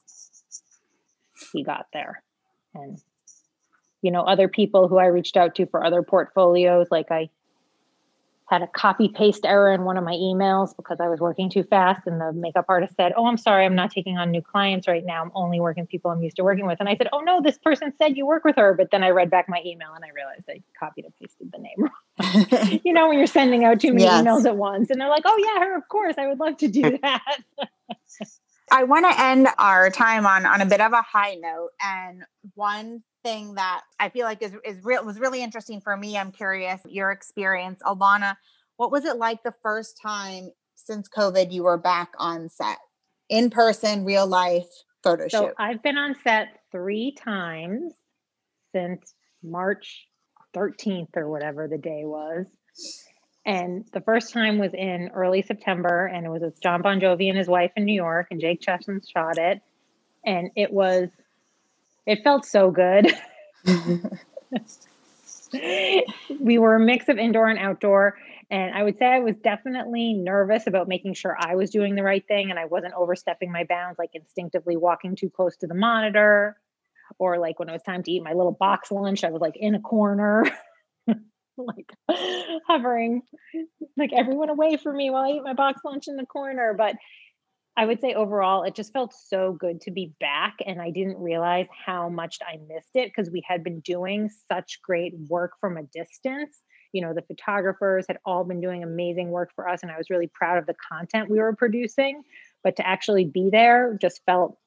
he 1.51 1.63
got 1.63 1.87
there. 1.93 2.23
And 2.73 2.99
you 4.01 4.11
know, 4.11 4.21
other 4.21 4.47
people 4.47 4.87
who 4.87 4.97
I 4.97 5.05
reached 5.07 5.37
out 5.37 5.55
to 5.55 5.65
for 5.65 5.83
other 5.83 6.03
portfolios, 6.03 6.87
like 6.91 7.11
I 7.11 7.29
had 8.47 8.61
a 8.61 8.67
copy 8.67 9.09
paste 9.09 9.45
error 9.45 9.73
in 9.73 9.83
one 9.83 9.97
of 9.97 10.05
my 10.05 10.13
emails 10.13 10.75
because 10.75 10.99
I 11.01 11.09
was 11.09 11.19
working 11.19 11.49
too 11.49 11.63
fast. 11.63 12.07
And 12.07 12.19
the 12.19 12.31
makeup 12.31 12.65
artist 12.69 12.95
said, 12.95 13.11
Oh, 13.17 13.25
I'm 13.27 13.37
sorry, 13.37 13.65
I'm 13.65 13.75
not 13.75 13.91
taking 13.91 14.17
on 14.17 14.31
new 14.31 14.41
clients 14.41 14.87
right 14.87 15.05
now. 15.05 15.21
I'm 15.21 15.31
only 15.35 15.59
working 15.59 15.83
with 15.83 15.89
people 15.89 16.11
I'm 16.11 16.23
used 16.23 16.37
to 16.37 16.43
working 16.43 16.65
with. 16.65 16.79
And 16.79 16.87
I 16.87 16.95
said, 16.95 17.09
Oh, 17.11 17.19
no, 17.19 17.41
this 17.41 17.57
person 17.57 17.93
said 17.97 18.15
you 18.15 18.25
work 18.25 18.45
with 18.45 18.55
her. 18.55 18.73
But 18.73 18.89
then 18.91 19.03
I 19.03 19.09
read 19.09 19.29
back 19.29 19.49
my 19.49 19.61
email 19.65 19.89
and 19.93 20.05
I 20.05 20.09
realized 20.15 20.45
I 20.49 20.61
copied 20.79 21.05
and 21.05 21.13
pasted 21.17 21.51
the 21.51 21.59
name 21.59 21.75
wrong. 21.77 22.79
you 22.85 22.93
know, 22.93 23.09
when 23.09 23.17
you're 23.17 23.27
sending 23.27 23.65
out 23.65 23.81
too 23.81 23.91
many 23.91 24.03
yes. 24.03 24.23
emails 24.23 24.45
at 24.45 24.55
once 24.55 24.89
and 24.89 25.01
they're 25.01 25.09
like, 25.09 25.23
Oh, 25.25 25.37
yeah, 25.37 25.65
her, 25.65 25.77
of 25.77 25.87
course, 25.89 26.15
I 26.17 26.27
would 26.27 26.39
love 26.39 26.57
to 26.57 26.69
do 26.69 26.97
that. 27.01 27.39
I 28.71 28.83
want 28.83 29.05
to 29.11 29.21
end 29.21 29.47
our 29.57 29.89
time 29.89 30.25
on 30.25 30.45
on 30.45 30.61
a 30.61 30.65
bit 30.65 30.79
of 30.79 30.93
a 30.93 31.01
high 31.01 31.35
note. 31.35 31.69
And 31.83 32.23
one 32.55 33.03
thing 33.27 33.55
that 33.55 33.81
I 33.99 34.09
feel 34.09 34.25
like 34.25 34.41
is 34.41 34.53
is 34.63 34.83
real 34.83 35.03
was 35.05 35.19
really 35.19 35.43
interesting 35.43 35.81
for 35.81 35.97
me. 35.97 36.17
I'm 36.17 36.31
curious 36.31 36.79
your 36.87 37.11
experience, 37.11 37.81
Alana. 37.83 38.37
What 38.77 38.91
was 38.91 39.03
it 39.03 39.17
like 39.17 39.43
the 39.43 39.53
first 39.61 39.99
time 40.01 40.51
since 40.75 41.09
COVID 41.09 41.51
you 41.51 41.63
were 41.63 41.77
back 41.77 42.09
on 42.17 42.47
set, 42.49 42.77
in 43.29 43.49
person, 43.49 44.05
real 44.05 44.27
life 44.27 44.67
photo 45.03 45.27
so 45.27 45.47
shoot? 45.47 45.53
I've 45.57 45.83
been 45.83 45.97
on 45.97 46.15
set 46.23 46.59
three 46.71 47.15
times 47.21 47.93
since 48.73 49.13
March 49.43 50.07
13th 50.55 51.15
or 51.17 51.29
whatever 51.29 51.67
the 51.67 51.77
day 51.77 52.03
was. 52.03 52.45
And 53.45 53.85
the 53.93 54.01
first 54.01 54.33
time 54.33 54.57
was 54.57 54.73
in 54.73 55.09
early 55.13 55.41
September, 55.41 56.05
and 56.05 56.25
it 56.25 56.29
was 56.29 56.41
with 56.41 56.61
John 56.61 56.81
Bon 56.81 56.99
Jovi 56.99 57.29
and 57.29 57.37
his 57.37 57.47
wife 57.47 57.71
in 57.75 57.85
New 57.85 57.95
York, 57.95 58.27
and 58.31 58.41
Jake 58.41 58.61
Chessum 58.61 59.01
shot 59.09 59.37
it. 59.37 59.61
And 60.25 60.49
it 60.55 60.71
was, 60.71 61.09
it 62.07 62.23
felt 62.23 62.45
so 62.45 62.71
good. 62.71 63.13
we 66.39 66.57
were 66.57 66.75
a 66.75 66.79
mix 66.79 67.09
of 67.09 67.17
indoor 67.17 67.47
and 67.47 67.59
outdoor. 67.59 68.17
And 68.49 68.73
I 68.73 68.81
would 68.81 68.97
say 68.97 69.05
I 69.05 69.19
was 69.19 69.35
definitely 69.43 70.13
nervous 70.13 70.67
about 70.67 70.87
making 70.87 71.15
sure 71.15 71.35
I 71.37 71.55
was 71.55 71.69
doing 71.69 71.95
the 71.95 72.03
right 72.03 72.25
thing 72.25 72.49
and 72.49 72.57
I 72.57 72.65
wasn't 72.65 72.93
overstepping 72.93 73.51
my 73.51 73.65
bounds, 73.65 73.99
like 73.99 74.11
instinctively 74.13 74.77
walking 74.77 75.17
too 75.17 75.29
close 75.29 75.57
to 75.57 75.67
the 75.67 75.75
monitor. 75.75 76.57
Or 77.19 77.37
like 77.37 77.59
when 77.59 77.69
it 77.69 77.73
was 77.73 77.83
time 77.83 78.03
to 78.03 78.11
eat 78.11 78.23
my 78.23 78.33
little 78.33 78.53
box 78.53 78.89
lunch, 78.89 79.25
I 79.25 79.29
was 79.29 79.41
like 79.41 79.57
in 79.57 79.75
a 79.75 79.81
corner. 79.81 80.45
like 81.57 81.91
hovering 82.67 83.23
like 83.97 84.11
everyone 84.13 84.49
away 84.49 84.77
from 84.77 84.95
me 84.95 85.09
while 85.09 85.23
I 85.23 85.31
eat 85.31 85.43
my 85.43 85.53
box 85.53 85.81
lunch 85.83 86.07
in 86.07 86.15
the 86.15 86.25
corner. 86.25 86.73
But 86.77 86.95
I 87.77 87.85
would 87.85 88.01
say 88.01 88.15
overall, 88.15 88.63
it 88.63 88.73
just 88.73 88.91
felt 88.91 89.13
so 89.13 89.53
good 89.53 89.81
to 89.81 89.91
be 89.91 90.11
back. 90.19 90.55
And 90.65 90.81
I 90.81 90.89
didn't 90.89 91.19
realize 91.19 91.67
how 91.85 92.09
much 92.09 92.39
I 92.41 92.57
missed 92.67 92.95
it 92.95 93.11
because 93.15 93.29
we 93.29 93.43
had 93.47 93.63
been 93.63 93.81
doing 93.81 94.31
such 94.51 94.81
great 94.81 95.13
work 95.29 95.51
from 95.61 95.77
a 95.77 95.83
distance. 95.83 96.57
You 96.91 97.03
know, 97.03 97.13
the 97.13 97.21
photographers 97.21 98.05
had 98.07 98.17
all 98.25 98.43
been 98.43 98.61
doing 98.61 98.81
amazing 98.81 99.29
work 99.29 99.51
for 99.55 99.69
us. 99.69 99.83
And 99.83 99.91
I 99.91 99.97
was 99.97 100.09
really 100.09 100.29
proud 100.33 100.57
of 100.57 100.65
the 100.65 100.73
content 100.91 101.29
we 101.29 101.37
were 101.37 101.55
producing. 101.55 102.23
But 102.63 102.77
to 102.77 102.87
actually 102.87 103.25
be 103.25 103.49
there 103.51 103.95
just 104.01 104.21
felt 104.25 104.57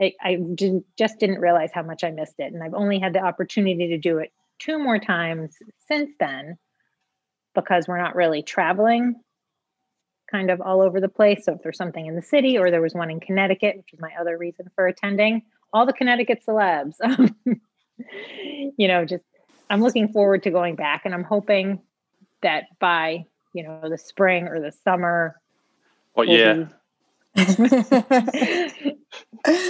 I, 0.00 0.14
I 0.22 0.36
didn't, 0.36 0.86
just 0.98 1.18
didn't 1.18 1.40
realize 1.40 1.70
how 1.74 1.82
much 1.82 2.04
I 2.04 2.10
missed 2.10 2.36
it. 2.38 2.54
And 2.54 2.62
I've 2.62 2.72
only 2.72 2.98
had 2.98 3.12
the 3.12 3.20
opportunity 3.20 3.88
to 3.88 3.98
do 3.98 4.16
it 4.16 4.32
two 4.58 4.78
more 4.78 4.98
times 4.98 5.56
since 5.88 6.10
then 6.18 6.56
because 7.54 7.86
we're 7.86 8.00
not 8.00 8.14
really 8.14 8.42
traveling 8.42 9.16
kind 10.30 10.50
of 10.50 10.60
all 10.60 10.82
over 10.82 11.00
the 11.00 11.08
place. 11.08 11.44
So 11.44 11.54
if 11.54 11.62
there's 11.62 11.76
something 11.76 12.06
in 12.06 12.16
the 12.16 12.22
city 12.22 12.58
or 12.58 12.70
there 12.70 12.82
was 12.82 12.94
one 12.94 13.10
in 13.10 13.20
Connecticut, 13.20 13.76
which 13.76 13.92
is 13.92 14.00
my 14.00 14.10
other 14.20 14.38
reason 14.38 14.70
for 14.74 14.86
attending, 14.86 15.42
all 15.72 15.86
the 15.86 15.92
Connecticut 15.92 16.42
celebs, 16.46 16.94
um, 17.02 17.34
you 18.76 18.88
know, 18.88 19.04
just 19.04 19.24
I'm 19.68 19.80
looking 19.80 20.08
forward 20.08 20.42
to 20.44 20.50
going 20.50 20.76
back 20.76 21.02
and 21.04 21.14
I'm 21.14 21.24
hoping 21.24 21.80
that 22.42 22.64
by, 22.78 23.26
you 23.52 23.62
know, 23.62 23.88
the 23.88 23.98
spring 23.98 24.48
or 24.48 24.60
the 24.60 24.72
summer. 24.72 25.40
What 26.14 26.28
we'll 26.28 26.36
yeah. 26.36 26.66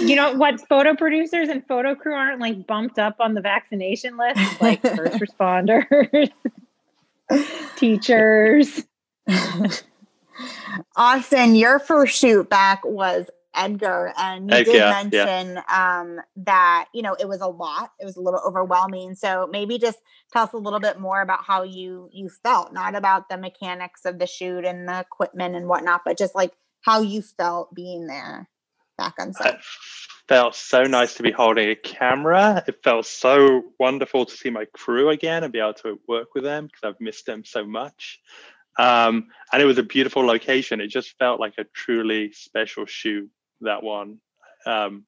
you 0.01 0.15
know 0.15 0.33
what 0.33 0.67
photo 0.67 0.95
producers 0.95 1.47
and 1.47 1.65
photo 1.67 1.93
crew 1.93 2.13
aren't 2.15 2.39
like 2.41 2.65
bumped 2.65 2.97
up 2.97 3.17
on 3.19 3.35
the 3.35 3.41
vaccination 3.41 4.17
list 4.17 4.59
like 4.59 4.81
first 4.81 5.19
responders 5.21 6.31
teachers 7.75 8.83
austin 10.95 11.55
your 11.55 11.79
first 11.79 12.17
shoot 12.17 12.49
back 12.49 12.81
was 12.83 13.25
edgar 13.53 14.13
and 14.17 14.49
you 14.49 14.55
Heck 14.55 14.65
did 14.65 14.75
yeah, 14.75 14.89
mention 14.89 15.55
yeah. 15.55 15.99
um 15.99 16.21
that 16.37 16.87
you 16.93 17.01
know 17.01 17.15
it 17.19 17.27
was 17.27 17.41
a 17.41 17.47
lot 17.47 17.91
it 17.99 18.05
was 18.05 18.15
a 18.15 18.21
little 18.21 18.41
overwhelming 18.45 19.13
so 19.13 19.47
maybe 19.51 19.77
just 19.77 19.99
tell 20.31 20.43
us 20.43 20.53
a 20.53 20.57
little 20.57 20.79
bit 20.79 20.99
more 20.99 21.21
about 21.21 21.43
how 21.43 21.63
you 21.63 22.07
you 22.13 22.29
felt 22.43 22.71
not 22.71 22.95
about 22.95 23.27
the 23.27 23.37
mechanics 23.37 24.05
of 24.05 24.19
the 24.19 24.27
shoot 24.27 24.63
and 24.63 24.87
the 24.87 24.99
equipment 25.01 25.55
and 25.55 25.67
whatnot 25.67 26.01
but 26.05 26.17
just 26.17 26.33
like 26.33 26.53
how 26.81 27.01
you 27.01 27.21
felt 27.21 27.73
being 27.75 28.07
there 28.07 28.47
back 29.01 29.15
on 29.19 29.33
set. 29.33 29.55
It 29.55 29.61
felt 30.27 30.55
so 30.55 30.83
nice 30.83 31.15
to 31.15 31.23
be 31.23 31.31
holding 31.31 31.69
a 31.69 31.75
camera. 31.75 32.63
It 32.67 32.83
felt 32.83 33.05
so 33.05 33.63
wonderful 33.79 34.25
to 34.25 34.35
see 34.35 34.49
my 34.49 34.65
crew 34.73 35.09
again 35.09 35.43
and 35.43 35.51
be 35.51 35.59
able 35.59 35.73
to 35.75 35.99
work 36.07 36.33
with 36.35 36.43
them 36.43 36.67
because 36.67 36.81
I've 36.83 37.01
missed 37.01 37.25
them 37.25 37.43
so 37.43 37.65
much. 37.65 38.19
Um, 38.77 39.27
and 39.51 39.61
it 39.61 39.65
was 39.65 39.77
a 39.77 39.83
beautiful 39.83 40.25
location. 40.25 40.81
It 40.81 40.87
just 40.87 41.17
felt 41.17 41.39
like 41.39 41.53
a 41.57 41.65
truly 41.65 42.31
special 42.31 42.85
shoot, 42.85 43.29
that 43.61 43.83
one. 43.83 44.19
Um, 44.65 45.05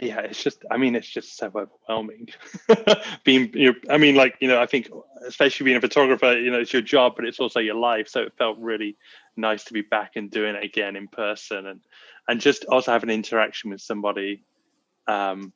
yeah, 0.00 0.20
it's 0.20 0.42
just, 0.42 0.64
I 0.70 0.78
mean, 0.78 0.94
it's 0.94 1.08
just 1.08 1.36
so 1.36 1.46
overwhelming. 1.46 2.28
being, 3.24 3.52
you 3.54 3.72
know, 3.72 3.78
I 3.90 3.98
mean, 3.98 4.14
like, 4.14 4.36
you 4.40 4.48
know, 4.48 4.60
I 4.60 4.66
think, 4.66 4.90
especially 5.26 5.64
being 5.64 5.76
a 5.76 5.80
photographer, 5.80 6.38
you 6.38 6.50
know, 6.50 6.60
it's 6.60 6.72
your 6.72 6.82
job, 6.82 7.14
but 7.16 7.26
it's 7.26 7.40
also 7.40 7.60
your 7.60 7.76
life. 7.76 8.08
So 8.08 8.22
it 8.22 8.32
felt 8.38 8.58
really 8.58 8.96
nice 9.36 9.64
to 9.64 9.72
be 9.72 9.82
back 9.82 10.12
and 10.16 10.30
doing 10.30 10.54
it 10.54 10.64
again 10.64 10.96
in 10.96 11.08
person 11.08 11.66
and, 11.66 11.80
and 12.26 12.40
just 12.40 12.64
also 12.64 12.92
have 12.92 13.02
an 13.02 13.10
interaction 13.10 13.70
with 13.70 13.80
somebody 13.80 14.42
um, 15.06 15.52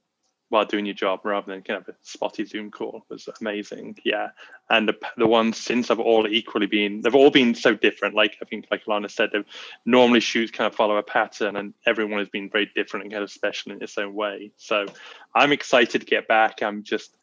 while 0.51 0.64
doing 0.64 0.86
your 0.86 0.94
job 0.94 1.20
rather 1.24 1.53
than 1.53 1.62
kind 1.62 1.80
of 1.80 1.88
a 1.88 1.96
spotty 2.03 2.44
Zoom 2.44 2.70
call 2.70 3.05
was 3.09 3.28
amazing. 3.40 3.99
Yeah. 4.05 4.28
And 4.70 4.88
the, 4.88 4.99
the 5.16 5.26
ones 5.26 5.59
since 5.59 5.88
have 5.88 6.01
all 6.01 6.26
equally 6.26 6.66
been, 6.66 7.03
they've 7.03 7.14
all 7.14 7.30
been 7.30 7.55
so 7.55 7.74
different. 7.74 8.14
Like 8.14 8.36
I 8.40 8.46
think, 8.46 8.66
like 8.70 8.86
Lana 8.86 9.09
said, 9.09 9.30
they've 9.32 9.44
normally 9.84 10.20
shoots 10.20 10.51
kind 10.51 10.66
of 10.66 10.74
follow 10.74 10.96
a 10.96 11.03
pattern 11.03 11.57
and 11.57 11.74
everyone 11.86 12.18
has 12.18 12.28
been 12.28 12.49
very 12.49 12.70
different 12.74 13.05
and 13.05 13.12
kind 13.12 13.22
of 13.22 13.30
special 13.30 13.72
in 13.72 13.82
its 13.82 13.99
own 13.99 14.14
way. 14.14 14.53
So 14.57 14.86
I'm 15.34 15.53
excited 15.53 16.01
to 16.01 16.07
get 16.07 16.26
back. 16.28 16.62
I'm 16.62 16.82
just, 16.82 17.14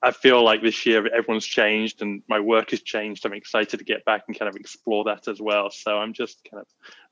I 0.00 0.12
feel 0.12 0.44
like 0.44 0.62
this 0.62 0.86
year 0.86 1.04
everyone's 1.12 1.46
changed 1.46 2.00
and 2.00 2.22
my 2.28 2.38
work 2.38 2.70
has 2.70 2.82
changed. 2.82 3.26
I'm 3.26 3.32
excited 3.32 3.78
to 3.78 3.84
get 3.84 4.04
back 4.04 4.24
and 4.28 4.38
kind 4.38 4.48
of 4.48 4.54
explore 4.54 5.04
that 5.04 5.26
as 5.26 5.40
well. 5.40 5.70
So 5.70 5.98
I'm 5.98 6.12
just 6.12 6.48
kind 6.48 6.60
of 6.60 6.66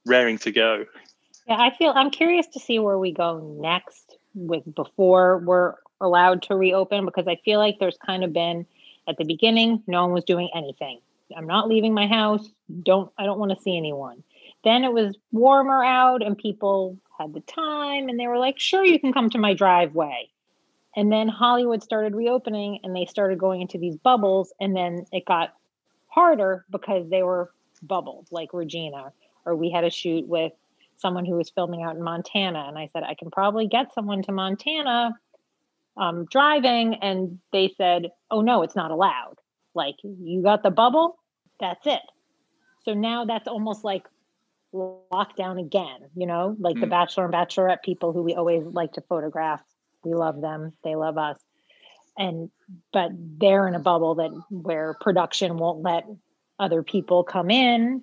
raring 0.05 0.39
to 0.39 0.53
go. 0.53 0.85
Yeah, 1.49 1.59
I 1.59 1.75
feel 1.77 1.93
I'm 1.95 2.11
curious 2.11 2.47
to 2.49 2.61
see 2.61 2.79
where 2.79 2.99
we 2.99 3.12
go 3.12 3.41
next 3.61 4.06
with 4.37 4.62
before 4.74 5.39
we're 5.39 5.74
allowed 6.01 6.43
to 6.43 6.55
reopen 6.55 7.05
because 7.05 7.26
I 7.26 7.37
feel 7.45 7.59
like 7.59 7.78
there's 7.80 7.99
kind 8.05 8.22
of 8.22 8.32
been 8.32 8.66
at 9.09 9.16
the 9.16 9.24
beginning, 9.24 9.82
no 9.87 10.03
one 10.03 10.12
was 10.12 10.24
doing 10.24 10.51
anything. 10.55 11.01
I'm 11.37 11.47
not 11.47 11.68
leaving 11.68 11.95
my 11.95 12.07
house. 12.07 12.49
Don't 12.82 13.11
I 13.18 13.24
don't 13.24 13.39
want 13.39 13.51
to 13.57 13.61
see 13.61 13.76
anyone. 13.76 14.22
Then 14.62 14.84
it 14.84 14.93
was 14.93 15.16
warmer 15.32 15.82
out 15.82 16.22
and 16.22 16.37
people 16.37 16.99
had 17.18 17.32
the 17.32 17.41
time 17.41 18.09
and 18.09 18.18
they 18.18 18.26
were 18.26 18.39
like, 18.39 18.59
sure, 18.59 18.84
you 18.84 19.01
can 19.01 19.12
come 19.12 19.30
to 19.30 19.39
my 19.39 19.55
driveway. 19.55 20.28
And 20.95 21.12
then 21.12 21.28
Hollywood 21.28 21.82
started 21.82 22.14
reopening 22.14 22.80
and 22.82 22.95
they 22.95 23.07
started 23.07 23.39
going 23.39 23.61
into 23.61 23.78
these 23.78 23.97
bubbles. 23.97 24.53
And 24.61 24.74
then 24.74 25.07
it 25.12 25.24
got 25.24 25.55
harder 26.09 26.64
because 26.70 27.09
they 27.11 27.22
were 27.22 27.51
bubbled, 27.82 28.28
like 28.30 28.55
Regina, 28.55 29.12
or 29.45 29.55
we 29.55 29.70
had 29.70 29.84
a 29.84 29.91
shoot 29.91 30.26
with 30.26 30.53
someone 30.99 31.25
who 31.25 31.37
was 31.37 31.51
filming 31.51 31.83
out 31.83 31.97
in 31.97 32.03
Montana. 32.03 32.65
And 32.69 32.79
I 32.79 32.89
said, 32.93 33.03
I 33.03 33.15
can 33.15 33.31
probably 33.31 33.67
get 33.69 33.95
someone 33.95 34.23
to 34.23 34.33
Montana 34.33 35.15
um, 35.97 36.27
driving. 36.31 36.95
And 36.97 37.39
they 37.53 37.75
said, 37.77 38.11
oh, 38.31 38.41
no, 38.41 38.63
it's 38.63 38.77
not 38.77 38.91
allowed. 38.91 39.37
Like, 39.75 39.97
you 40.03 40.43
got 40.43 40.63
the 40.63 40.71
bubble, 40.71 41.19
that's 41.61 41.87
it. 41.87 42.03
So 42.85 42.95
now 42.95 43.25
that's 43.25 43.49
almost 43.49 43.85
like 43.85 44.07
lockdown 44.75 45.59
again, 45.61 46.09
you 46.15 46.27
know, 46.27 46.57
like 46.59 46.77
mm. 46.77 46.81
the 46.81 46.87
Bachelor 46.87 47.25
and 47.25 47.35
Bachelorette 47.35 47.83
people 47.83 48.13
who 48.13 48.23
we 48.23 48.35
always 48.35 48.65
like 48.65 48.93
to 48.93 49.01
photograph. 49.03 49.63
We 50.05 50.15
love 50.15 50.41
them, 50.41 50.73
they 50.85 50.95
love 50.95 51.19
us. 51.19 51.39
and 52.17 52.51
but 52.93 53.11
they're 53.15 53.69
in 53.69 53.75
a 53.75 53.81
bubble 53.81 54.17
that 54.17 54.31
where 54.51 54.95
production 55.01 55.57
won't 55.57 55.83
let 55.83 56.07
other 56.59 56.83
people 56.83 57.25
come 57.25 57.51
in 57.51 58.03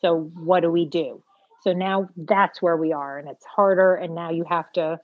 so 0.00 0.30
what 0.34 0.60
do 0.60 0.70
we 0.70 0.84
do 0.84 1.22
so 1.62 1.72
now 1.72 2.08
that's 2.16 2.60
where 2.62 2.76
we 2.76 2.92
are 2.92 3.18
and 3.18 3.28
it's 3.28 3.44
harder 3.44 3.94
and 3.94 4.14
now 4.14 4.30
you 4.30 4.44
have 4.48 4.70
to 4.72 4.98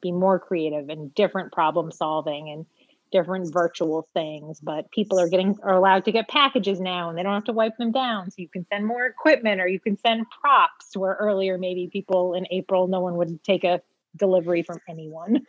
be 0.00 0.12
more 0.12 0.38
creative 0.38 0.88
and 0.88 1.14
different 1.14 1.52
problem 1.52 1.90
solving 1.90 2.50
and 2.50 2.66
different 3.12 3.52
virtual 3.52 4.08
things 4.14 4.58
but 4.60 4.90
people 4.90 5.18
are 5.18 5.28
getting 5.28 5.56
are 5.62 5.74
allowed 5.74 6.04
to 6.04 6.12
get 6.12 6.28
packages 6.28 6.80
now 6.80 7.08
and 7.08 7.16
they 7.16 7.22
don't 7.22 7.34
have 7.34 7.44
to 7.44 7.52
wipe 7.52 7.76
them 7.78 7.92
down. 7.92 8.30
So 8.30 8.36
you 8.38 8.48
can 8.48 8.66
send 8.72 8.84
more 8.84 9.06
equipment 9.06 9.60
or 9.60 9.68
you 9.68 9.80
can 9.80 9.96
send 9.98 10.26
props 10.40 10.96
where 10.96 11.14
earlier 11.14 11.56
maybe 11.56 11.88
people 11.92 12.34
in 12.34 12.46
april 12.50 12.88
no 12.88 13.00
one 13.00 13.16
would 13.16 13.42
take 13.44 13.64
a 13.64 13.80
delivery 14.16 14.62
from 14.62 14.78
anyone. 14.88 15.46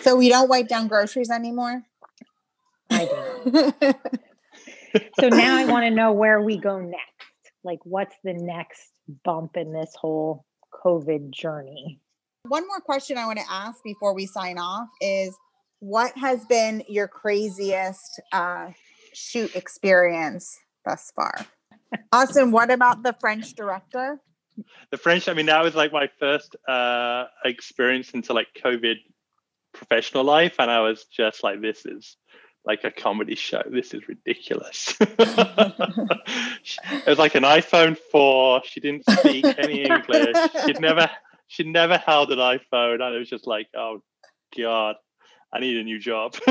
So 0.00 0.16
we 0.16 0.28
don't 0.28 0.48
wipe 0.48 0.68
down 0.68 0.88
groceries 0.88 1.30
anymore. 1.30 1.82
i 2.90 3.04
do 3.52 3.94
so 5.20 5.28
now 5.28 5.56
i 5.56 5.64
want 5.64 5.84
to 5.84 5.90
know 5.90 6.12
where 6.12 6.40
we 6.40 6.58
go 6.58 6.78
next. 6.78 7.02
Like 7.64 7.80
what's 7.84 8.14
the 8.22 8.34
next 8.34 8.91
bump 9.24 9.56
in 9.56 9.72
this 9.72 9.94
whole 9.98 10.44
covid 10.84 11.30
journey 11.30 12.00
One 12.48 12.66
more 12.66 12.80
question 12.80 13.18
I 13.18 13.26
want 13.26 13.38
to 13.38 13.50
ask 13.50 13.82
before 13.82 14.14
we 14.14 14.26
sign 14.26 14.58
off 14.58 14.88
is 15.00 15.36
what 15.80 16.16
has 16.16 16.44
been 16.44 16.84
your 16.88 17.08
craziest 17.08 18.20
uh, 18.32 18.70
shoot 19.12 19.54
experience 19.56 20.56
thus 20.84 21.12
far? 21.14 21.34
Austin, 22.12 22.52
what 22.52 22.70
about 22.70 23.02
the 23.02 23.14
French 23.20 23.54
director? 23.54 24.20
the 24.90 24.96
French. 24.96 25.28
I 25.28 25.34
mean, 25.34 25.46
that 25.46 25.62
was 25.62 25.74
like 25.74 25.92
my 25.92 26.08
first 26.18 26.56
uh, 26.68 27.24
experience 27.44 28.10
into 28.10 28.32
like 28.32 28.48
COVID 28.62 28.96
professional 29.72 30.24
life, 30.24 30.56
and 30.58 30.70
I 30.70 30.80
was 30.80 31.04
just 31.04 31.42
like, 31.42 31.60
this 31.60 31.86
is 31.86 32.16
like 32.64 32.84
a 32.84 32.90
comedy 32.90 33.34
show. 33.34 33.62
This 33.68 33.92
is 33.92 34.08
ridiculous. 34.08 34.94
it 35.00 35.18
was 37.06 37.18
like 37.18 37.34
an 37.34 37.42
iPhone 37.42 37.98
four. 38.10 38.62
She 38.64 38.80
didn't 38.80 39.04
speak 39.10 39.44
any 39.58 39.84
English. 39.84 40.36
She'd 40.64 40.80
never 40.80 41.10
she 41.48 41.64
never 41.64 41.98
held 41.98 42.32
an 42.32 42.38
iPhone, 42.38 43.02
and 43.02 43.14
it 43.14 43.18
was 43.18 43.28
just 43.28 43.46
like, 43.46 43.68
oh 43.76 44.02
god, 44.56 44.96
I 45.52 45.60
need 45.60 45.76
a 45.76 45.84
new 45.84 45.98
job. 45.98 46.34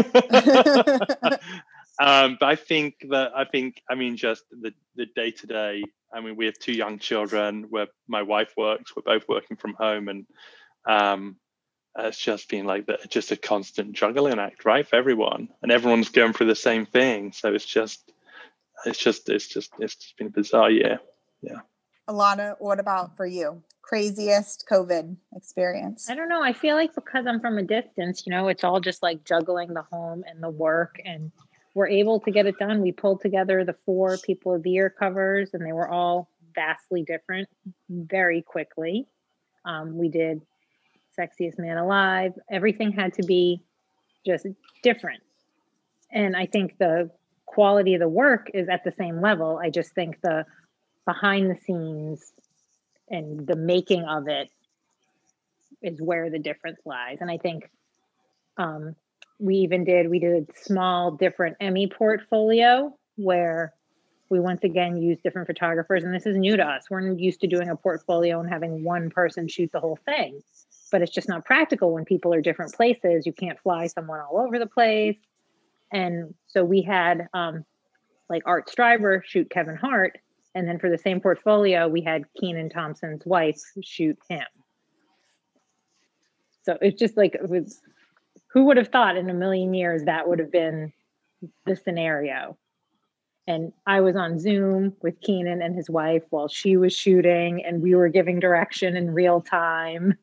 um, 2.00 2.38
but 2.40 2.48
I 2.48 2.56
think 2.56 2.96
that 3.10 3.32
I 3.36 3.46
think 3.46 3.82
I 3.90 3.96
mean 3.96 4.18
just 4.18 4.44
the 4.52 4.74
the 4.96 5.08
day 5.16 5.32
to 5.32 5.48
day. 5.48 5.84
I 6.14 6.20
mean, 6.20 6.36
we 6.36 6.46
have 6.46 6.60
two 6.60 6.74
young 6.74 7.00
children. 7.00 7.68
Where 7.70 7.88
my 8.08 8.22
wife 8.22 8.54
works, 8.58 8.94
we're 8.96 9.04
both 9.04 9.28
working 9.28 9.58
from 9.58 9.74
home, 9.74 10.10
and 10.10 10.26
um, 10.88 11.38
it's 11.98 12.18
just 12.18 12.50
been 12.50 12.66
like 12.66 12.86
the, 12.86 13.00
just 13.10 13.32
a 13.32 13.36
constant 13.38 13.94
juggling 13.94 14.40
act, 14.40 14.66
right, 14.66 14.88
for 14.88 14.96
everyone, 14.96 15.50
and 15.62 15.72
everyone's 15.72 16.10
going 16.10 16.34
through 16.34 16.48
the 16.48 16.56
same 16.56 16.86
thing. 16.86 17.32
So 17.34 17.54
it's 17.54 17.66
just, 17.66 18.12
it's 18.86 18.98
just, 18.98 19.30
it's 19.30 19.48
just, 19.48 19.72
it's 19.80 19.96
just 19.96 20.18
been 20.18 20.28
a 20.28 20.32
bizarre 20.32 20.72
year. 20.72 21.00
Yeah. 21.42 21.60
Alana, 22.08 22.56
what 22.60 22.80
about 22.80 23.16
for 23.18 23.26
you? 23.26 23.62
Craziest 23.82 24.66
COVID 24.72 25.18
experience? 25.36 26.10
I 26.10 26.16
don't 26.16 26.30
know. 26.30 26.42
I 26.42 26.54
feel 26.54 26.76
like 26.76 26.96
because 26.96 27.26
I'm 27.28 27.42
from 27.42 27.58
a 27.58 27.64
distance, 27.64 28.24
you 28.26 28.32
know, 28.32 28.48
it's 28.48 28.64
all 28.64 28.80
just 28.80 29.04
like 29.04 29.26
juggling 29.26 29.74
the 29.74 29.82
home 29.82 30.24
and 30.26 30.42
the 30.42 30.50
work, 30.50 31.00
and 31.04 31.32
we're 31.74 31.88
able 31.88 32.20
to 32.22 32.32
get 32.32 32.46
it 32.46 32.58
done. 32.58 32.82
We 32.82 32.92
pulled 32.92 33.22
together 33.22 33.64
the 33.64 33.76
four 33.86 34.18
people 34.18 34.54
of 34.56 34.64
the 34.64 34.72
year 34.72 34.90
covers, 34.90 35.50
and 35.54 35.66
they 35.66 35.74
were 35.74 35.90
all 35.90 36.30
vastly 36.56 37.04
different 37.04 37.50
very 37.90 38.42
quickly. 38.42 39.08
Um, 39.66 39.98
we 39.98 40.10
did 40.10 40.42
Sexiest 41.18 41.60
Man 41.60 41.78
Alive. 41.78 42.34
Everything 42.50 42.92
had 42.92 43.14
to 43.16 43.24
be 43.24 43.62
just 44.26 44.46
different. 44.84 45.22
And 46.12 46.36
I 46.36 46.46
think 46.46 46.78
the 46.78 47.10
quality 47.46 47.94
of 47.96 48.00
the 48.00 48.08
work 48.08 48.50
is 48.54 48.70
at 48.70 48.84
the 48.84 48.92
same 48.92 49.22
level. 49.22 49.60
I 49.62 49.70
just 49.70 49.94
think 49.94 50.22
the 50.22 50.46
behind 51.06 51.50
the 51.50 51.60
scenes 51.66 52.34
and 53.10 53.46
the 53.46 53.56
making 53.56 54.04
of 54.04 54.28
it 54.28 54.50
is 55.82 56.02
where 56.02 56.30
the 56.30 56.40
difference 56.40 56.80
lies. 56.86 57.18
And 57.22 57.30
I 57.30 57.38
think 57.38 57.70
um, 58.58 58.96
we 59.40 59.56
even 59.56 59.84
did 59.84 60.10
we 60.10 60.20
did 60.20 60.48
a 60.50 60.58
small 60.64 61.12
different 61.12 61.58
Emmy 61.60 61.88
portfolio 61.88 62.96
where 63.16 63.74
we 64.30 64.40
once 64.40 64.64
again 64.64 64.98
used 64.98 65.24
different 65.24 65.48
photographers, 65.48 66.04
and 66.04 66.14
this 66.14 66.26
is 66.26 66.38
new 66.38 66.56
to 66.56 66.64
us. 66.64 66.86
We're 66.90 67.12
used 67.12 67.42
to 67.42 67.48
doing 67.48 67.70
a 67.70 67.76
portfolio 67.76 68.40
and 68.40 68.50
having 68.50 68.84
one 68.84 69.10
person 69.10 69.48
shoot 69.48 69.72
the 69.74 69.80
whole 69.82 70.00
thing, 70.06 70.42
but 70.92 71.02
it's 71.02 71.12
just 71.12 71.30
not 71.30 71.46
practical 71.46 71.94
when 71.94 72.06
people 72.06 72.34
are 72.34 72.42
different 72.42 72.74
places. 72.74 73.26
You 73.26 73.34
can't 73.34 73.60
fly 73.60 73.88
someone 73.88 74.20
all 74.20 74.40
over 74.40 74.60
the 74.60 74.68
place, 74.68 75.18
and 75.92 76.34
so 76.48 76.64
we 76.64 76.82
had 76.82 77.28
um, 77.34 77.66
like 78.30 78.44
Art 78.46 78.70
Streiber 78.70 79.24
shoot 79.24 79.50
Kevin 79.50 79.76
Hart, 79.76 80.18
and 80.54 80.68
then 80.68 80.80
for 80.80 80.90
the 80.90 80.98
same 80.98 81.20
portfolio, 81.20 81.88
we 81.88 82.02
had 82.02 82.24
Kenan 82.40 82.70
Thompson's 82.70 83.26
wife 83.26 83.60
shoot 83.82 84.18
him. 84.30 84.46
So 86.64 86.78
it's 86.82 87.00
just 87.00 87.18
like 87.18 87.36
it 87.36 87.50
was 87.50 87.82
who 88.48 88.66
would 88.66 88.78
have 88.78 88.90
thought 88.90 89.18
in 89.18 89.30
a 89.30 89.34
million 89.34 89.74
years 89.74 90.04
that 90.04 90.28
would 90.28 90.40
have 90.40 90.52
been 90.52 90.92
the 91.66 91.76
scenario? 91.76 92.58
And 93.48 93.74
I 93.88 94.02
was 94.02 94.16
on 94.16 94.40
Zoom 94.40 94.94
with 95.02 95.20
Kenan 95.22 95.62
and 95.62 95.76
his 95.76 95.90
wife 95.90 96.24
while 96.30 96.48
she 96.48 96.78
was 96.78 96.94
shooting, 96.94 97.64
and 97.66 97.82
we 97.82 97.96
were 97.96 98.10
giving 98.10 98.40
direction 98.40 98.96
in 98.96 99.14
real 99.14 99.42
time. 99.42 100.18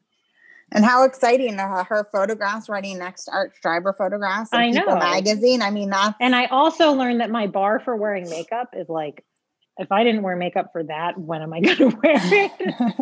And 0.71 0.85
how 0.85 1.05
exciting 1.05 1.59
are 1.59 1.85
her 1.85 2.07
photographs 2.13 2.69
running 2.69 2.99
next 2.99 3.25
to 3.25 3.33
Art 3.33 3.55
Streiber 3.63 3.97
photographs 3.97 4.53
in 4.53 4.59
I 4.59 4.71
People 4.71 4.95
know. 4.95 4.99
magazine. 4.99 5.63
I 5.63 5.71
mean, 5.71 5.89
that's 5.91 6.15
And 6.21 6.37
I 6.37 6.47
also 6.47 6.93
learned 6.93 7.21
that 7.21 7.31
my 7.31 7.47
bar 7.47 7.81
for 7.81 7.97
wearing 7.97 8.29
makeup 8.29 8.75
is 8.75 8.89
like, 8.89 9.25
if 9.79 9.91
I 9.91 10.05
didn't 10.05 10.23
wear 10.23 10.37
makeup 10.37 10.71
for 10.73 10.85
that, 10.85 11.19
when 11.19 11.41
am 11.41 11.53
I 11.55 11.61
going 11.63 11.77
to 11.77 11.87
wear 11.87 12.17
it? 12.17 12.95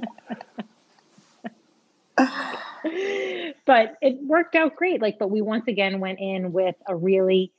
but 3.67 3.97
it 4.01 4.19
worked 4.23 4.55
out 4.55 4.77
great. 4.77 5.03
Like, 5.03 5.19
but 5.19 5.29
we 5.31 5.41
once 5.41 5.67
again 5.67 5.99
went 5.99 6.21
in 6.21 6.53
with 6.53 6.77
a 6.87 6.95
really 6.95 7.53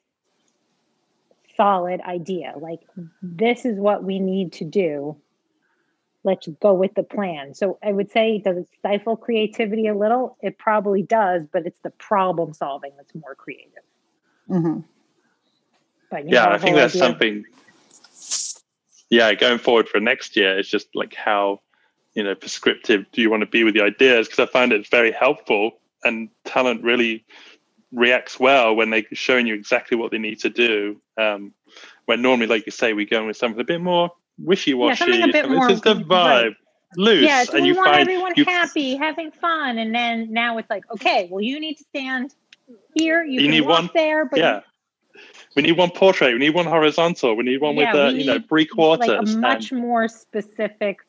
solid 1.57 1.99
idea. 2.01 2.53
Like, 2.57 2.79
this 3.21 3.65
is 3.65 3.77
what 3.77 4.03
we 4.03 4.19
need 4.19 4.53
to 4.53 4.63
do. 4.63 5.17
Let's 6.27 6.45
go 6.61 6.73
with 6.73 6.93
the 6.93 7.03
plan. 7.03 7.53
So 7.53 7.79
I 7.81 7.93
would 7.93 8.11
say, 8.11 8.39
does 8.39 8.57
it 8.57 8.67
stifle 8.79 9.15
creativity 9.15 9.87
a 9.87 9.95
little? 9.95 10.35
It 10.41 10.57
probably 10.57 11.01
does, 11.01 11.43
but 11.53 11.65
it's 11.65 11.79
the 11.79 11.89
problem 11.91 12.53
solving 12.53 12.91
that's 12.97 13.15
more 13.15 13.33
creative. 13.33 13.85
Mhm. 14.49 14.83
But 16.11 16.27
Yeah, 16.27 16.49
I 16.49 16.57
think 16.57 16.71
whole 16.71 16.75
that's 16.81 16.95
idea- 16.95 17.07
something. 17.07 17.45
Yeah, 19.09 19.33
going 19.35 19.57
forward 19.57 19.87
for 19.87 20.01
next 20.01 20.35
year, 20.35 20.59
it's 20.59 20.67
just 20.67 20.93
like 20.93 21.13
how 21.15 21.61
you 22.13 22.23
know 22.25 22.35
prescriptive 22.35 23.05
do 23.13 23.21
you 23.21 23.29
want 23.29 23.41
to 23.41 23.47
be 23.47 23.63
with 23.63 23.73
the 23.73 23.81
ideas? 23.83 24.27
Because 24.27 24.49
I 24.49 24.51
find 24.51 24.73
it 24.73 24.85
very 24.89 25.13
helpful, 25.13 25.79
and 26.03 26.27
talent 26.43 26.83
really 26.83 27.23
reacts 27.93 28.37
well 28.37 28.75
when 28.75 28.89
they're 28.89 29.05
showing 29.13 29.47
you 29.47 29.53
exactly 29.55 29.95
what 29.97 30.11
they 30.11 30.17
need 30.17 30.39
to 30.41 30.49
do. 30.49 30.99
Um, 31.17 31.53
when 32.05 32.21
normally, 32.21 32.47
like 32.47 32.65
you 32.65 32.73
say, 32.73 32.91
we 32.91 33.05
go 33.05 33.21
in 33.21 33.27
with 33.27 33.37
something 33.37 33.61
a 33.61 33.63
bit 33.63 33.79
more 33.79 34.11
wishy-washy. 34.39 34.89
Yeah, 34.89 34.95
something 34.95 35.29
a 35.29 35.31
bit 35.31 35.49
more- 35.49 35.69
it's 35.69 35.81
just 35.81 35.85
a 35.85 35.99
vibe, 36.03 36.09
right. 36.09 36.51
loose, 36.95 37.23
Yeah, 37.23 37.43
so 37.43 37.53
and 37.55 37.63
we 37.63 37.69
you 37.69 37.75
want 37.75 37.87
find 37.89 38.01
everyone 38.01 38.33
you, 38.35 38.45
happy, 38.45 38.95
having 38.95 39.31
fun, 39.31 39.77
and 39.77 39.93
then 39.93 40.31
now 40.31 40.57
it's 40.57 40.69
like, 40.69 40.83
okay, 40.91 41.27
well, 41.31 41.41
you 41.41 41.59
need 41.59 41.75
to 41.75 41.83
stand 41.85 42.33
here. 42.95 43.23
You, 43.23 43.33
You 43.33 43.39
can 43.41 43.51
need 43.51 43.61
walk 43.61 43.79
one- 43.81 43.89
there, 43.93 44.25
but 44.25 44.39
yeah. 44.39 44.61
We 45.55 45.63
need 45.63 45.71
one 45.77 45.89
portrait. 45.89 46.33
We 46.33 46.37
need 46.39 46.51
one 46.53 46.67
horizontal. 46.67 47.33
We 47.35 47.43
need 47.43 47.59
one 47.61 47.75
Yeah, 47.75 47.91
with 47.91 47.99
uh, 47.99 48.13
we 48.13 48.19
you 48.19 48.25
know 48.27 48.39
three 48.47 48.65
quarters. 48.67 49.07
like 49.07 49.17
a 49.17 49.19
and- 49.21 49.41
much 49.41 49.71
more 49.71 50.07
specific 50.07 50.99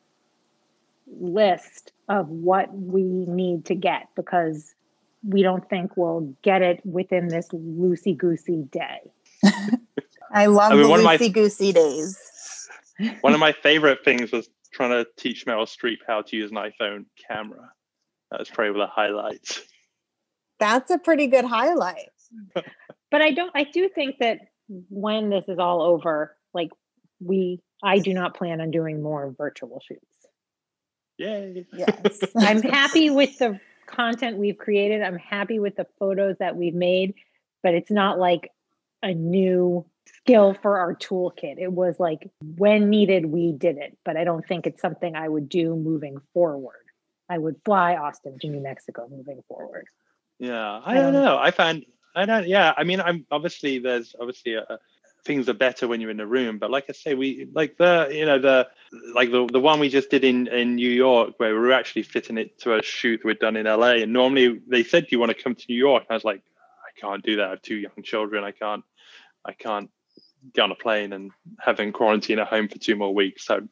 list 1.21 1.93
of 2.09 2.29
what 2.29 2.73
we 2.75 3.03
need 3.03 3.65
to 3.67 3.75
get 3.75 4.09
because 4.17 4.75
we 5.27 5.43
don't 5.43 5.69
think 5.69 5.97
we'll 5.97 6.33
get 6.43 6.63
it 6.63 6.81
within 6.87 7.29
this 7.29 7.49
loosey 7.49 8.17
goosey 8.17 8.63
day. 8.71 9.01
I 10.33 10.47
love 10.47 10.73
I 10.73 10.75
mean, 10.77 10.85
the 10.85 10.89
one 10.89 11.01
of 11.01 11.05
my- 11.05 11.19
loosey 11.19 11.33
goosey 11.33 11.73
days. 11.73 12.19
One 13.21 13.35
of 13.35 13.41
my 13.41 13.53
favorite 13.53 14.01
things 14.05 14.33
was 14.33 14.49
trying 14.73 14.91
to 14.91 15.07
teach 15.17 15.47
Meryl 15.47 15.67
Streep 15.67 15.99
how 16.07 16.23
to 16.23 16.37
use 16.37 16.51
an 16.51 16.57
iPhone 16.57 17.05
camera. 17.29 17.71
That 18.31 18.41
was 18.41 18.51
probably 18.51 18.79
the 18.81 18.87
highlight. 18.87 19.61
That's 20.59 20.91
a 20.91 20.99
pretty 20.99 21.29
good 21.29 21.45
highlight. 21.45 22.11
But 23.11 23.23
I 23.23 23.33
don't, 23.33 23.51
I 23.55 23.65
do 23.65 23.89
think 23.89 24.17
that 24.21 24.39
when 24.69 25.31
this 25.31 25.45
is 25.49 25.59
all 25.59 25.81
over, 25.81 26.37
like 26.53 26.69
we, 27.21 27.63
I 27.83 28.01
do 28.01 28.13
not 28.13 28.37
plan 28.37 28.61
on 28.61 28.71
doing 28.71 29.03
more 29.03 29.35
virtual 29.37 29.81
shoots. 29.87 30.05
Yay. 31.17 31.67
Yes. 31.73 32.21
I'm 32.37 32.61
happy 32.63 33.11
with 33.11 33.39
the 33.39 33.59
content 33.87 34.37
we've 34.37 34.59
created. 34.59 35.03
I'm 35.03 35.17
happy 35.17 35.59
with 35.59 35.77
the 35.77 35.87
photos 35.99 36.37
that 36.39 36.57
we've 36.57 36.75
made, 36.75 37.15
but 37.63 37.75
it's 37.75 37.91
not 37.91 38.19
like 38.19 38.51
a 39.03 39.15
new 39.15 39.87
skill 40.17 40.55
for 40.63 40.79
our 40.79 40.95
toolkit. 40.95 41.59
It 41.59 41.73
was 41.73 41.99
like 41.99 42.31
when 42.41 42.91
needed, 42.91 43.27
we 43.27 43.53
did 43.53 43.77
it, 43.79 43.97
but 44.05 44.17
I 44.17 44.25
don't 44.25 44.47
think 44.47 44.67
it's 44.67 44.81
something 44.81 45.15
I 45.17 45.29
would 45.29 45.49
do 45.49 45.75
moving 45.77 46.19
forward. 46.35 46.85
I 47.29 47.39
would 47.39 47.57
fly 47.65 47.97
Austin 47.97 48.39
to 48.41 48.49
New 48.49 48.61
Mexico 48.61 49.07
moving 49.11 49.43
forward. 49.49 49.87
Yeah, 50.39 50.81
I 50.85 50.95
don't 50.95 51.13
don't- 51.13 51.25
know. 51.25 51.37
I 51.39 51.51
find 51.51 51.85
I 52.15 52.27
don't. 52.27 52.47
Yeah, 52.49 52.73
I 52.77 52.85
mean, 52.85 53.01
I'm 53.01 53.27
obviously 53.31 53.79
there's 53.79 54.15
obviously 54.19 54.55
a, 54.55 54.79
things 55.25 55.49
are 55.49 55.55
better 55.55 55.87
when 55.87 56.01
you're 56.01 56.11
in 56.11 56.17
the 56.17 56.27
room, 56.27 56.59
but 56.59 56.71
like 56.71 56.87
I 56.89 56.93
say, 56.93 57.15
we 57.15 57.49
like 57.53 57.77
the 57.77 58.09
you 58.11 58.25
know 58.25 58.39
the 58.39 58.69
like 59.15 59.31
the 59.31 59.47
the 59.47 59.61
one 59.61 59.79
we 59.79 59.89
just 59.89 60.11
did 60.11 60.25
in 60.25 60.47
in 60.49 60.75
New 60.77 60.91
York 60.91 61.35
where 61.39 61.53
we 61.53 61.61
were 61.61 61.73
actually 61.73 62.03
fitting 62.03 62.39
it 62.39 62.59
to 62.61 62.77
a 62.77 62.83
shoot 62.83 63.25
we'd 63.25 63.39
done 63.39 63.57
in 63.57 63.67
LA, 63.67 63.97
and 64.03 64.13
normally 64.13 64.61
they 64.67 64.83
said, 64.83 65.05
"Do 65.05 65.09
you 65.13 65.21
want 65.21 65.37
to 65.37 65.43
come 65.43 65.55
to 65.55 65.65
New 65.69 65.77
York?" 65.77 66.05
And 66.05 66.11
I 66.11 66.15
was 66.15 66.25
like, 66.25 66.43
"I 66.87 66.99
can't 67.01 67.23
do 67.23 67.37
that. 67.37 67.47
I 67.47 67.51
have 67.51 67.63
two 67.63 67.77
young 67.77 68.03
children. 68.03 68.43
I 68.45 68.53
can't. 68.53 68.85
I 69.45 69.53
can't 69.53 69.91
get 70.55 70.63
on 70.63 70.73
a 70.73 70.77
plane 70.77 71.13
and 71.13 71.31
having 71.59 71.93
quarantine 71.93 72.39
at 72.39 72.49
home 72.49 72.69
for 72.69 72.79
two 72.79 72.97
more 72.97 73.15
weeks." 73.15 73.47
So 73.47 73.67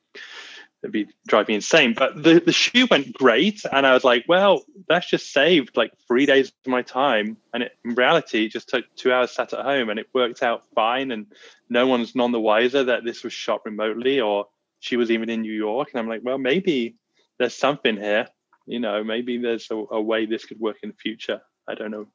it'd 0.83 0.93
be 0.93 1.09
driving 1.27 1.57
insane. 1.57 1.95
But 1.95 2.23
the, 2.23 2.41
the 2.41 2.53
shoe 2.53 2.87
went 2.91 3.13
great. 3.13 3.63
And 3.71 3.87
I 3.87 3.93
was 3.93 4.05
like, 4.05 4.25
well, 4.29 4.65
that's 4.89 5.09
just 5.09 5.33
saved 5.33 5.77
like 5.77 5.93
three 6.07 6.27
days 6.27 6.49
of 6.49 6.71
my 6.71 6.83
time. 6.83 7.37
And 7.53 7.65
it, 7.65 7.73
in 7.85 7.95
reality, 7.95 8.47
it 8.47 8.53
just 8.53 8.69
took 8.69 8.85
two 8.95 9.13
hours 9.13 9.33
sat 9.33 9.53
at 9.53 9.65
home 9.65 9.89
and 9.89 9.99
it 9.99 10.09
worked 10.15 10.43
out 10.43 10.65
fine. 10.75 11.11
And 11.11 11.27
no 11.69 11.87
one's 11.87 12.15
none 12.15 12.33
the 12.33 12.41
wiser 12.41 12.85
that 12.85 13.05
this 13.05 13.25
was 13.25 13.33
shot 13.33 13.63
remotely 13.65 14.21
or 14.21 14.47
she 14.81 14.97
was 14.97 15.11
even 15.11 15.31
in 15.31 15.43
New 15.43 15.53
York. 15.53 15.89
And 15.93 16.01
I'm 16.01 16.09
like, 16.09 16.21
well, 16.23 16.39
maybe 16.39 16.97
there's 17.39 17.55
something 17.55 17.97
here. 17.97 18.29
You 18.67 18.81
know, 18.81 19.03
maybe 19.03 19.39
there's 19.39 19.69
a, 19.71 19.75
a 19.75 20.01
way 20.01 20.27
this 20.27 20.45
could 20.45 20.61
work 20.61 20.79
in 20.83 20.91
the 20.91 20.97
future. 20.97 21.41
I 21.69 21.75
don't 21.75 21.91
know 21.91 22.07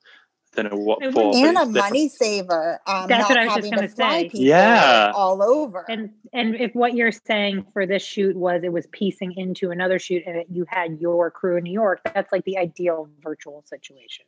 don't 0.56 0.72
know 0.72 0.78
what 0.78 1.00
for. 1.14 1.32
And 1.36 1.58
a 1.58 1.66
money 1.66 2.10
saver. 2.10 2.80
Um, 2.86 3.08
That's 3.08 3.30
what 3.30 3.38
I 3.38 3.46
was 3.46 3.56
just 3.56 3.74
going 3.74 3.88
to 3.88 3.96
say. 3.96 4.30
Yeah, 4.34 5.12
all 5.16 5.42
over. 5.42 5.86
And 5.90 6.12
and 6.34 6.56
if 6.56 6.74
what 6.76 6.94
you're 6.94 7.12
saying 7.12 7.66
for 7.74 7.86
this 7.86 8.04
shoot 8.04 8.36
was 8.36 8.62
it 8.64 8.74
was 8.74 8.88
piecing 8.88 9.34
into 9.38 9.72
another 9.72 9.98
shoot, 10.00 10.24
and 10.26 10.44
you 10.50 10.66
had 10.68 11.00
your 11.00 11.32
crew 11.32 11.58
in 11.58 11.64
New 11.64 11.74
York, 11.74 12.02
that's 12.14 12.32
like 12.32 12.44
the 12.46 12.58
ideal 12.58 13.10
virtual 13.24 13.64
situation. 13.66 14.26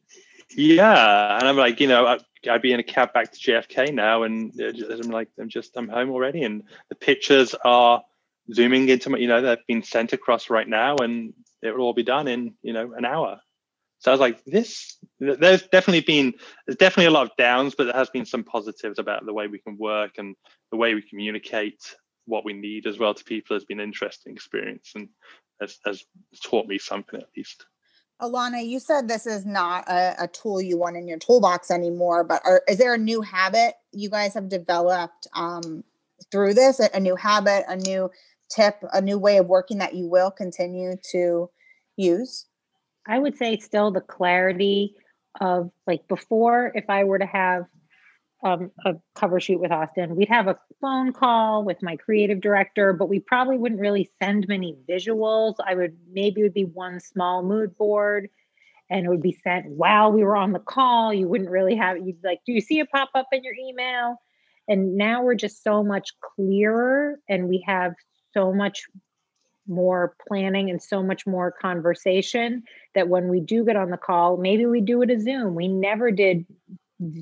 Yeah, 0.55 1.37
and 1.37 1.47
I'm 1.47 1.57
like, 1.57 1.79
you 1.79 1.87
know, 1.87 2.17
I'd 2.49 2.61
be 2.61 2.73
in 2.73 2.79
a 2.79 2.83
cab 2.83 3.13
back 3.13 3.31
to 3.31 3.39
JFK 3.39 3.93
now, 3.93 4.23
and 4.23 4.53
I'm 4.59 5.09
like, 5.09 5.29
I'm 5.39 5.49
just, 5.49 5.75
I'm 5.75 5.87
home 5.87 6.09
already, 6.09 6.43
and 6.43 6.63
the 6.89 6.95
pictures 6.95 7.55
are 7.65 8.03
zooming 8.53 8.89
into 8.89 9.09
my, 9.09 9.17
you 9.17 9.27
know, 9.27 9.41
they've 9.41 9.57
been 9.67 9.83
sent 9.83 10.13
across 10.13 10.49
right 10.49 10.67
now, 10.67 10.95
and 10.97 11.33
it 11.61 11.75
will 11.75 11.85
all 11.85 11.93
be 11.93 12.03
done 12.03 12.27
in, 12.27 12.53
you 12.61 12.73
know, 12.73 12.93
an 12.93 13.05
hour. 13.05 13.39
So 14.03 14.11
I 14.11 14.13
was 14.13 14.19
like, 14.19 14.43
this, 14.43 14.97
there's 15.21 15.63
definitely 15.67 16.01
been, 16.01 16.33
there's 16.67 16.75
definitely 16.75 17.05
a 17.05 17.11
lot 17.11 17.25
of 17.25 17.37
downs, 17.37 17.73
but 17.73 17.85
there 17.85 17.93
has 17.93 18.09
been 18.09 18.25
some 18.25 18.43
positives 18.43 18.99
about 18.99 19.25
the 19.25 19.31
way 19.31 19.47
we 19.47 19.59
can 19.59 19.77
work 19.77 20.17
and 20.17 20.35
the 20.71 20.77
way 20.77 20.93
we 20.93 21.01
communicate 21.01 21.95
what 22.25 22.43
we 22.43 22.51
need 22.51 22.85
as 22.85 22.99
well 22.99 23.13
to 23.13 23.23
people 23.23 23.55
has 23.55 23.63
been 23.63 23.79
an 23.79 23.85
interesting 23.85 24.33
experience 24.33 24.91
and 24.95 25.07
has, 25.61 25.77
has 25.85 26.03
taught 26.43 26.67
me 26.67 26.77
something 26.77 27.17
at 27.17 27.29
least. 27.37 27.65
Alana, 28.21 28.67
you 28.67 28.77
said 28.81 29.07
this 29.07 29.25
is 29.25 29.45
not 29.45 29.87
a, 29.87 30.23
a, 30.23 30.27
tool 30.27 30.61
you 30.61 30.77
want 30.77 30.97
in 30.97 31.07
your 31.07 31.17
toolbox 31.17 31.71
anymore, 31.71 32.25
but 32.25 32.41
are, 32.43 32.61
is 32.67 32.79
there 32.79 32.93
a 32.93 32.97
new 32.97 33.21
habit 33.21 33.75
you 33.93 34.09
guys 34.09 34.33
have 34.33 34.49
developed 34.49 35.27
um, 35.33 35.81
through 36.29 36.55
this? 36.55 36.81
A, 36.81 36.89
a 36.93 36.99
new 36.99 37.15
habit, 37.15 37.63
a 37.69 37.77
new 37.77 38.11
tip, 38.49 38.83
a 38.91 38.99
new 38.99 39.17
way 39.17 39.37
of 39.37 39.47
working 39.47 39.77
that 39.77 39.95
you 39.95 40.07
will 40.07 40.29
continue 40.29 40.97
to 41.11 41.49
use? 41.95 42.47
I 43.07 43.19
would 43.19 43.37
say 43.37 43.57
still 43.57 43.91
the 43.91 44.01
clarity 44.01 44.95
of 45.41 45.71
like 45.87 46.07
before, 46.07 46.71
if 46.75 46.85
I 46.89 47.03
were 47.03 47.19
to 47.19 47.25
have 47.25 47.65
um, 48.43 48.71
a 48.85 48.95
cover 49.15 49.39
shoot 49.39 49.59
with 49.59 49.71
Austin, 49.71 50.15
we'd 50.15 50.29
have 50.29 50.47
a 50.47 50.59
phone 50.81 51.13
call 51.13 51.63
with 51.63 51.81
my 51.81 51.95
creative 51.95 52.41
director, 52.41 52.93
but 52.93 53.07
we 53.07 53.19
probably 53.19 53.57
wouldn't 53.57 53.81
really 53.81 54.09
send 54.21 54.47
many 54.47 54.77
visuals. 54.89 55.55
I 55.65 55.75
would 55.75 55.97
maybe 56.11 56.41
it 56.41 56.43
would 56.43 56.53
be 56.53 56.65
one 56.65 56.99
small 56.99 57.43
mood 57.43 57.77
board 57.77 58.29
and 58.89 59.05
it 59.05 59.09
would 59.09 59.21
be 59.21 59.37
sent 59.43 59.67
while 59.67 60.11
we 60.11 60.23
were 60.23 60.35
on 60.35 60.51
the 60.51 60.59
call. 60.59 61.13
You 61.13 61.27
wouldn't 61.27 61.49
really 61.49 61.75
have 61.75 61.97
you'd 61.97 62.23
like, 62.23 62.39
do 62.45 62.51
you 62.51 62.61
see 62.61 62.79
it 62.79 62.91
pop 62.91 63.09
up 63.15 63.27
in 63.31 63.43
your 63.43 63.55
email? 63.55 64.17
And 64.67 64.95
now 64.95 65.23
we're 65.23 65.35
just 65.35 65.63
so 65.63 65.83
much 65.83 66.11
clearer 66.21 67.19
and 67.27 67.49
we 67.49 67.63
have 67.67 67.93
so 68.33 68.53
much 68.53 68.83
more 69.67 70.15
planning 70.27 70.69
and 70.69 70.81
so 70.81 71.01
much 71.01 71.25
more 71.25 71.51
conversation 71.51 72.63
that 72.95 73.07
when 73.07 73.29
we 73.29 73.39
do 73.39 73.65
get 73.65 73.75
on 73.75 73.89
the 73.89 73.97
call, 73.97 74.37
maybe 74.37 74.65
we 74.65 74.81
do 74.81 75.01
it 75.01 75.09
a 75.09 75.19
Zoom. 75.19 75.55
We 75.55 75.67
never 75.67 76.11
did 76.11 76.45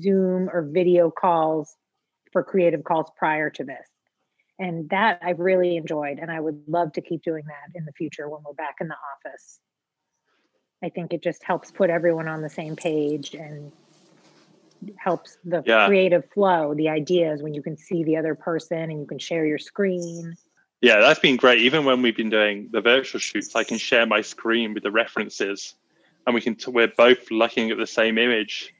Zoom 0.00 0.48
or 0.52 0.62
video 0.62 1.10
calls 1.10 1.76
for 2.32 2.42
creative 2.42 2.84
calls 2.84 3.10
prior 3.16 3.50
to 3.50 3.64
this. 3.64 3.88
And 4.58 4.88
that 4.90 5.18
I've 5.22 5.40
really 5.40 5.76
enjoyed. 5.76 6.18
And 6.18 6.30
I 6.30 6.40
would 6.40 6.62
love 6.66 6.92
to 6.94 7.00
keep 7.00 7.22
doing 7.22 7.44
that 7.46 7.78
in 7.78 7.84
the 7.84 7.92
future 7.92 8.28
when 8.28 8.42
we're 8.44 8.54
back 8.54 8.76
in 8.80 8.88
the 8.88 8.96
office. 9.16 9.60
I 10.84 10.88
think 10.88 11.12
it 11.12 11.22
just 11.22 11.42
helps 11.44 11.70
put 11.70 11.90
everyone 11.90 12.28
on 12.28 12.42
the 12.42 12.48
same 12.48 12.76
page 12.76 13.34
and 13.34 13.72
helps 14.98 15.38
the 15.44 15.62
yeah. 15.64 15.86
creative 15.86 16.24
flow, 16.32 16.74
the 16.74 16.88
ideas 16.88 17.42
when 17.42 17.54
you 17.54 17.62
can 17.62 17.76
see 17.76 18.02
the 18.02 18.16
other 18.16 18.34
person 18.34 18.90
and 18.90 19.00
you 19.00 19.06
can 19.06 19.18
share 19.18 19.46
your 19.46 19.58
screen. 19.58 20.34
Yeah, 20.82 20.98
that's 20.98 21.20
been 21.20 21.36
great. 21.36 21.62
Even 21.62 21.84
when 21.84 22.02
we've 22.02 22.16
been 22.16 22.28
doing 22.28 22.68
the 22.72 22.80
virtual 22.80 23.20
shoots, 23.20 23.54
I 23.54 23.62
can 23.62 23.78
share 23.78 24.04
my 24.04 24.20
screen 24.20 24.74
with 24.74 24.82
the 24.82 24.90
references, 24.90 25.76
and 26.26 26.34
we 26.34 26.40
can. 26.40 26.56
T- 26.56 26.72
we're 26.72 26.88
both 26.88 27.30
looking 27.30 27.70
at 27.70 27.78
the 27.78 27.86
same 27.86 28.18
image 28.18 28.74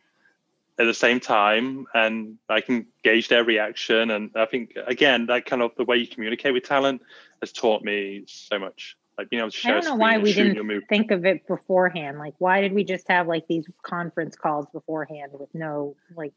at 0.81 0.85
the 0.87 0.95
same 0.95 1.21
time, 1.21 1.87
and 1.95 2.39
I 2.49 2.61
can 2.61 2.87
gauge 3.05 3.29
their 3.29 3.45
reaction. 3.45 4.11
And 4.11 4.33
I 4.35 4.47
think 4.47 4.77
again, 4.85 5.27
that 5.27 5.47
kind 5.47 5.63
of 5.63 5.71
the 5.77 5.85
way 5.85 5.97
you 5.97 6.09
communicate 6.09 6.53
with 6.53 6.65
talent 6.65 7.03
has 7.41 7.53
taught 7.53 7.85
me 7.85 8.25
so 8.27 8.59
much. 8.59 8.97
Like 9.17 9.31
being 9.31 9.41
able 9.41 9.53
to 9.53 9.57
share. 9.57 9.77
I 9.77 9.81
don't 9.81 9.91
know 9.91 9.97
why 9.97 10.19
we 10.19 10.33
didn't 10.33 10.89
think 10.89 11.13
of 11.13 11.25
it 11.25 11.47
beforehand. 11.47 12.19
Like, 12.19 12.35
why 12.39 12.63
did 12.63 12.73
we 12.73 12.83
just 12.83 13.07
have 13.09 13.29
like 13.29 13.47
these 13.47 13.67
conference 13.83 14.35
calls 14.35 14.67
beforehand 14.73 15.31
with 15.35 15.55
no 15.55 15.95
like 16.17 16.33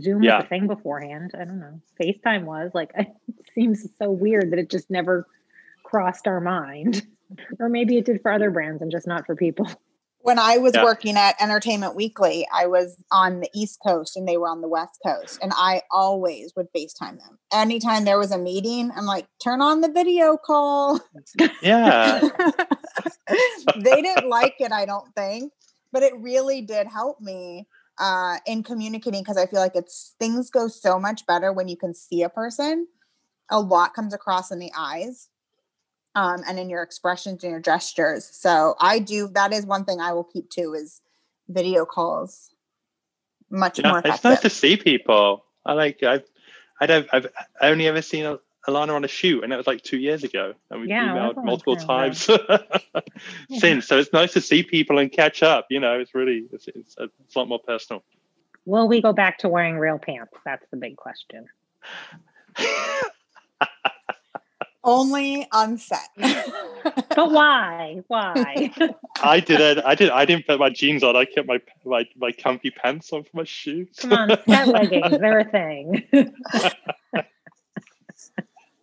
Zoom 0.00 0.22
yeah. 0.22 0.36
was 0.36 0.44
a 0.44 0.48
thing 0.48 0.66
beforehand. 0.66 1.32
I 1.34 1.44
don't 1.44 1.60
know. 1.60 1.80
FaceTime 2.00 2.44
was 2.44 2.70
like 2.74 2.92
it 2.96 3.08
seems 3.54 3.86
so 3.98 4.10
weird 4.10 4.52
that 4.52 4.58
it 4.58 4.70
just 4.70 4.90
never 4.90 5.26
crossed 5.84 6.26
our 6.26 6.40
mind. 6.40 7.06
or 7.60 7.68
maybe 7.68 7.96
it 7.98 8.04
did 8.04 8.20
for 8.22 8.32
other 8.32 8.50
brands 8.50 8.82
and 8.82 8.90
just 8.90 9.06
not 9.06 9.26
for 9.26 9.34
people. 9.34 9.68
When 10.20 10.40
I 10.40 10.58
was 10.58 10.72
yeah. 10.74 10.82
working 10.82 11.16
at 11.16 11.40
Entertainment 11.40 11.94
Weekly, 11.94 12.48
I 12.52 12.66
was 12.66 12.96
on 13.12 13.38
the 13.38 13.48
East 13.54 13.78
Coast 13.86 14.16
and 14.16 14.26
they 14.26 14.36
were 14.36 14.48
on 14.48 14.60
the 14.60 14.68
West 14.68 14.98
Coast. 15.06 15.38
And 15.40 15.52
I 15.54 15.82
always 15.92 16.52
would 16.56 16.66
FaceTime 16.76 17.18
them. 17.20 17.38
Anytime 17.52 18.04
there 18.04 18.18
was 18.18 18.32
a 18.32 18.38
meeting, 18.38 18.90
I'm 18.96 19.06
like, 19.06 19.28
turn 19.40 19.62
on 19.62 19.82
the 19.82 19.88
video 19.92 20.36
call. 20.36 21.00
Yeah. 21.62 22.20
they 23.76 24.02
didn't 24.02 24.28
like 24.28 24.56
it, 24.58 24.72
I 24.72 24.84
don't 24.84 25.14
think, 25.14 25.52
but 25.92 26.02
it 26.02 26.12
really 26.18 26.60
did 26.60 26.88
help 26.88 27.20
me 27.20 27.68
uh, 27.98 28.38
in 28.46 28.62
communicating 28.62 29.22
because 29.22 29.36
I 29.36 29.46
feel 29.46 29.60
like 29.60 29.74
it's 29.74 30.14
things 30.18 30.50
go 30.50 30.68
so 30.68 30.98
much 30.98 31.26
better 31.26 31.52
when 31.52 31.68
you 31.68 31.76
can 31.76 31.94
see 31.94 32.22
a 32.22 32.28
person. 32.28 32.86
A 33.50 33.60
lot 33.60 33.94
comes 33.94 34.12
across 34.12 34.50
in 34.50 34.58
the 34.58 34.72
eyes 34.76 35.28
um, 36.14 36.42
and 36.48 36.58
in 36.58 36.68
your 36.68 36.82
expressions 36.82 37.44
and 37.44 37.50
your 37.50 37.60
gestures. 37.60 38.28
So 38.32 38.74
I 38.80 38.98
do 38.98 39.28
that 39.34 39.52
is 39.52 39.64
one 39.64 39.84
thing 39.84 40.00
I 40.00 40.12
will 40.12 40.24
keep 40.24 40.50
too 40.50 40.74
is 40.74 41.00
video 41.48 41.84
calls. 41.84 42.50
Much 43.50 43.78
yeah, 43.78 43.90
more. 43.90 43.98
Effective. 44.00 44.14
It's 44.14 44.24
nice 44.24 44.40
to 44.40 44.50
see 44.50 44.76
people. 44.76 45.44
I 45.64 45.74
like 45.74 46.02
I've 46.02 46.24
I 46.80 46.86
don't 46.86 47.08
I've 47.12 47.28
only 47.60 47.86
ever 47.86 48.02
seen 48.02 48.38
Alana 48.66 48.94
on 48.94 49.04
a 49.04 49.08
shoot, 49.08 49.42
and 49.42 49.52
that 49.52 49.56
was 49.56 49.66
like 49.66 49.82
two 49.82 49.98
years 49.98 50.24
ago, 50.24 50.54
and 50.70 50.80
we've 50.80 50.90
yeah, 50.90 51.08
emailed 51.08 51.44
multiple 51.44 51.76
times 51.76 52.28
since. 53.58 53.86
So 53.86 53.98
it's 53.98 54.12
nice 54.12 54.32
to 54.32 54.40
see 54.40 54.62
people 54.64 54.98
and 54.98 55.10
catch 55.10 55.42
up. 55.42 55.66
You 55.70 55.80
know, 55.80 56.00
it's 56.00 56.14
really 56.14 56.46
it's, 56.52 56.66
it's, 56.68 56.96
a, 56.98 57.04
it's 57.24 57.36
a 57.36 57.38
lot 57.38 57.48
more 57.48 57.60
personal. 57.60 58.02
Will 58.64 58.88
we 58.88 59.00
go 59.00 59.12
back 59.12 59.38
to 59.38 59.48
wearing 59.48 59.78
real 59.78 59.98
pants? 59.98 60.32
That's 60.44 60.66
the 60.70 60.76
big 60.76 60.96
question. 60.96 61.46
Only 64.82 65.46
on 65.52 65.78
set. 65.78 66.08
but 66.16 67.16
why? 67.30 68.02
Why? 68.06 68.72
I 69.20 69.40
didn't. 69.40 69.84
I 69.84 69.94
did. 69.94 70.10
I 70.10 70.24
didn't 70.24 70.46
put 70.46 70.60
my 70.60 70.70
jeans 70.70 71.02
on. 71.02 71.16
I 71.16 71.24
kept 71.24 71.46
my 71.46 71.60
my 71.84 72.06
my 72.16 72.32
comfy 72.32 72.70
pants 72.70 73.12
on 73.12 73.24
for 73.24 73.30
my 73.32 73.44
shoes. 73.44 73.88
Come 73.98 74.12
on, 74.12 74.28
set 74.48 74.68
leggings. 74.68 75.18
They're 75.18 75.40
a 75.40 75.44
thing. 75.44 76.32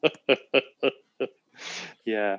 yeah. 2.05 2.37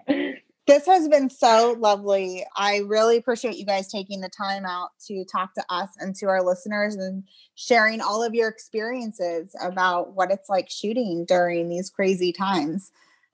This 0.66 0.86
has 0.86 1.08
been 1.08 1.28
so 1.28 1.76
lovely. 1.78 2.44
I 2.56 2.78
really 2.78 3.18
appreciate 3.18 3.56
you 3.56 3.66
guys 3.66 3.92
taking 3.92 4.20
the 4.22 4.30
time 4.30 4.64
out 4.64 4.90
to 5.08 5.24
talk 5.24 5.54
to 5.54 5.64
us 5.68 5.90
and 5.98 6.14
to 6.16 6.26
our 6.26 6.42
listeners 6.42 6.94
and 6.96 7.24
sharing 7.54 8.00
all 8.00 8.22
of 8.22 8.34
your 8.34 8.48
experiences 8.48 9.54
about 9.60 10.14
what 10.14 10.30
it's 10.30 10.48
like 10.48 10.70
shooting 10.70 11.26
during 11.26 11.68
these 11.68 11.90
crazy 11.90 12.32
times. 12.32 12.92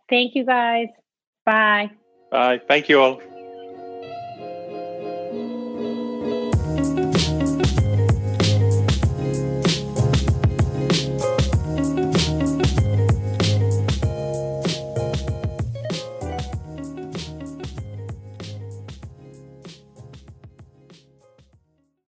Thank 0.09 0.35
you 0.35 0.45
guys. 0.45 0.89
Bye. 1.47 1.93
Bye. 2.33 2.61
Thank 2.67 2.89
you 2.89 3.01
all. 3.01 3.21